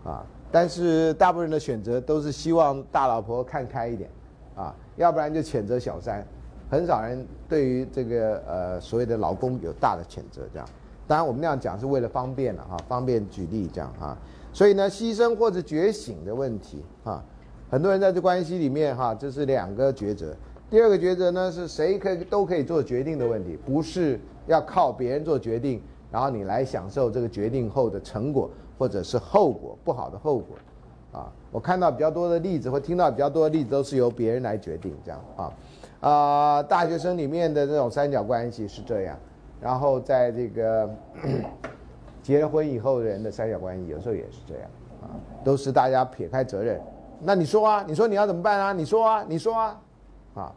[0.05, 4.07] 啊，但是大部分人的选择都是希望大老婆看开一点，
[4.55, 6.23] 啊，要不然就谴责小三。
[6.69, 10.69] 很少人对于这个呃所谓的老公有大的谴责，这样。
[11.07, 14.15] 当然我们那样讲是为了方便了哈，方便举例这样哈。
[14.53, 17.25] 所以呢，牺牲或者觉醒的问题啊，
[17.71, 20.35] 很多人在这关系里面哈，这是两个抉择。
[20.69, 25.81] 第二个抉择呢，是谁可以都可以做决定的问题，不是要靠别人做决定，
[26.11, 28.47] 然后你来享受这个决定后的成果
[28.77, 30.55] 或者是后果不好的后果
[31.11, 31.31] 啊。
[31.51, 35.53] 我看到比较多的例子或听到比较多的例子都是由别人来决定这样啊。
[36.01, 39.17] 啊，大学生里面的这种三角关系是这样，
[39.61, 40.89] 然后在这个
[42.21, 44.69] 结了婚以后的人的三角关系有时候也是这样，
[45.01, 46.81] 啊，都是大家撇开责任，
[47.21, 48.73] 那你说啊，你说你要怎么办啊？
[48.73, 49.81] 你说啊，你说啊，
[50.35, 50.51] 啊，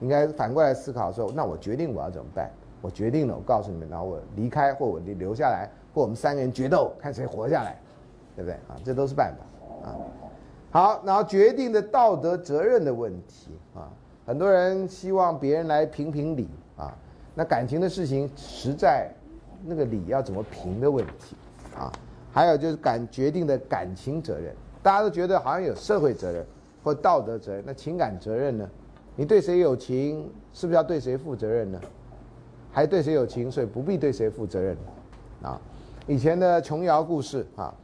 [0.00, 2.50] 应该反过来思考说，那我决定我要怎么办？
[2.82, 7.78] 我决定了，我告诉你们，然后我离开或我留下来，或我们三个人决斗，看谁活下来，
[8.34, 8.54] 对不对？
[8.68, 9.96] 啊，这都是办法，啊。
[10.70, 13.88] 好，然后决定的道德责任的问题啊，
[14.26, 16.92] 很多人希望别人来评评理啊，
[17.32, 19.08] 那感情的事情实在
[19.64, 21.36] 那个理要怎么评的问题
[21.76, 21.92] 啊，
[22.32, 24.52] 还有就是感决定的感情责任，
[24.82, 26.44] 大家都觉得好像有社会责任
[26.82, 28.68] 或道德责任，那情感责任呢？
[29.14, 31.80] 你对谁有情，是不是要对谁负责任呢？
[32.72, 34.76] 还对谁有情，所以不必对谁负责任
[35.40, 35.60] 啊？
[36.06, 37.74] 以前的琼瑶故事啊。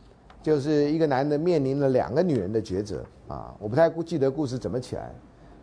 [0.42, 5.12] 就是一个男的面临了两个女人的抉择啊，我不太记得故事怎么起来，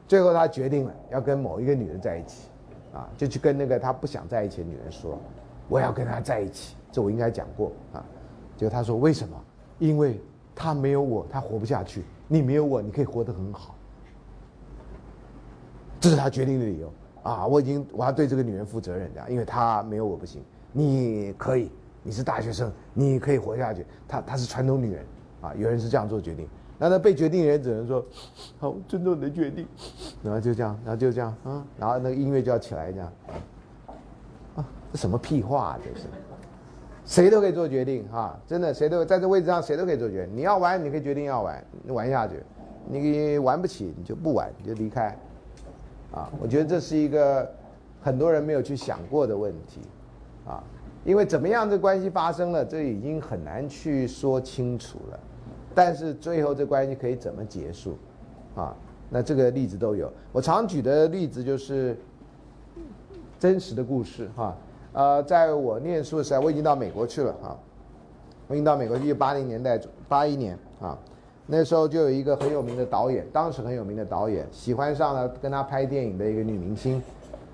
[0.07, 2.49] 最后他决定了要跟某一个女人在一起，
[2.93, 5.17] 啊，就去跟那个他不想在一起的女人说，
[5.67, 8.05] 我要跟她在一起，这我应该讲过啊，
[8.55, 9.35] 就他说为什么？
[9.79, 10.21] 因为
[10.53, 13.73] 他没有我，他活不下去，你没有我，你可以活得很好，
[15.99, 16.93] 这是他决定的理由
[17.23, 21.71] 啊，我已经我要对这个女人负责任这样，因为她没有我不行，你可以。
[22.07, 23.85] 你是大学生，你可以活下去。
[24.07, 25.05] 她她是传统女人，
[25.41, 26.47] 啊，有人是这样做决定。
[26.77, 28.05] 那那被决定的人只能说，
[28.59, 29.67] 好，尊重你的决定。
[30.23, 33.11] 然后就这样，然后就这样，啊，然后那个音乐就要起来这样。
[34.55, 36.05] 啊，这什么屁话这是？
[37.03, 40.37] 谁都可以做决定哈，真的，谁都在这位置上，谁都可以做决定。
[40.37, 42.41] 你要玩，你可以决定要玩，你玩下去。
[42.89, 45.07] 你玩不起，你就不玩，你就离开。
[46.13, 47.51] 啊，我觉得这是一个
[48.01, 49.81] 很多人没有去想过的问题，
[50.45, 50.63] 啊。
[51.07, 55.17] 因为怎么样，这关系发生了，这已经很难去说清楚了。
[55.73, 57.97] 但是最后这关系可以怎么结束，
[58.55, 58.75] 啊？
[59.09, 60.11] 那这个例子都有。
[60.33, 61.97] 我常举的例子就是
[63.39, 64.53] 真实的故事，哈。
[64.91, 67.57] 呃，在我念书的时候，我已经到美国去了，哈。
[68.49, 69.79] 我已经到美国去，八零年代，
[70.09, 70.99] 八一年啊。
[71.45, 77.01] 那时候就有一个很有名的导演，当时很有名的导演，喜欢上了跟他拍电影的一个女明星。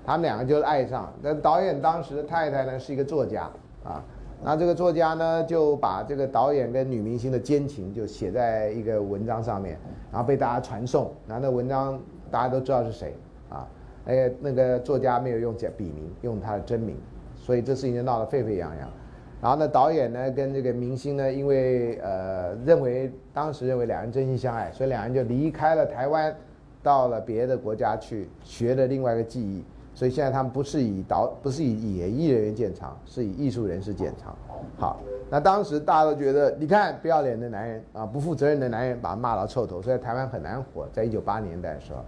[0.06, 3.50] 他们两个就爱上，那导演当时的太太呢是一个作家
[3.82, 4.04] 啊，
[4.42, 9.78] 那这个作家呢就把这个导演跟女明星的奸情就写在一个文章上面，
[10.12, 11.98] 然后被大家传颂，然后那文章
[12.30, 13.14] 大家都知道是谁
[13.48, 13.66] 啊，
[14.04, 16.96] 哎，那个作家没有用假笔名，用他的真名，
[17.34, 18.90] 所以这事情就闹得沸沸扬扬，
[19.40, 26.36] 然后呢导演呢跟这个明星呢因为呃认为当时认为两人真心相爱，所以两人就离开了台湾，
[26.82, 29.64] 到了别的国家去学了另外一个技艺。
[29.94, 34.36] 所以现在他们不是以导，不是以演艺人员见长，是以艺术人士见长。
[34.76, 35.00] 好，
[35.30, 40.88] 那当时大家都觉得，你看不要脸的男人啊，不负责任的男人，把他骂到臭头，所以台湾很难活。
[40.92, 42.00] 在一九八年代的时候，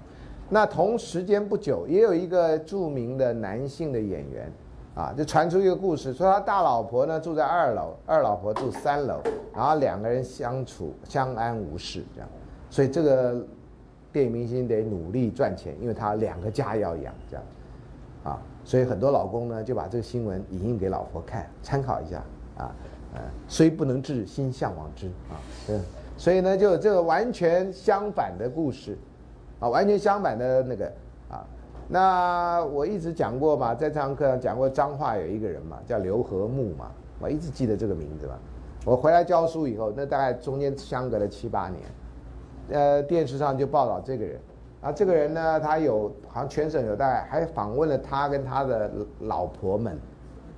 [0.49, 4.51] 那同时间不久，也有一个著名的男性的演员，
[4.97, 9.21] 啊，就传出一个故事，说他大老婆呢住在二楼，二老婆住三楼，
[9.55, 12.29] 然后两个人相处相安无事这样，
[12.69, 13.45] 所以这个
[14.13, 17.45] 电影明星得努力赚钱，因为他两个家要养这样。
[18.27, 22.17] 啊，所以很多老公呢就把这个新闻影印给老婆看，参考一下
[22.59, 22.75] 啊，
[23.15, 25.39] 呃，虽不能至，心向往之啊，
[25.69, 25.81] 嗯，
[26.17, 28.99] 所以呢就这个完全相反的故事，
[29.61, 30.93] 啊，完全相反的那个
[31.31, 31.47] 啊，
[31.89, 36.91] 那我一直讲过嘛，在这堂课上讲过，彰化有一个人嘛，叫刘和木嘛，
[37.21, 38.35] 我一直记得这个名字嘛，
[38.85, 41.83] 我回来教书以后，那大概中间相隔了七八年，
[42.71, 44.41] 呃，电视上就报道这个人。
[44.87, 48.89] 啊，这个人呢，他有好像全省有大概还访问了他跟他的
[49.23, 49.99] 老婆们，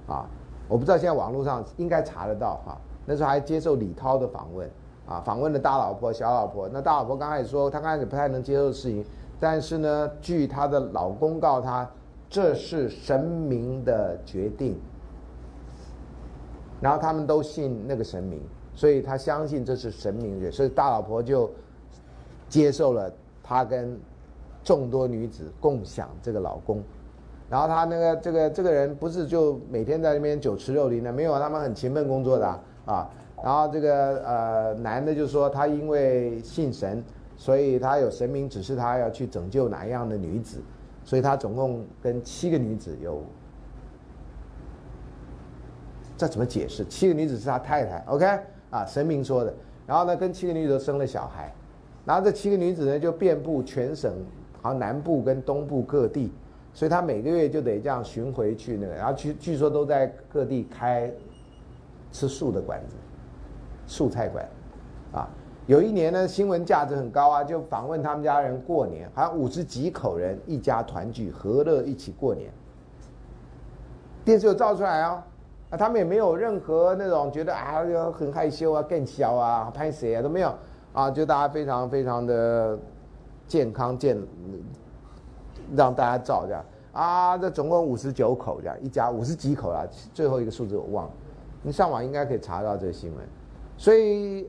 [0.06, 0.28] 啊，
[0.68, 2.78] 我不知道现在网络上应该查得到哈。
[3.06, 4.70] 那时候还接受李涛的访问，
[5.06, 6.68] 啊，访问了大老婆、小老婆。
[6.70, 9.02] 那大老婆刚开始说，她刚开始不太能接受事情，
[9.40, 11.90] 但是呢，据她的老公告她，
[12.28, 14.78] 这是神明的决定，
[16.82, 18.42] 然后他们都信那个神明，
[18.74, 21.50] 所以他相信这是神明的，所以大老婆就
[22.46, 23.10] 接受了
[23.42, 23.98] 他跟
[24.68, 26.82] 众多女子共享这个老公。
[27.48, 32.46] 然后他那个这个这个人不是就每天在那边酒池肉林的，没有，他们很勤奋工作的
[32.84, 33.10] 啊。
[33.42, 37.02] 然后这个呃男的就说他因为信神，
[37.38, 40.60] 所以他有神明指示他要去拯救哪一样的女子，
[41.02, 43.22] 所以他总共跟七个女子有，
[46.18, 46.84] 这怎么解释？
[46.84, 48.26] 七个女子是他太太，OK
[48.68, 49.54] 啊，神明说的。
[49.86, 51.50] 然后呢，跟七个女子都生了小孩，
[52.04, 54.12] 然后这七个女子呢就遍布全省，
[54.62, 56.32] 好像南部跟东部各地。
[56.74, 61.10] 所以他每个月就得这样巡回去那个，然后据据说都在各地开
[62.12, 62.94] 吃素的馆子，
[63.86, 64.48] 素菜馆，
[65.12, 65.28] 啊，
[65.66, 72.48] 有一年呢新闻价值很高啊，就访问他们家人过年，好像五十几口人一家团聚，和乐一起过年。
[74.24, 75.26] 电视有照出来啊，
[75.70, 77.82] 啊，他们也没有任何那种觉得啊
[78.12, 80.54] 很害羞啊、更小啊、拍谁啊都没有，
[80.92, 82.78] 啊，就大家非常非常的
[83.48, 84.16] 健康健。
[85.76, 89.84] 让大家照这样啊，这总共五十九口这样一家五十几口啊，
[90.14, 91.10] 最后一个数字我忘了，
[91.62, 93.22] 你上网应该可以查到这个新闻。
[93.76, 94.48] 所以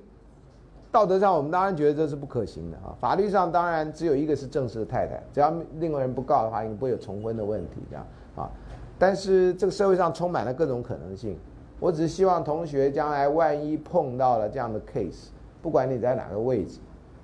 [0.94, 8.08] 道德上我们当然觉得这是不可行的啊，法律上当然只有一个是正式的太太，只要另外人不告的话，应该不会有重婚的问题这样
[8.38, 8.50] 啊。
[8.98, 11.38] 但是这个社会上充满了各种可能性，
[11.82, 15.28] 我只是希望同学将来万一碰到了这样的 case，
[15.62, 16.80] 不管你在哪个位置，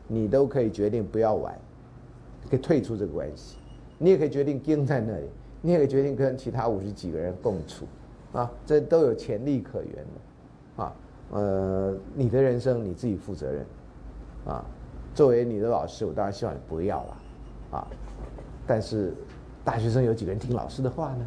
[0.07, 1.57] 你都可以决定不要玩，
[2.49, 3.57] 可以退出这个关系。
[3.97, 5.29] 你也可以决定跟在那里，
[5.61, 7.85] 你也可以决定跟其他五十几个人共处，
[8.33, 10.95] 啊，这都有潜力可言的，啊，
[11.31, 13.65] 呃，你的人生你自己负责任，
[14.45, 14.65] 啊，
[15.13, 17.17] 作为你的老师，我当然希望你不要了，
[17.71, 17.87] 啊，
[18.67, 19.13] 但是
[19.63, 21.25] 大学生有几个人听老师的话呢？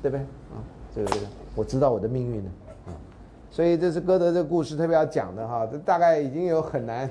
[0.00, 0.20] 对不对？
[0.20, 0.62] 啊，
[0.94, 1.26] 这个这个，
[1.56, 2.50] 我知道我的命运呢，
[2.86, 2.94] 啊，
[3.50, 7.10] 所以这是歌德这个故事特别要讲的哈，这大概已经有很难。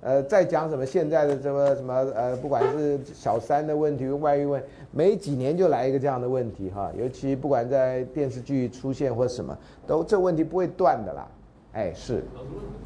[0.00, 4.62] 呃，再讲什么现在的什么什么呃，不管是小三的问题、外遇问，
[4.92, 6.90] 没几年就来一个这样的问题哈。
[6.96, 9.56] 尤其不管在电视剧出现或什么，
[9.86, 11.26] 都这问题不会断的啦。
[11.72, 12.22] 哎，是。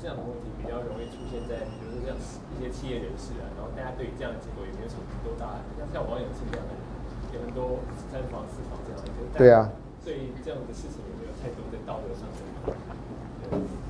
[0.01, 6.73] 这样的问题比较容易出现在，比如说像一些企业人士啊，然后大家对于这样的结果也没有什么多大，像像网友是这样的，
[7.37, 7.79] 有很多
[8.11, 9.71] 三房四房这样的，对啊。
[10.05, 13.82] 对这样的事情有没有太多的道德上的？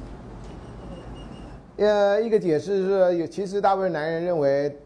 [1.77, 4.77] 呃，一个解释是有，其实大部分男人认为，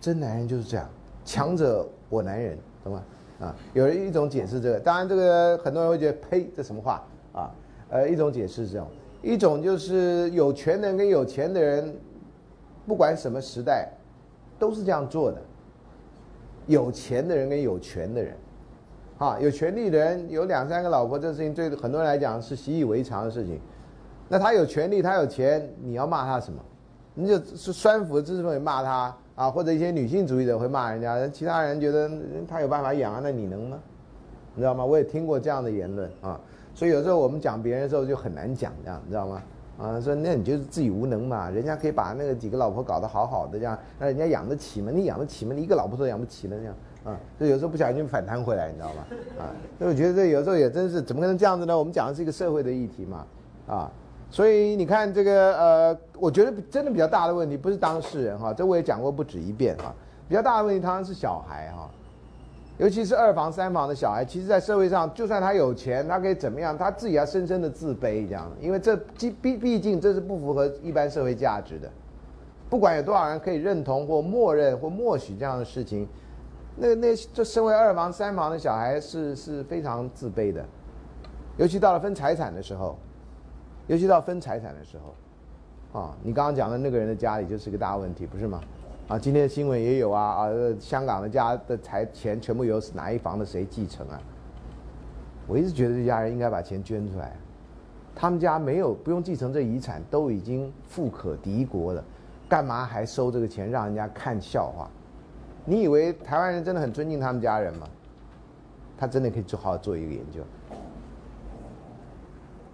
[0.00, 0.88] 真男人就是这样，
[1.24, 3.02] 强者我男人，懂吗？
[3.40, 7.02] 啊，有一种解释这个，当然这个很多人会觉得呸，这什么话
[7.32, 7.50] 啊？
[7.88, 8.86] 呃，一种解释是这样，
[9.22, 11.92] 一种就是有权的人跟有钱的人，
[12.86, 13.90] 不管什么时代，
[14.58, 15.38] 都是这样做的。
[16.66, 18.36] 有钱的人跟有权的人，
[19.18, 23.60] 啊，有权利的人有两三个老婆，这事情对很多人来讲是习以为常的事情。
[24.32, 26.62] 那他有权利，他有钱，你要骂他什么？
[27.14, 32.08] 你就是酸腐知识分子骂他啊，或者一些女性主义者会骂人家，其他人觉得
[32.48, 33.78] 他有办法养啊，那你能吗？
[34.54, 34.84] 你知道吗？
[34.84, 36.40] 我也听过这样的言论啊，
[36.76, 39.42] 所以有时候我们讲别人的时候就很难讲这样，你知道吗？
[39.78, 44.92] 啊，说那你就是自己无能嘛，人家可以把那个几个老婆搞得好好的这样，那人家养得起吗？
[44.94, 45.52] 你养得起吗？
[45.52, 49.04] 你一个老婆都养不起了这样啊，所以有时候不小心反弹回来，你知道吗？
[49.40, 51.76] 啊，所以我觉得这有时候也真是怎么可能这样子呢？
[51.76, 53.26] 我们讲的是一个社会的议题嘛，
[53.66, 53.90] 啊。
[54.30, 59.92] 所以你看这个呃，我觉得真的比较大的问题不是当事人哈，这我也讲过不止一遍哈。
[60.28, 61.90] 比较大的问题当然是小孩哈，
[62.78, 71.90] 尤其是二房三房的小孩，其实，在社会上，就算他有钱，他可以怎么样，他自己要深深的自卑这样，因为这毕毕毕竟这是不符合一般社会价值的。
[72.68, 76.08] 不管有多少人可以认同或默认或默许这样的事情，
[76.76, 80.64] 那那这身为二房三房的小孩是是非常自卑的，
[81.56, 82.96] 尤其到了分财产的时候。
[83.90, 88.60] 尤其到分财产的时候，啊，你刚刚讲的那个人的家里就是个大问题，不是吗？
[89.08, 90.48] 啊，今天的新闻也有啊，啊，
[90.78, 94.22] 香港的家的财钱全部由哪一房的谁继承啊？
[95.48, 97.36] 我一直觉得这家人应该把钱捐出来，
[98.14, 102.04] 他们家没有不用继承这遗产，都已经富可敌国了，
[102.48, 104.88] 干嘛还收这个钱让人家看笑话？
[105.64, 107.88] 你以为台湾人真的很尊敬他们家人吗？
[108.96, 110.42] 他真的可以做好好做一个研究。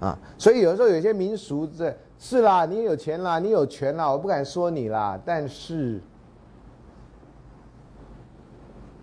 [0.01, 6.01] 啊，所以有时候有些民俗这是啦，你有钱啦，你有权啦，我不敢说你啦，但是，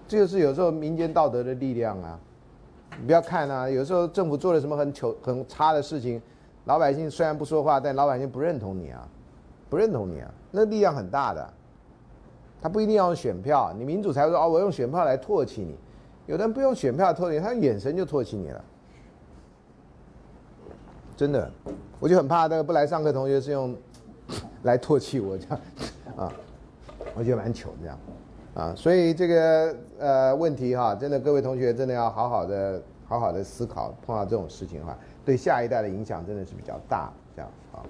[0.07, 2.19] 这就是有时候民间道德的力量啊。
[2.99, 6.21] 你不要看啊，有时候政府做了什么很糗很差的事情，
[6.65, 9.07] 老百姓虽然不说话，但老百姓不认同你啊，
[9.67, 11.53] 不认同你啊，那力量很大的。
[12.61, 15.75] 他不一定要用选票，你民主才会说哦，我用选票来唾弃你。
[16.27, 18.63] 有的人不用选票唾弃，他眼神就唾弃你了。
[21.15, 21.51] 真的，
[21.99, 23.75] 我就很怕那个不来上课同学是用
[24.63, 25.59] 来唾弃我这样
[26.17, 26.33] 啊，
[27.15, 27.97] 我觉得蛮糗这样
[28.55, 37.85] 啊，所以这个呃问题哈，真的各位同学真的要好好的好好的思考，碰到这种事情的话，对下一代的影响真的是比较大这样啊。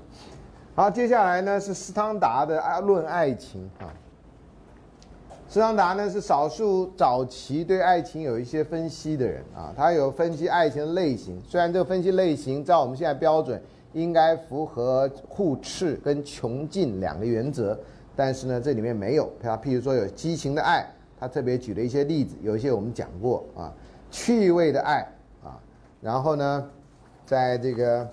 [0.76, 3.88] 好，接下来呢是斯汤达的爱论爱情啊。
[5.54, 11.40] 斯汤达呢是少数早期对爱情有一些分析的人啊，他有分析爱情的类型。
[11.48, 13.62] 虽然这个分析类型在我们现在标准
[13.92, 17.80] 应该符合互斥跟穷尽两个原则，
[18.16, 19.32] 但是呢这里面没有。
[19.40, 20.84] 他譬如说有激情的爱，
[21.20, 23.72] 他特别举了一些例子，有一些我们讲过啊，
[24.10, 25.08] 趣味的爱
[25.44, 25.62] 啊，
[26.02, 26.68] 然后呢，
[27.28, 28.10] 在这个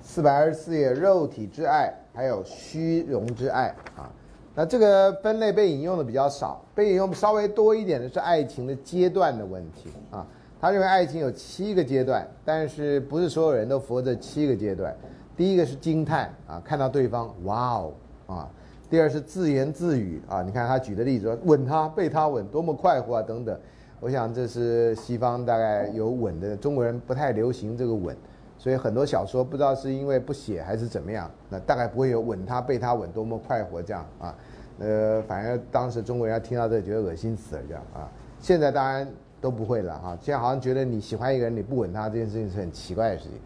[0.00, 4.08] 四百二十四页，肉体之爱，还有虚荣之爱啊。
[4.54, 10.26] 那这个分类被引用的比较少，被引用稍微多一点的是爱情的阶段的问题啊。
[10.60, 14.94] 他认为爱情有七个阶段，但是不是所有人都符合这七个阶段。
[15.36, 17.92] 第一个是惊叹啊，看到对方，哇哦
[18.26, 18.48] 啊。
[18.88, 23.58] 第二是自言自语啊，你看他举的例子说吻他、被他吻，多么快活啊等等。
[23.98, 28.16] 我想这是西方大概有吻的，中国人不太流行这个吻。
[28.64, 34.34] 所以很多小说不知道是因为不写还是怎么样，那大概不会有吻他被他吻多么快活这样啊，
[34.78, 38.10] 呃，反正当时中国人要听到这觉得恶心死了这样啊。
[38.40, 39.06] 现在当然
[39.38, 43.38] 都不会了哈，现在好像觉得你喜欢一个人你不吻他这件事情是很奇怪的事情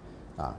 [0.44, 0.56] 啊。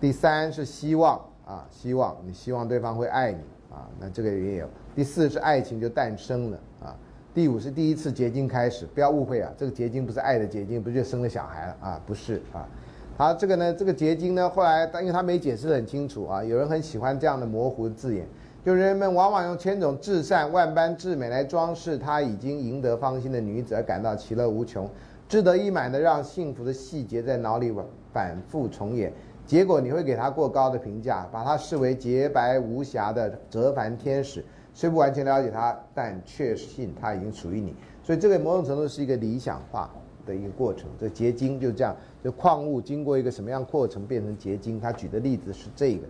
[0.00, 3.38] 第三是希望啊，希望你希望对方会爱你
[3.70, 4.68] 啊，那这个也有。
[4.96, 6.96] 第四是爱情就诞生了啊。
[7.32, 12.00] 第五是第一次结晶开始，不要误会啊，这个结晶不是爱的结晶，不就生了小孩了啊？
[12.04, 12.66] 不是啊。
[13.22, 18.26] 好，这个呢，这个结晶呢，后来，因为他没解释很清楚啊，有人很喜欢这样的模糊字眼，
[18.64, 24.90] 就人们往往用千种至善、万般至美来装饰他已经赢得芳心的女子，而感到其乐无穷，
[25.28, 27.72] 志得意满的让幸福的细节在脑里
[28.12, 29.12] 反复重演，
[29.46, 34.44] 结果你会给他过高的评价，把他视为洁白无瑕的折凡天使，
[34.74, 37.72] 虽不完全了解他，但确信他已经属于你，
[38.02, 39.88] 所以这个某种程度是一个理想化。
[40.26, 44.80] 的一个过程，这结晶就这样，就矿物经过一个什么样过程变成结晶？
[44.80, 46.06] 他举的例子是这个，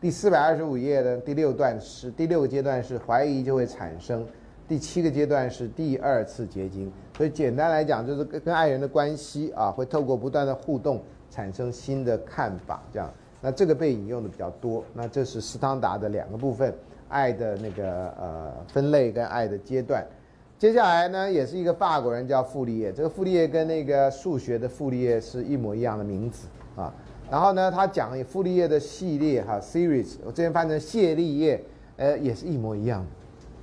[0.00, 4.26] 第四百二十五页的第六段是第六个阶段是怀疑就会产生，
[4.68, 6.92] 第七个阶段是第二次结晶。
[7.16, 13.12] 所以简单来讲，就是跟跟爱人的关系啊，会透过不断的互动产生新的看法，这样。
[13.40, 14.82] 那这个被引用的比较多。
[14.92, 16.74] 那这是斯汤达的两个部分，
[17.08, 20.04] 爱的那个呃分类跟爱的阶段。
[20.56, 22.92] 接下来呢，也是一个法国人叫傅立叶。
[22.92, 26.92] 这个傅立叶跟那个数学的傅立叶是一模一样的名字啊。
[27.30, 31.62] 然后呢，他讲傅立叶的系列哈，series，我之前翻成谢立叶，
[31.96, 33.06] 呃，也是一模一样的。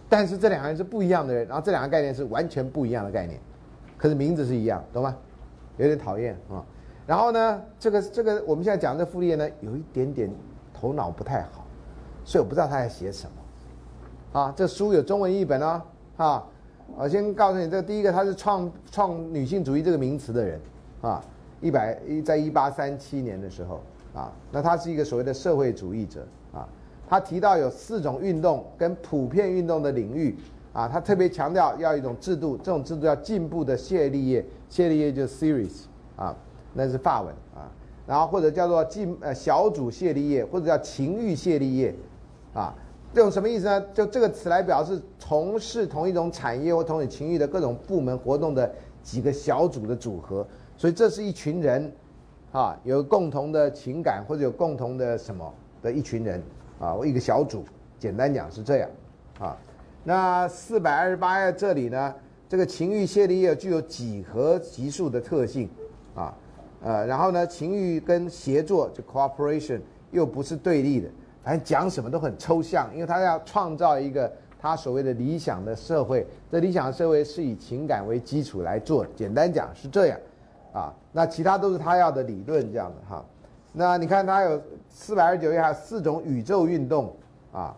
[0.10, 3.40] 但是这两个人是不一样的人，然后这两个概念是完全不一样的概念，
[3.98, 5.16] 可是名字是一样，懂吗？
[5.78, 6.64] 有点讨厌啊。
[7.08, 10.30] 然后呢，这个这个我们现在讲这傅立叶呢，有一点点
[10.74, 11.66] 头脑不太好，
[12.26, 14.40] 所以我不知道他在写什么。
[14.40, 15.82] 啊，这书有中文译本哦，
[16.18, 16.44] 啊。
[16.98, 20.60] 我先告诉你，这第一个，他是创创女性主义这个名词的人，
[21.02, 21.24] 啊，
[21.62, 23.82] 一百一在一八三七年的时候，
[24.14, 26.68] 啊，那他是一个所谓的社会主义者，啊，
[27.08, 30.36] 他提到有四种运动跟普遍运动的领域，
[30.74, 35.84] 啊，他特别强调要一种制度，这种制度叫进步的谢利业，谢利业就是 series，
[36.16, 36.36] 啊，
[36.74, 37.72] 那是法文，啊，
[38.06, 41.96] 然后或者叫做进呃小组谢利业，或者叫情欲谢利业，
[42.54, 42.76] 啊。
[43.14, 43.82] 这种什么意思呢？
[43.94, 48.74] 就这个词来表示从事同一种产业或同一情欲的各种部门活动的
[49.04, 50.48] 几个小组的组合，
[50.78, 51.92] 所以这是一群人，
[52.54, 56.42] 啊，有共同的情感或者有共同的什么的一群人，
[56.80, 57.66] 啊，一个小组，
[58.00, 58.90] 简单讲是这样，
[59.40, 59.58] 啊，
[60.06, 62.16] 那四百二十八页这里呢，
[62.48, 65.70] 这个情欲谢立业具有几何级数的特性，
[66.16, 66.34] 啊，
[66.82, 69.82] 呃，然后呢，情欲跟协作就 cooperation
[70.12, 71.10] 又不是对立的。
[71.44, 79.04] 反正讲什么都很抽象，因为他要创造一个他所谓的理想的社会，这理想的社会是以情感为基础来做。
[79.16, 80.20] 简单讲是这样，
[80.72, 83.26] 啊，那其他都是他要的理论这样的哈。
[83.74, 87.12] 那你看他有四百二十九页，还有四种宇宙运动
[87.52, 87.76] 啊，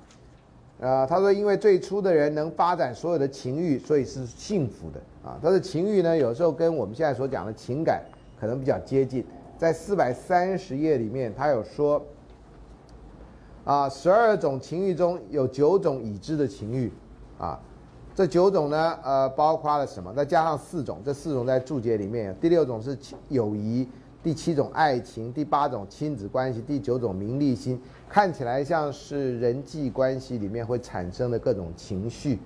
[0.82, 5.40] 呃，他说因为最初的人能发展所有的情欲，所以是幸福的啊。
[5.42, 8.02] 他的情欲呢，有时候跟我们现在所讲的情感
[8.38, 9.26] 可能比较接近。
[9.58, 12.06] 在四百三十页里面，他有说。
[13.66, 16.92] 啊，十二种情欲中有九种已知的情欲，
[17.40, 17.58] 啊，
[18.14, 20.14] 这九种呢，呃，包括了什么？
[20.14, 22.36] 再加上四种，这四种在注解里面。
[22.42, 22.98] 第六种是
[23.30, 23.88] 友谊，
[24.22, 32.40] 第七种爱情，第八种亲子关系，第九种名利心，看起来像是人际关系里面会产生的各种情绪，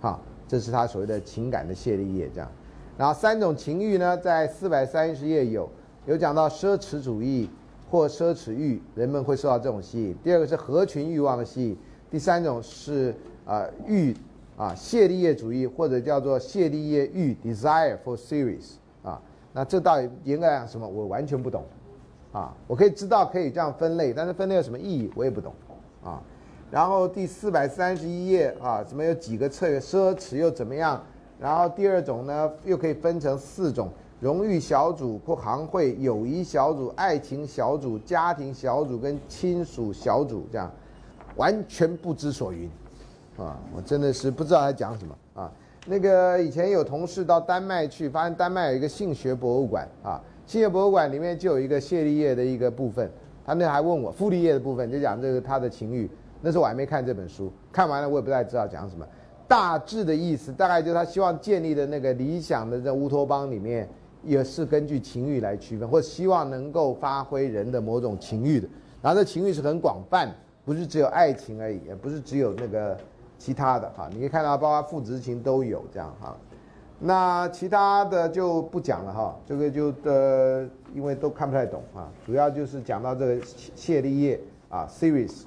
[0.00, 0.18] 哈，
[0.48, 2.50] 这是他所谓的情感的谢立业这样。
[2.96, 5.68] 然后三种情欲呢，在四百三十页有
[6.06, 7.50] 有讲到奢侈主义。
[7.92, 10.16] 或奢侈欲，人们会受到这种吸引。
[10.24, 11.76] 第二个是合群欲望的吸引。
[12.10, 13.14] 第三种是
[13.44, 14.16] 啊欲
[14.56, 19.20] 啊谢利叶主义，或者叫做谢利叶欲 （desire for series） 啊。
[19.52, 20.88] 那这到底严格来讲什么？
[20.88, 21.62] 我完全不懂。
[22.32, 25.52] 啊，我可以知道可以这样分类，但是分类有什么意义，我也不懂。
[26.02, 26.18] 啊，
[26.70, 29.78] 然后第四百三十一页啊，怎么有几个策略？
[29.78, 30.98] 奢侈又怎么样？
[31.38, 33.90] 然后第二种呢，又可以分成四种：
[34.22, 40.70] 荣誉小组或行会、友谊小组、爱情小组、家庭小组跟亲属小组，这样
[41.34, 42.70] 完全不知所云。
[43.36, 45.50] 啊，我真的是不知道他讲什么啊。
[45.88, 50.22] 那个以前有同事到丹麦去，发现丹麦有一个性学博物馆啊。
[50.46, 53.10] 性学博物馆里面就有一个谢利叶的一个部分，
[53.44, 56.08] 他那还问我傅立叶的部分，就讲这个他的情欲。
[56.40, 59.04] 那时候我还没看这本书，看完了我也不太知道讲什么。
[59.48, 63.88] 大致的意思大概就是他希望建立的那个理想的这乌托邦里面，
[64.24, 68.68] 也是根据情欲来区分，或希望能够发挥人的某种情欲的。
[69.00, 70.32] 然后这情欲是很广泛，
[70.64, 72.96] 不是只有爱情而已，也不是只有那个
[73.38, 74.08] 其他的哈。
[74.12, 76.36] 你可以看到，包括父子情都有这样哈。
[77.04, 82.08] 那其他的就不讲了哈，这个就呃，因为都看不太懂啊。
[82.24, 83.40] 主要就是讲到这个
[83.74, 85.42] 谢利叶啊，series，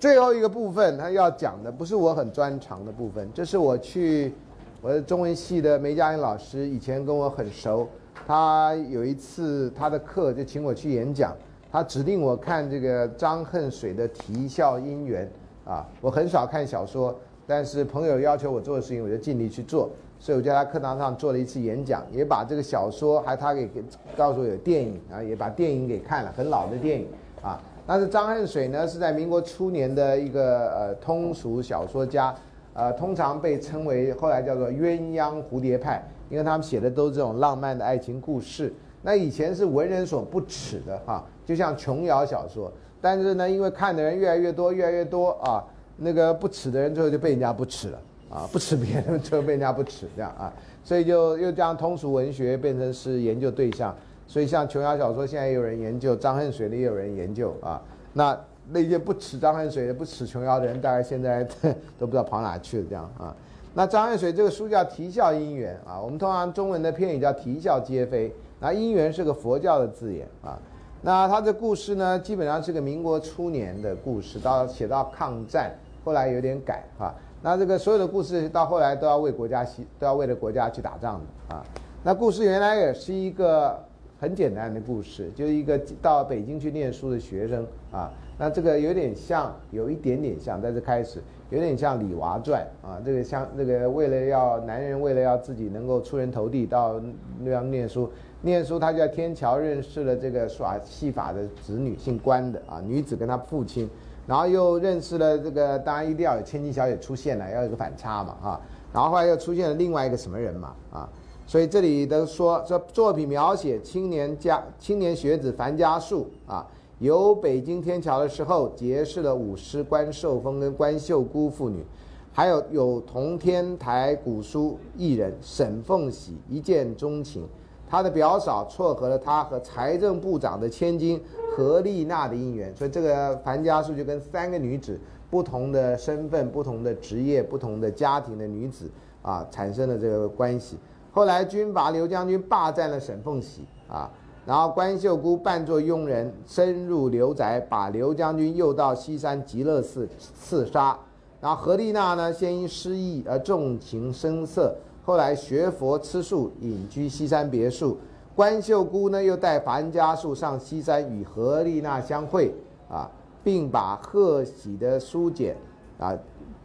[0.00, 4.32] 最后一个部分他要讲的不是我很专长的部分，这是我去
[4.80, 7.86] 我的中文系的梅佳音老师以前跟我很熟，
[8.26, 11.36] 他有一次他的课就请我去演讲，
[11.70, 15.28] 他指定我看这个张恨水的《啼笑姻缘》
[15.70, 17.14] 啊，我很少看小说，
[17.46, 19.90] 但是朋友要求我做的事情，我就尽力去做。
[20.18, 23.84] 所以我在他课堂上做了一次演讲，也把这个小说还他给给
[24.16, 27.06] 告诉我有电影啊，也把电影给看了，很老的电影
[27.42, 27.60] 啊。
[27.86, 32.34] 但是张恨水呢是在民国初年的一个呃通俗小说家，
[32.72, 38.72] 呃通常被称为后来叫做鸳鸯蝴蝶派，因为他们写的都是这种浪漫的爱情故事。
[39.02, 42.72] 那以前是文人所不耻的哈，就像琼瑶小说。
[43.00, 45.64] 但是呢，因为看的人越来越多，越来越多啊，
[45.96, 47.98] 那个不耻的人最后就被人家不耻了。
[48.28, 53.94] 啊，不耻别人就被人家不耻，这样啊，所以就又将通俗文学变成是研究对象。
[54.26, 57.80] 所以像琼瑶小说，现在也有人研究；张恨水的也有人研究啊。
[58.12, 58.36] 那
[58.68, 61.44] 那些不耻张恨水的、不耻琼瑶的人，大概现在
[61.96, 63.36] 都不知道跑哪去了，这样啊。
[63.76, 68.30] 那张恨水这个书叫《啼笑姻缘》啊，我们通常中文的片语叫《啼笑皆非》。
[68.58, 70.58] 那姻缘是个佛教的字眼啊。
[71.02, 75.70] 那他的故事呢，基本上是个民国初年的故事，到写到抗战，
[76.02, 77.14] 后来有点改啊。
[77.42, 81.62] 那这个所有的故事到后来都要为国家牺，都要为了国家去打仗的啊。
[82.02, 83.78] 那故事原来也是一个
[84.18, 88.10] 很简单的故事，就是一个到北京去念书的学生啊。
[88.38, 93.00] 那这个有点像，有一点点像，在这开始有点像《李娃传》啊。
[93.04, 97.00] 这个像这个为了要男人为了要自己能够出人头地，到
[97.40, 98.10] 那样念书，
[98.42, 103.88] 念书他就在天桥认识了这个耍戏法的子女，姓关的啊，女子跟他父亲。
[104.26, 108.60] 然后又认识了这个，当然一定要有千金小姐出现了，要有个反差嘛，啊。
[108.92, 111.08] 然后后来又出现了另外一个什么人嘛，啊。
[111.46, 116.66] 所以这里都说说作品描写青年家青年学子樊家树啊，
[116.98, 121.84] 游北京天桥的时候结识了武师关寿峰跟关秀姑妇女，
[122.32, 127.46] 还有有同天台古书艺人沈凤喜一见钟情，
[127.86, 131.20] 他的表嫂撮合了他和财政部长的千金。
[131.54, 135.00] 何丽娜的姻缘，所以这个樊家树就跟三个女子
[135.30, 138.90] 不同的身份、不同的职业、不同的家庭的女子
[139.22, 140.76] 啊，产生了这个关系。
[141.12, 144.10] 后来军阀刘将军霸占了沈凤喜啊，
[144.46, 150.08] 然后关秀姑扮作佣人深入刘宅，把刘将军诱到西山极乐寺
[150.40, 150.96] 刺杀。
[151.40, 154.74] 然后何丽娜呢，先因失意而纵情声色，
[155.04, 157.98] 后来学佛吃素，隐居西山别墅。
[158.36, 162.54] 关秀姑呢，又带樊家树上西山与何丽娜相会
[162.88, 163.10] 啊，
[163.42, 165.56] 并把贺喜的书简
[165.98, 166.16] 啊，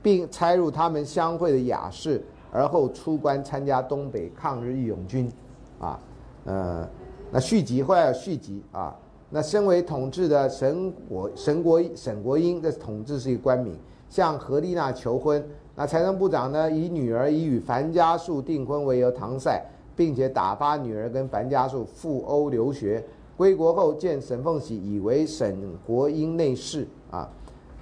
[0.04, 5.32] 并拆入他们相会的雅室，而后出关参加东北抗日义勇军，
[5.80, 6.00] 啊，
[6.46, 6.88] 呃，
[7.32, 8.96] 那续集后来有续集啊，
[9.30, 13.74] 那身为统治的沈国沈国沈国英的统治是一个官名，
[14.10, 15.44] 向何丽娜求婚，
[15.76, 19.64] 那财政部长呢，以女儿已与樊家树订婚为由搪塞。
[19.94, 23.04] 并且打发女儿跟樊家树赴欧留学，
[23.38, 25.56] 归国后见沈凤喜，以为沈
[25.86, 27.30] 国英内侍啊。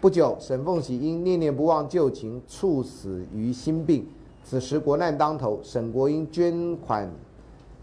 [0.01, 4.05] 不久，沈凤喜因念念不忘旧情，猝死于心病。
[4.43, 7.09] 此时国难当头，沈国英捐款、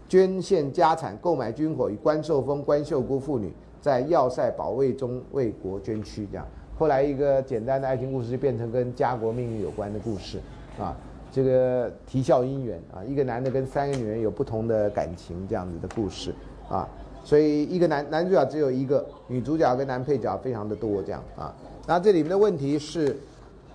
[0.07, 3.51] 捐献家产购买军火，与关寿峰、关秀姑妇女
[3.81, 6.27] 在要塞保卫中为国捐躯。
[6.31, 6.47] 这样，
[6.77, 10.39] 后来一个简单的爱情故事就变成跟家国命运有关的故事
[10.79, 10.95] 啊。
[11.29, 16.33] 这个啼笑姻缘啊，一个男的跟三个女人有不同的感情，这样子的故事
[16.69, 16.87] 啊，
[17.23, 21.53] 所以一个男男主角只有一个，女主角跟男配角非常的多这样啊。
[21.85, 23.15] 那这里面的问题是，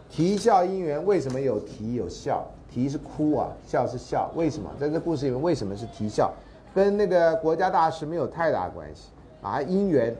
[0.08, 2.44] 啼笑姻缘为什么有啼有笑？
[2.72, 4.70] 啼是哭啊，笑是笑，为什么？
[4.80, 6.32] 在这故事里面为什么是啼笑？
[6.74, 9.10] 跟那个国家大事没有太大关系
[9.42, 9.58] 啊。
[9.58, 10.16] 姻缘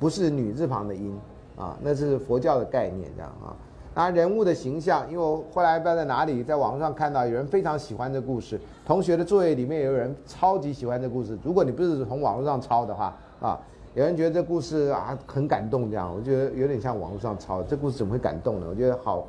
[0.00, 1.12] 不是女字旁的姻
[1.56, 3.54] 啊，那是佛教的概念这样啊。
[3.94, 11.38] 那人物的形象，因为我后来不知道在哪里，在网上看到有人非常喜欢这故事，同学的作业里面也有人超级喜欢这故事。
[11.44, 13.58] 如果你不是从网络上抄的话啊，
[13.94, 17.62] 有人觉得这故事啊很感动，这样我觉得有点像网络上抄。
[17.62, 18.66] 这故事怎么会感动呢？
[18.68, 19.26] 我觉得好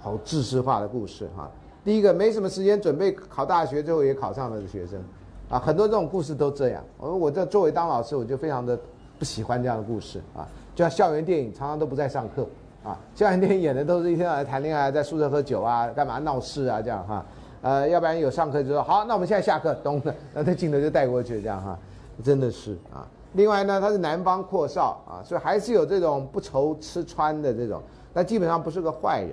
[0.00, 1.48] 好知识化的故事哈。
[1.84, 5.00] 第一个没什么时间准备考大学，最后也考上了的学生，
[5.48, 6.84] 啊，很多这种故事都这样。
[6.98, 8.78] 我我这作为当老师，我就非常的
[9.18, 12.46] 不喜欢这样的故事啊，就像校园电影常常都不在上课。
[12.84, 17.26] 啊，校园电影演的都是一天到晚谈恋爱，在宿舍喝酒啊，干嘛闹事啊，这样哈，
[17.60, 21.76] 呃，要不然有上课就说好，那我们现在下课，咚的，那这镜头就带过去，这样哈，
[22.22, 23.06] 真的是啊。
[23.32, 27.82] 另外呢，他是南方阔少啊，所以还是有这种不愁吃穿的这种，
[28.14, 29.32] 那基本上不是个坏人。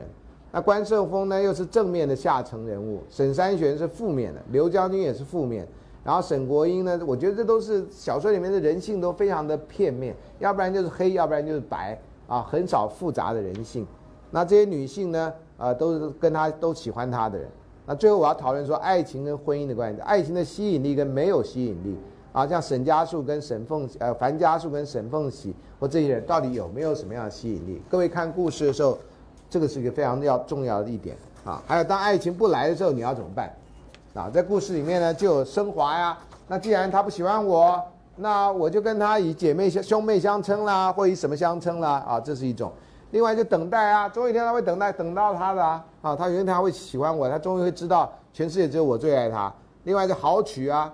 [0.56, 5.68] 那关胜峰呢，又是正面的下层人物，沈三玄是负面的，刘将军也是负面，
[6.02, 11.99] 然后沈国英呢，我觉得这都是小说里面的人性都非常的片面，要不然就是黑，要不然就是白。
[12.27, 13.86] 啊，很少复杂的人性，
[14.32, 15.32] 那这些女性呢？
[15.57, 17.48] 啊，都是跟他都喜欢他的人。
[17.86, 21.95] 那最后我要讨论说，爱情跟婚姻的关系，爱情的吸引力跟没有吸引力
[22.32, 27.80] 啊，像沈家树跟沈凤，呃，樊家树跟沈凤喜或这些人到底有没有什么样的吸引力？
[27.90, 28.98] 各位看故事的时候，
[29.56, 31.15] 这个是一个非常要重要的一点
[31.45, 31.64] 啊。
[31.65, 33.49] 还有当爱情不来的时候，你要怎么办？
[34.14, 36.18] 啊，在故事里面呢，就有升华呀。
[36.45, 37.82] 那既然他不喜欢我。
[38.18, 42.69] 那我就跟他以姐妹相兄妹相称啦，或以什么相称啦啊，这是一种。
[43.11, 49.53] 另外就等待啊，终有一天他会等待，等到他的啊，啊，他有一天他会喜欢我，他终于会知道全世界只有我最爱他。
[49.84, 50.94] 另外就好取啊，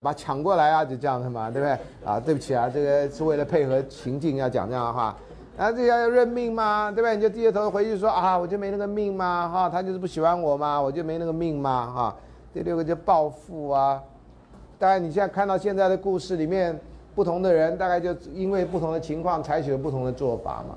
[0.00, 1.78] 把抢过来啊，就这样的嘛，对不对？
[2.04, 5.16] 啊，对不起啊，这个是为了配合情境要讲这样的话。
[5.58, 6.92] 啊，这要要认命吗？
[6.92, 7.16] 对不对？
[7.16, 9.48] 你就低着头回去说啊，我就没那个命吗？
[9.52, 10.80] 哈，他就是不喜欢我吗？
[10.80, 11.92] 我就没那个命吗？
[11.92, 12.16] 哈，
[12.54, 14.00] 第六个就报复啊。
[14.78, 16.78] 当然，你现在看到现在的故事里面，
[17.16, 20.76] 不同的人大概就因为不同的情况采取了不同的做法嘛。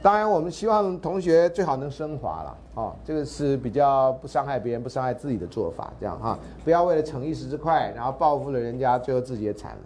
[0.00, 9.78] 当然，我们希望同学最好能升华了，哦，这个是比较不伤害别人、不伤害自己的做法，这样哈，不要为了逞一时之快，然后报复了人家，最后自己也惨了。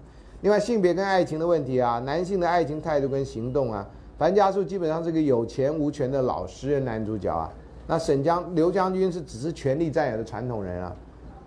[0.44, 3.88] 另外，性别跟爱情的问题啊，男性的爱情态度跟行动啊，
[4.18, 7.50] 樊家树基本上是个有钱无权的老实人男主角啊，
[7.86, 10.94] 那沈江刘将军是只是权力占有的传统人啊。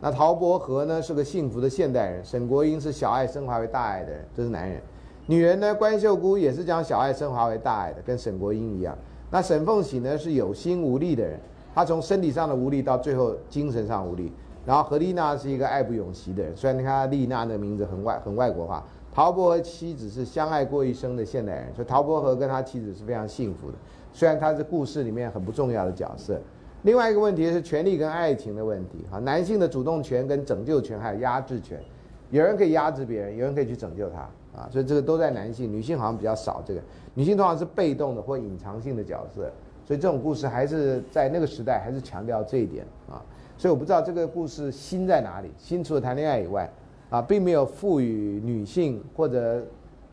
[0.02, 4.82] 那陶伯和呢是个幸福的现代人，沈国英是小爱升华为大爱的人，这是男人。
[5.28, 8.98] 女人呢，关秀姑也是将小爱升华为大爱的，跟沈国英一样。
[9.30, 11.40] 那沈凤喜呢是有心无力的人，
[11.76, 14.34] 她从身体上的无力到最后精神上无力。
[14.68, 18.86] 然后何丽娜是一个爱不永惜的人，虽然你看丽娜的名字很外很外国化。
[19.14, 23.78] 陶伯和妻子是相爱过一生的现代人，所以陶伯和跟他妻子是非常幸福的，
[24.12, 26.38] 虽然他是故事里面很不重要的角色。
[26.84, 31.82] 另外一个问题是权力跟爱情的问题，哈，男性的主动权跟拯救权还有压制权，
[32.30, 34.20] 有人可以压制别人，有人可以去拯救他，
[34.60, 36.62] 啊，所以这个都在男性，女性好像比较少。
[36.64, 36.82] 这个
[37.14, 39.50] 女性通常是被动的或隐藏性的角色，
[39.84, 43.24] 所以这种故事还是在那个时代还是强调这一点啊。
[43.58, 46.70] 所以我不知道这个故事新在哪里，新除了谈恋爱以外，
[47.10, 49.66] 啊，并没有赋予女性或者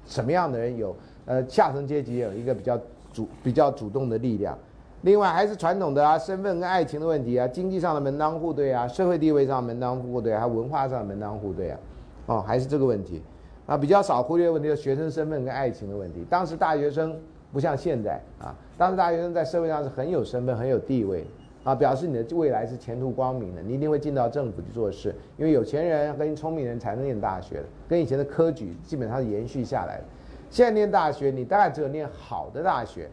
[0.06, 0.96] 什么样的人有，
[1.26, 2.80] 呃，下层阶级有一个比较
[3.12, 4.56] 主比较主动的力量。
[5.02, 11.78] 另外还是传统的啊，身份跟爱情的问题啊，经济上的门当户对啊，社会地位上门当户对，还文化上门当户对啊，
[12.24, 13.20] 哦，还是这个问题，
[13.66, 16.24] 啊，比较少忽略问题就是学生身份跟爱情的问题。
[16.30, 17.14] 当时大学生
[17.52, 21.26] 不像现在啊，当时大学生在社会上是很有身份、很有地位
[21.64, 30.04] 啊，表示你的未来是前途光明的，你一定会进到政府去做事，因为有钱人跟聪明人才能念大学的，跟以前的科举基本上是延续下来的。
[30.50, 33.08] 现在念大学，你大概只有念好的大学。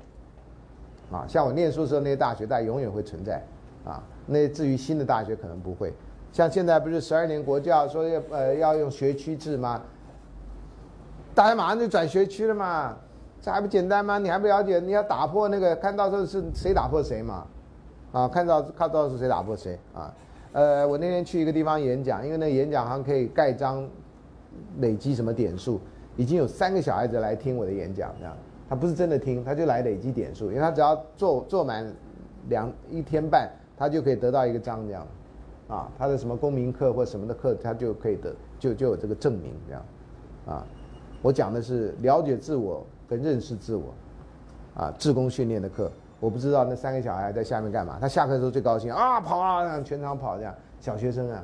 [1.11, 3.41] 啊，像我念书时候那些大学，大概永远会存在，
[3.84, 5.94] 啊，那至于新的大学可能不会。
[6.32, 9.82] 像现在不是十二年国教说要呃要用学区制吗？
[11.36, 12.98] 大家马上就转学区了嘛，
[13.41, 14.18] 这还不简单吗？
[14.18, 14.80] 你还不了解？
[14.80, 17.45] 你要打破那个，看到时候是谁打破谁嘛？
[18.11, 20.13] 啊，看到看到是谁打破谁啊？
[20.53, 23.88] 呃，我那天去一个地方演讲，因为那演讲好像可以盖章，
[24.79, 25.79] 累积什么点数，
[26.17, 28.35] 已经有三个小孩子来听我的演讲，这样。
[28.67, 31.85] 他不是真的听，他就来累积点数，因为他只要做做满
[32.47, 35.05] 两一天半，他就可以得到一个章这样，
[35.67, 39.85] 啊，他的什么公民课或什么的课，他就可以得就就有这个证明这样，
[40.45, 40.65] 啊，
[41.21, 43.93] 我讲的是了解自我跟认识自我，
[44.73, 45.91] 啊，自宫训练的课，
[46.22, 51.43] 我不知道那三个小孩在下面干嘛，他下课的时候最高兴啊跑啊，全场跑这样，小学生啊，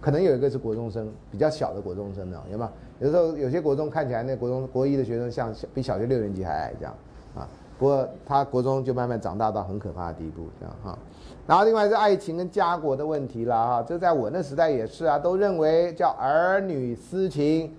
[0.00, 2.68] 可能有一个是国中生，比较小的国中生呢，有吗？
[2.98, 6.92] 有时候有些国中看起来那国中国一的学生像小比小学六年级还矮这样，
[7.36, 7.48] 啊，
[7.78, 10.98] 不过他国中就慢慢长大到很可怕的地步这样哈。
[11.46, 17.72] 然后另外是爱情跟家国的问题了哈，这在我那时代也是啊，都认为叫儿女私情，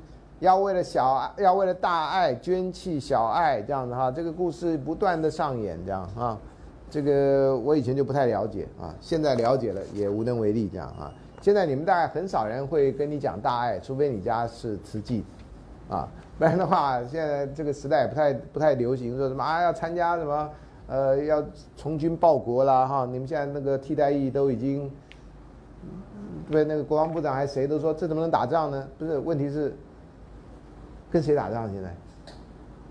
[0.44, 6.38] 要为了小爱，要为了大爱捐弃小爱这样子哈，这个故事不断的上演这样啊，
[6.90, 11.10] 这个我以前就不太了解啊，现在了解了也无能为力这样啊。
[11.40, 15.24] 现在你们大概很少人会跟你讲大爱，除非你家是慈济，
[15.90, 16.06] 啊，
[16.38, 20.50] 不然的话，现在这个时代也不太不太流行说什么啊要参加什么。
[20.86, 21.42] 呃，要
[21.78, 23.08] 从军报国啦，哈！
[23.10, 24.92] 你们现在那个替代役都已经，
[26.52, 28.86] 对那个国防部长还谁都说这怎么能打仗呢？
[29.00, 29.74] 不是，问题是
[31.14, 31.72] 跟谁打仗？
[31.72, 31.96] 现在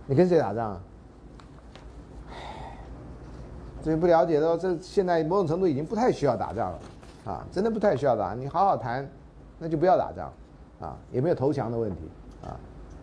[0.07, 0.81] 你跟谁打仗？
[2.31, 2.37] 唉
[3.83, 6.79] 这不了解的，这现在某种程度已经不太需要打仗了，
[7.25, 8.33] 啊，真的不太需要打。
[8.35, 9.11] 你好好谈，
[9.59, 10.33] 那就不要打仗，
[10.81, 12.03] 啊，也没有投降的问题，
[12.45, 12.55] 啊，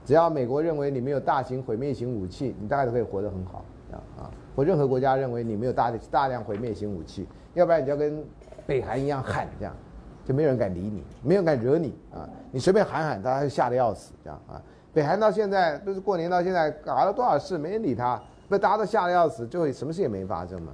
[0.06, 4.32] 只要美国认为你没有大型毁灭性武器，你大概都可以活得很好，啊啊。
[4.56, 8.24] 或任何国家认为你没有大大量毁灭性武器，要不然你就要跟
[8.66, 9.76] 北韩一样喊这样，
[10.24, 12.24] 就没有人敢理你，没有人敢惹你啊！
[12.52, 14.62] 你随便喊喊，大家就吓得要死这样啊！
[14.94, 20.74] 北韩到现在都是过年到现在搞了多少事，没人理他，不大家都吓得要死，最后什么事也没发生嘛，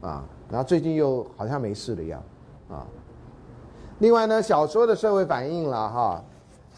[0.00, 0.24] 啊！
[0.50, 2.22] 然后最近又好像没事了一样，
[2.70, 2.86] 啊！
[3.98, 6.24] 另外呢，小说的社会反应了哈。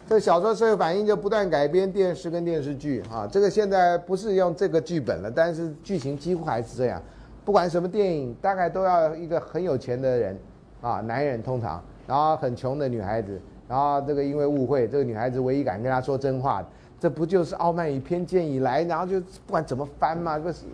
[0.08, 7.00] 这小说社会反应就不断改编电视跟电视剧啊，这个现在不是用这个剧本了，但是剧情几乎还是这样。
[7.44, 10.36] 不管什么电影，大概都要一个很有钱的人
[10.80, 16.60] 啊，男人通常，然后很穷的女孩子，然后这个因为误会，这个女孩子唯一敢跟他说真话，
[16.98, 20.64] 这不就是《傲慢与偏见》以来，然后就不管怎么翻嘛，不是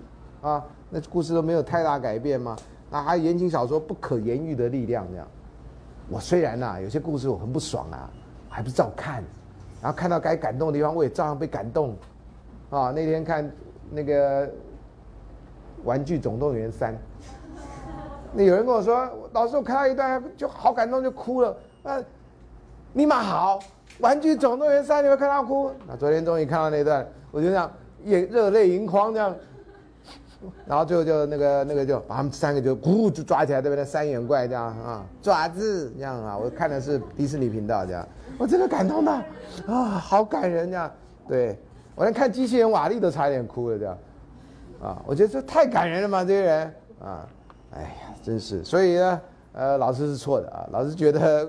[0.41, 0.65] 啊？
[0.89, 2.57] 那故事都没有太大改变吗？
[2.91, 5.29] 啊，还言情小说不可言喻的力量这样。
[6.09, 8.09] 我虽然呐，有些故事我很不爽啊。
[8.49, 9.23] 还不照看，
[9.83, 11.95] 然后看到该感动的地方，我也照样被感动，
[12.71, 12.91] 啊！
[12.91, 13.53] 那天看
[13.91, 14.47] 那个
[15.85, 16.95] 《玩具总动员三》，
[18.33, 21.55] 那有人跟我说，老师我看到一段就好感动，就哭了。
[21.83, 22.03] 啊，
[22.97, 23.59] 尼玛好，
[24.01, 25.71] 《玩具总动员三》你会看到哭？
[25.87, 27.71] 那昨天终于看到那段，我就这样
[28.07, 29.37] 眼热泪盈眶这样。
[30.65, 33.85] 然后最后就那个那个就把他们三个就咕就抓起来，对不对？
[33.85, 36.39] 三眼怪这样啊，爪子这样啊。
[36.39, 38.09] 我看的是迪士尼频道这样，
[38.39, 39.21] 我真的感动到
[39.67, 40.91] 啊，好感人这样。
[41.29, 41.59] 对
[41.95, 43.99] 我连看机器人瓦力都差点哭了这样，
[44.81, 46.75] 啊，我觉得这太感人了嘛，这些人
[47.05, 47.29] 啊，
[47.75, 48.65] 哎呀，真是。
[48.65, 49.21] 所以呢，
[49.53, 51.47] 呃，老师是错的啊，老师觉得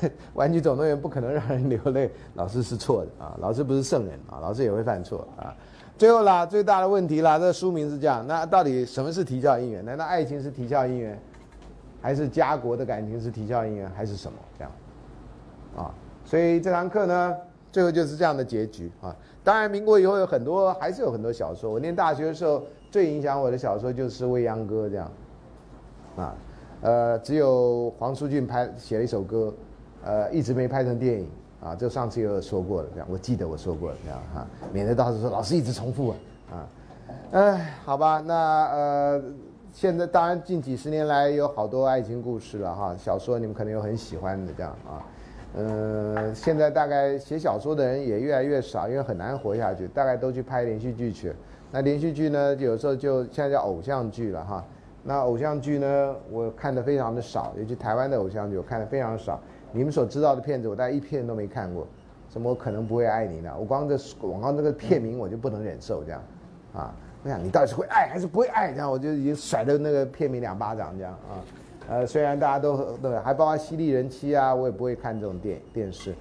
[0.34, 5.54] 玩具总动员不可能让人流泪，老师是错的啊，老师不是圣人啊，老师也会犯错啊。
[5.98, 9.84] 最后啦，最大的问题啦，这书名是这样，那到底什么是啼笑姻缘？
[9.84, 11.20] 难道爱情是啼笑姻缘，
[12.00, 14.72] 还是家国的感情是啼笑姻缘，还是什么这样？
[15.76, 15.94] 啊，
[16.24, 17.36] 所以这堂课呢，
[17.70, 19.14] 最后就是这样的结局啊。
[19.44, 21.70] 当然，民国以后有很多，还是有很多小说。
[21.70, 25.10] 我念大学的时候，最影响我的小说就是《未央歌》这样，
[26.16, 26.34] 啊，
[26.80, 29.52] 呃，只有黄舒骏拍写了一首歌，
[30.04, 31.28] 呃，一直没拍成电影。
[31.62, 36.16] 啊，就上次有说过了，这样我记得我说过了，这样哈，免得到时候说老师一直重复啊，
[36.50, 36.66] 啊，
[37.30, 38.34] 哎，好吧，那
[38.72, 39.22] 呃，
[39.72, 45.06] 现在当然近几十年来有好多爱情故事了哈，小说你们可能有很喜欢的这样啊，
[45.54, 51.32] 嗯，现在大概写小说的人也越来越少，因为很难活下去，大概都去拍连续剧去。
[51.70, 54.64] 那连续剧呢，有时候就现在叫偶像剧了哈，
[55.04, 59.38] 那偶像剧呢，我看的非常的少，尤其台湾的偶像剧我看的非常少。
[59.72, 61.86] 你们所知道的片子，我大概一片都没看过。
[62.30, 63.52] 什么可能不会爱你呢？
[63.58, 66.22] 我光这广告这个片名我就不能忍受这样，
[66.72, 68.72] 啊，我想你到底是会爱还是不会爱？
[68.72, 71.44] 这样我就已经甩了那个片名两巴掌这样啊。
[71.90, 76.14] 呃，虽然大家都对，还包括犀利人妻啊，我也不会看这种电电视。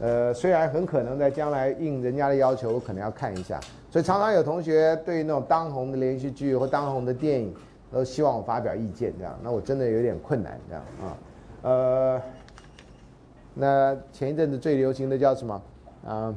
[0.00, 3.60] 呃，虽然很可能在将来应人家的要求，我可能要看一下。
[3.90, 7.54] 所以常常有同学对那种当红的连续剧或当红的电影，
[7.92, 11.16] 都希望我发表意见这样，那我真的有点困难这样啊，
[11.60, 12.22] 呃。
[13.60, 15.62] 那前一阵子最流行的叫什么？
[16.06, 16.32] 啊，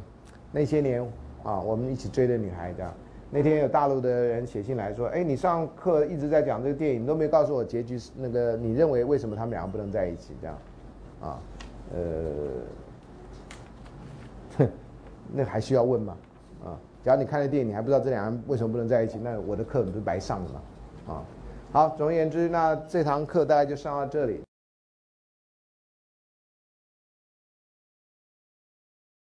[0.51, 0.99] 那些年
[1.43, 2.91] 啊，我们一起追的女孩这样。
[3.29, 10.57] 那天有大陆的人写信来说：“哎，你上课一直在讲这个电影，你都没告诉我结局是那个，你认为为什么他们两个不能在一起？”这样，
[11.21, 11.39] 啊，
[11.93, 11.99] 呃，
[14.57, 14.69] 哼，
[15.31, 16.17] 那还需要问吗？
[16.65, 16.73] 啊，
[17.03, 20.61] 假如你看了电影，你还不知道这两个人为什么不能在一起，那我的课不是白上了吗？
[21.07, 21.23] 啊，
[21.71, 24.41] 好，总而言之，那这堂课大概就上到这里。